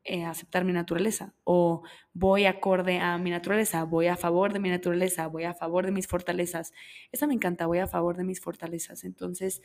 eh, 0.07 0.23
aceptar 0.23 0.63
mi 0.63 0.71
naturaleza 0.71 1.33
o 1.43 1.83
voy 2.13 2.45
acorde 2.45 2.99
a 2.99 3.17
mi 3.17 3.29
naturaleza, 3.29 3.83
voy 3.83 4.07
a 4.07 4.15
favor 4.15 4.53
de 4.53 4.59
mi 4.59 4.69
naturaleza, 4.69 5.27
voy 5.27 5.43
a 5.43 5.53
favor 5.53 5.85
de 5.85 5.91
mis 5.91 6.07
fortalezas. 6.07 6.71
Esa 7.11 7.27
me 7.27 7.33
encanta, 7.33 7.67
voy 7.67 7.79
a 7.79 7.87
favor 7.87 8.15
de 8.15 8.23
mis 8.23 8.39
fortalezas. 8.39 9.03
Entonces, 9.03 9.61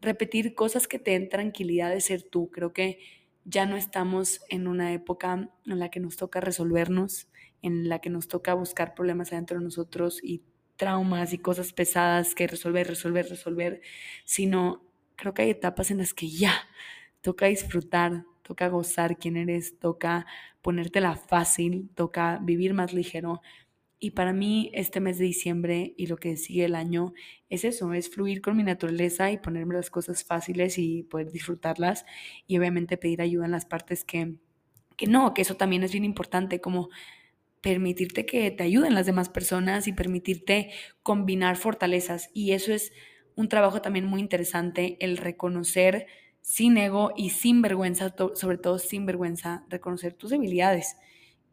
repetir 0.00 0.54
cosas 0.54 0.88
que 0.88 0.98
te 0.98 1.12
den 1.12 1.28
tranquilidad 1.28 1.90
de 1.90 2.00
ser 2.00 2.22
tú. 2.22 2.50
Creo 2.50 2.72
que 2.72 2.98
ya 3.44 3.64
no 3.64 3.76
estamos 3.76 4.40
en 4.48 4.66
una 4.66 4.92
época 4.92 5.50
en 5.64 5.78
la 5.78 5.88
que 5.88 6.00
nos 6.00 6.16
toca 6.16 6.40
resolvernos, 6.40 7.28
en 7.62 7.88
la 7.88 8.00
que 8.00 8.10
nos 8.10 8.26
toca 8.26 8.54
buscar 8.54 8.94
problemas 8.94 9.32
adentro 9.32 9.58
de 9.58 9.64
nosotros 9.64 10.20
y 10.22 10.42
traumas 10.76 11.32
y 11.32 11.38
cosas 11.38 11.72
pesadas 11.72 12.34
que 12.34 12.48
resolver, 12.48 12.88
resolver, 12.88 13.28
resolver, 13.28 13.80
sino 14.24 14.82
creo 15.14 15.32
que 15.32 15.42
hay 15.42 15.50
etapas 15.50 15.90
en 15.90 15.98
las 15.98 16.12
que 16.12 16.28
ya 16.28 16.52
toca 17.26 17.46
disfrutar, 17.46 18.24
toca 18.42 18.68
gozar 18.68 19.18
quién 19.18 19.36
eres, 19.36 19.80
toca 19.80 20.26
ponértela 20.62 21.16
fácil, 21.16 21.90
toca 21.96 22.38
vivir 22.40 22.72
más 22.72 22.92
ligero. 22.92 23.42
Y 23.98 24.12
para 24.12 24.32
mí 24.32 24.70
este 24.74 25.00
mes 25.00 25.18
de 25.18 25.24
diciembre 25.24 25.92
y 25.96 26.06
lo 26.06 26.18
que 26.18 26.36
sigue 26.36 26.66
el 26.66 26.76
año 26.76 27.14
es 27.50 27.64
eso, 27.64 27.92
es 27.94 28.08
fluir 28.08 28.42
con 28.42 28.56
mi 28.56 28.62
naturaleza 28.62 29.32
y 29.32 29.38
ponerme 29.38 29.74
las 29.74 29.90
cosas 29.90 30.22
fáciles 30.22 30.78
y 30.78 31.02
poder 31.02 31.32
disfrutarlas 31.32 32.04
y 32.46 32.56
obviamente 32.58 32.96
pedir 32.96 33.22
ayuda 33.22 33.46
en 33.46 33.50
las 33.50 33.66
partes 33.66 34.04
que, 34.04 34.36
que 34.96 35.08
no, 35.08 35.34
que 35.34 35.42
eso 35.42 35.56
también 35.56 35.82
es 35.82 35.90
bien 35.90 36.04
importante, 36.04 36.60
como 36.60 36.90
permitirte 37.60 38.24
que 38.24 38.52
te 38.52 38.62
ayuden 38.62 38.94
las 38.94 39.06
demás 39.06 39.30
personas 39.30 39.88
y 39.88 39.92
permitirte 39.92 40.70
combinar 41.02 41.56
fortalezas. 41.56 42.30
Y 42.34 42.52
eso 42.52 42.72
es 42.72 42.92
un 43.34 43.48
trabajo 43.48 43.82
también 43.82 44.06
muy 44.06 44.20
interesante, 44.20 44.96
el 45.00 45.16
reconocer 45.16 46.06
sin 46.46 46.78
ego 46.78 47.12
y 47.16 47.30
sin 47.30 47.60
vergüenza, 47.60 48.14
sobre 48.34 48.56
todo 48.56 48.78
sin 48.78 49.04
vergüenza, 49.04 49.64
reconocer 49.68 50.12
tus 50.14 50.30
debilidades 50.30 50.96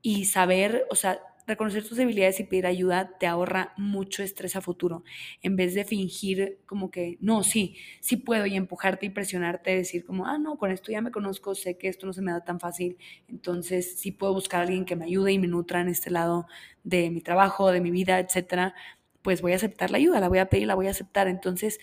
y 0.03 0.25
saber, 0.25 0.85
o 0.91 0.95
sea, 0.95 1.19
reconocer 1.47 1.83
tus 1.83 1.97
debilidades 1.97 2.39
y 2.39 2.43
pedir 2.43 2.67
ayuda 2.67 3.17
te 3.19 3.25
ahorra 3.25 3.73
mucho 3.75 4.21
estrés 4.21 4.55
a 4.55 4.61
futuro. 4.61 5.03
En 5.41 5.55
vez 5.55 5.73
de 5.73 5.83
fingir 5.83 6.59
como 6.67 6.91
que, 6.91 7.17
no, 7.21 7.41
sí, 7.43 7.75
sí 8.01 8.17
puedo 8.17 8.45
y 8.45 8.55
empujarte 8.55 9.07
y 9.07 9.09
presionarte, 9.09 9.75
decir 9.75 10.05
como, 10.05 10.27
ah, 10.27 10.37
no, 10.37 10.57
con 10.59 10.69
esto 10.69 10.91
ya 10.91 11.01
me 11.01 11.09
conozco, 11.09 11.55
sé 11.55 11.75
que 11.75 11.87
esto 11.87 12.05
no 12.05 12.13
se 12.13 12.21
me 12.21 12.31
da 12.31 12.43
tan 12.43 12.59
fácil, 12.59 12.97
entonces 13.27 13.99
sí 13.99 14.11
puedo 14.11 14.33
buscar 14.33 14.59
a 14.59 14.63
alguien 14.65 14.85
que 14.85 14.95
me 14.95 15.05
ayude 15.05 15.31
y 15.31 15.39
me 15.39 15.47
nutra 15.47 15.81
en 15.81 15.87
este 15.87 16.11
lado 16.11 16.45
de 16.83 17.09
mi 17.09 17.19
trabajo, 17.21 17.71
de 17.71 17.81
mi 17.81 17.89
vida, 17.89 18.19
etcétera, 18.19 18.75
pues 19.23 19.41
voy 19.41 19.53
a 19.53 19.55
aceptar 19.55 19.89
la 19.89 19.97
ayuda, 19.97 20.19
la 20.19 20.29
voy 20.29 20.37
a 20.37 20.49
pedir, 20.49 20.67
la 20.67 20.75
voy 20.75 20.85
a 20.87 20.91
aceptar. 20.91 21.27
Entonces, 21.27 21.79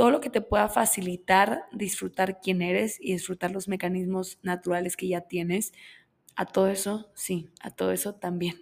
todo 0.00 0.10
lo 0.10 0.22
que 0.22 0.30
te 0.30 0.40
pueda 0.40 0.70
facilitar 0.70 1.64
disfrutar 1.72 2.40
quién 2.40 2.62
eres 2.62 2.96
y 2.98 3.12
disfrutar 3.12 3.50
los 3.50 3.68
mecanismos 3.68 4.38
naturales 4.42 4.96
que 4.96 5.06
ya 5.06 5.20
tienes. 5.20 5.74
A 6.36 6.46
todo 6.46 6.68
eso, 6.68 7.10
sí, 7.14 7.50
a 7.60 7.68
todo 7.68 7.92
eso 7.92 8.14
también. 8.14 8.54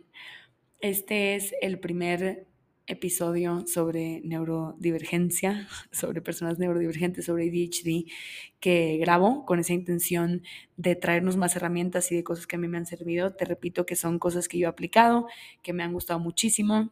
Este 0.81 1.37
es 1.37 1.55
el 1.62 1.79
primer 1.79 2.48
episodio 2.88 3.62
sobre 3.68 4.20
neurodivergencia, 4.24 5.68
sobre 5.92 6.22
personas 6.22 6.59
neurodivergentes, 6.59 7.27
sobre 7.27 7.44
ADHD, 7.44 8.11
que 8.59 8.96
grabo 8.96 9.46
con 9.46 9.61
esa 9.61 9.74
intención 9.74 10.42
de 10.77 10.96
traernos 10.96 11.37
más 11.37 11.55
herramientas 11.55 12.11
y 12.11 12.16
de 12.16 12.24
cosas 12.24 12.48
que 12.48 12.57
a 12.57 12.59
mí 12.59 12.66
me 12.66 12.79
han 12.79 12.87
servido. 12.87 13.33
Te 13.37 13.44
repito 13.44 13.87
que 13.87 13.94
son 13.94 14.18
cosas 14.18 14.48
que 14.48 14.59
yo 14.59 14.66
he 14.66 14.70
aplicado, 14.70 15.29
que 15.62 15.72
me 15.72 15.85
han 15.85 15.92
gustado 15.92 16.18
muchísimo 16.18 16.90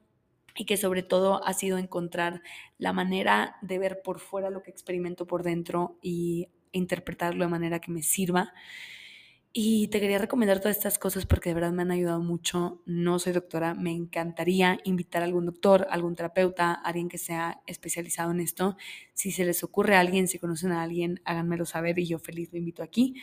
y 0.57 0.65
que 0.65 0.77
sobre 0.77 1.03
todo 1.03 1.45
ha 1.47 1.53
sido 1.55 1.79
encontrar 1.79 2.43
la 2.79 2.93
manera 2.93 3.57
de 3.63 3.79
ver 3.79 4.03
por 4.03 4.21
fuera 4.21 4.51
lo 4.51 4.63
que 4.63 4.71
experimento 4.71 5.27
por 5.27 5.43
dentro 5.43 5.99
y 6.03 6.49
interpretarlo 6.73 7.45
de 7.45 7.51
manera 7.51 7.81
que 7.81 7.93
me 7.93 8.03
sirva. 8.03 8.53
Y 9.59 9.89
te 9.89 10.01
quería 10.01 10.19
recomendar 10.19 10.61
todas 10.61 10.77
estas 10.77 10.99
cosas 10.99 11.25
porque 11.25 11.49
de 11.49 11.55
verdad 11.55 11.73
me 11.73 11.81
han 11.81 11.91
ayudado 11.91 12.21
mucho. 12.21 12.83
No 12.85 13.19
soy 13.19 13.33
doctora, 13.33 13.73
me 13.73 13.91
encantaría 13.91 14.79
invitar 14.85 15.23
a 15.23 15.25
algún 15.25 15.47
doctor, 15.47 15.87
algún 15.89 16.15
terapeuta, 16.15 16.75
alguien 16.75 17.09
que 17.09 17.17
sea 17.17 17.63
especializado 17.67 18.33
en 18.33 18.41
esto. 18.41 18.77
Si 19.15 19.31
se 19.31 19.47
les 19.47 19.65
ocurre 19.65 19.97
a 19.97 20.01
alguien, 20.01 20.29
si 20.29 20.39
conocen 20.39 20.73
a 20.73 20.83
alguien, 20.83 21.23
háganmelo 21.25 21.65
saber 21.65 21.99
y 21.99 22.07
yo 22.07 22.19
feliz 22.19 22.53
lo 22.53 22.59
invito 22.59 22.83
aquí. 22.83 23.15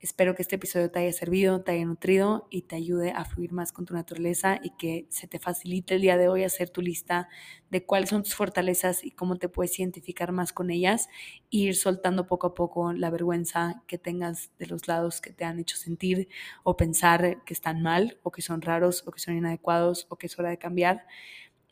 Espero 0.00 0.36
que 0.36 0.42
este 0.42 0.54
episodio 0.54 0.92
te 0.92 1.00
haya 1.00 1.12
servido, 1.12 1.60
te 1.62 1.72
haya 1.72 1.84
nutrido 1.84 2.46
y 2.50 2.62
te 2.62 2.76
ayude 2.76 3.10
a 3.10 3.24
fluir 3.24 3.50
más 3.50 3.72
con 3.72 3.84
tu 3.84 3.94
naturaleza 3.94 4.60
y 4.62 4.70
que 4.76 5.06
se 5.08 5.26
te 5.26 5.40
facilite 5.40 5.96
el 5.96 6.02
día 6.02 6.16
de 6.16 6.28
hoy 6.28 6.44
hacer 6.44 6.70
tu 6.70 6.82
lista 6.82 7.28
de 7.68 7.84
cuáles 7.84 8.10
son 8.10 8.22
tus 8.22 8.36
fortalezas 8.36 9.02
y 9.02 9.10
cómo 9.10 9.38
te 9.38 9.48
puedes 9.48 9.76
identificar 9.80 10.30
más 10.30 10.52
con 10.52 10.70
ellas 10.70 11.08
e 11.50 11.56
ir 11.56 11.74
soltando 11.74 12.28
poco 12.28 12.46
a 12.46 12.54
poco 12.54 12.92
la 12.92 13.10
vergüenza 13.10 13.82
que 13.88 13.98
tengas 13.98 14.52
de 14.60 14.66
los 14.66 14.86
lados 14.86 15.20
que 15.20 15.32
te 15.32 15.44
han 15.44 15.58
hecho 15.58 15.76
sentir 15.76 16.28
o 16.62 16.76
pensar 16.76 17.42
que 17.44 17.52
están 17.52 17.82
mal 17.82 18.20
o 18.22 18.30
que 18.30 18.40
son 18.40 18.62
raros 18.62 19.02
o 19.04 19.10
que 19.10 19.18
son 19.18 19.36
inadecuados 19.36 20.06
o 20.10 20.16
que 20.16 20.28
es 20.28 20.38
hora 20.38 20.50
de 20.50 20.58
cambiar 20.58 21.06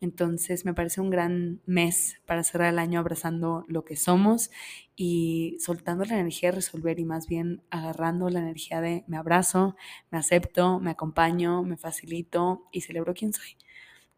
entonces 0.01 0.65
me 0.65 0.75
parece 0.75 1.01
un 1.01 1.11
gran 1.11 1.61
mes 1.67 2.17
para 2.27 2.43
cerrar 2.45 2.73
el 2.73 2.79
año 2.79 3.01
abrazando 3.01 3.65
lo 3.69 3.85
que 3.85 3.97
somos 3.97 4.51
y 4.95 5.57
soltando 5.61 6.05
la 6.05 6.19
energía 6.19 6.51
de 6.51 6.57
resolver 6.57 6.99
y 6.99 7.05
más 7.05 7.27
bien 7.27 7.63
agarrando 7.71 8.29
la 8.29 8.41
energía 8.41 8.81
de 8.81 9.05
me 9.07 9.17
abrazo, 9.17 9.77
me 10.11 10.19
acepto, 10.19 10.81
me 10.81 10.91
acompaño, 10.91 11.63
me 11.63 11.77
facilito 11.77 12.69
y 12.73 12.83
celebro 12.83 13.15
quién 13.15 13.33
soy. 13.33 13.57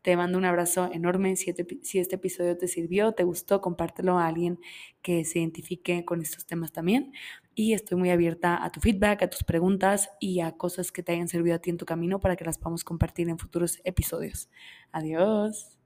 Te 0.02 0.16
mando 0.16 0.38
un 0.38 0.44
abrazo 0.44 0.90
enorme. 0.92 1.36
Si 1.36 1.50
este, 1.50 1.66
si 1.82 1.98
este 1.98 2.16
episodio 2.16 2.56
te 2.56 2.68
sirvió, 2.68 3.12
te 3.12 3.24
gustó, 3.24 3.60
compártelo 3.60 4.18
a 4.18 4.26
alguien 4.26 4.58
que 5.02 5.24
se 5.24 5.40
identifique 5.40 6.04
con 6.04 6.22
estos 6.22 6.46
temas 6.46 6.72
también. 6.72 7.12
Y 7.60 7.72
estoy 7.72 7.98
muy 7.98 8.10
abierta 8.10 8.64
a 8.64 8.70
tu 8.70 8.78
feedback, 8.78 9.24
a 9.24 9.30
tus 9.30 9.42
preguntas 9.42 10.10
y 10.20 10.38
a 10.38 10.52
cosas 10.52 10.92
que 10.92 11.02
te 11.02 11.10
hayan 11.10 11.26
servido 11.26 11.56
a 11.56 11.58
ti 11.58 11.70
en 11.70 11.76
tu 11.76 11.86
camino 11.86 12.20
para 12.20 12.36
que 12.36 12.44
las 12.44 12.56
podamos 12.56 12.84
compartir 12.84 13.28
en 13.28 13.36
futuros 13.36 13.80
episodios. 13.82 14.48
Adiós. 14.92 15.77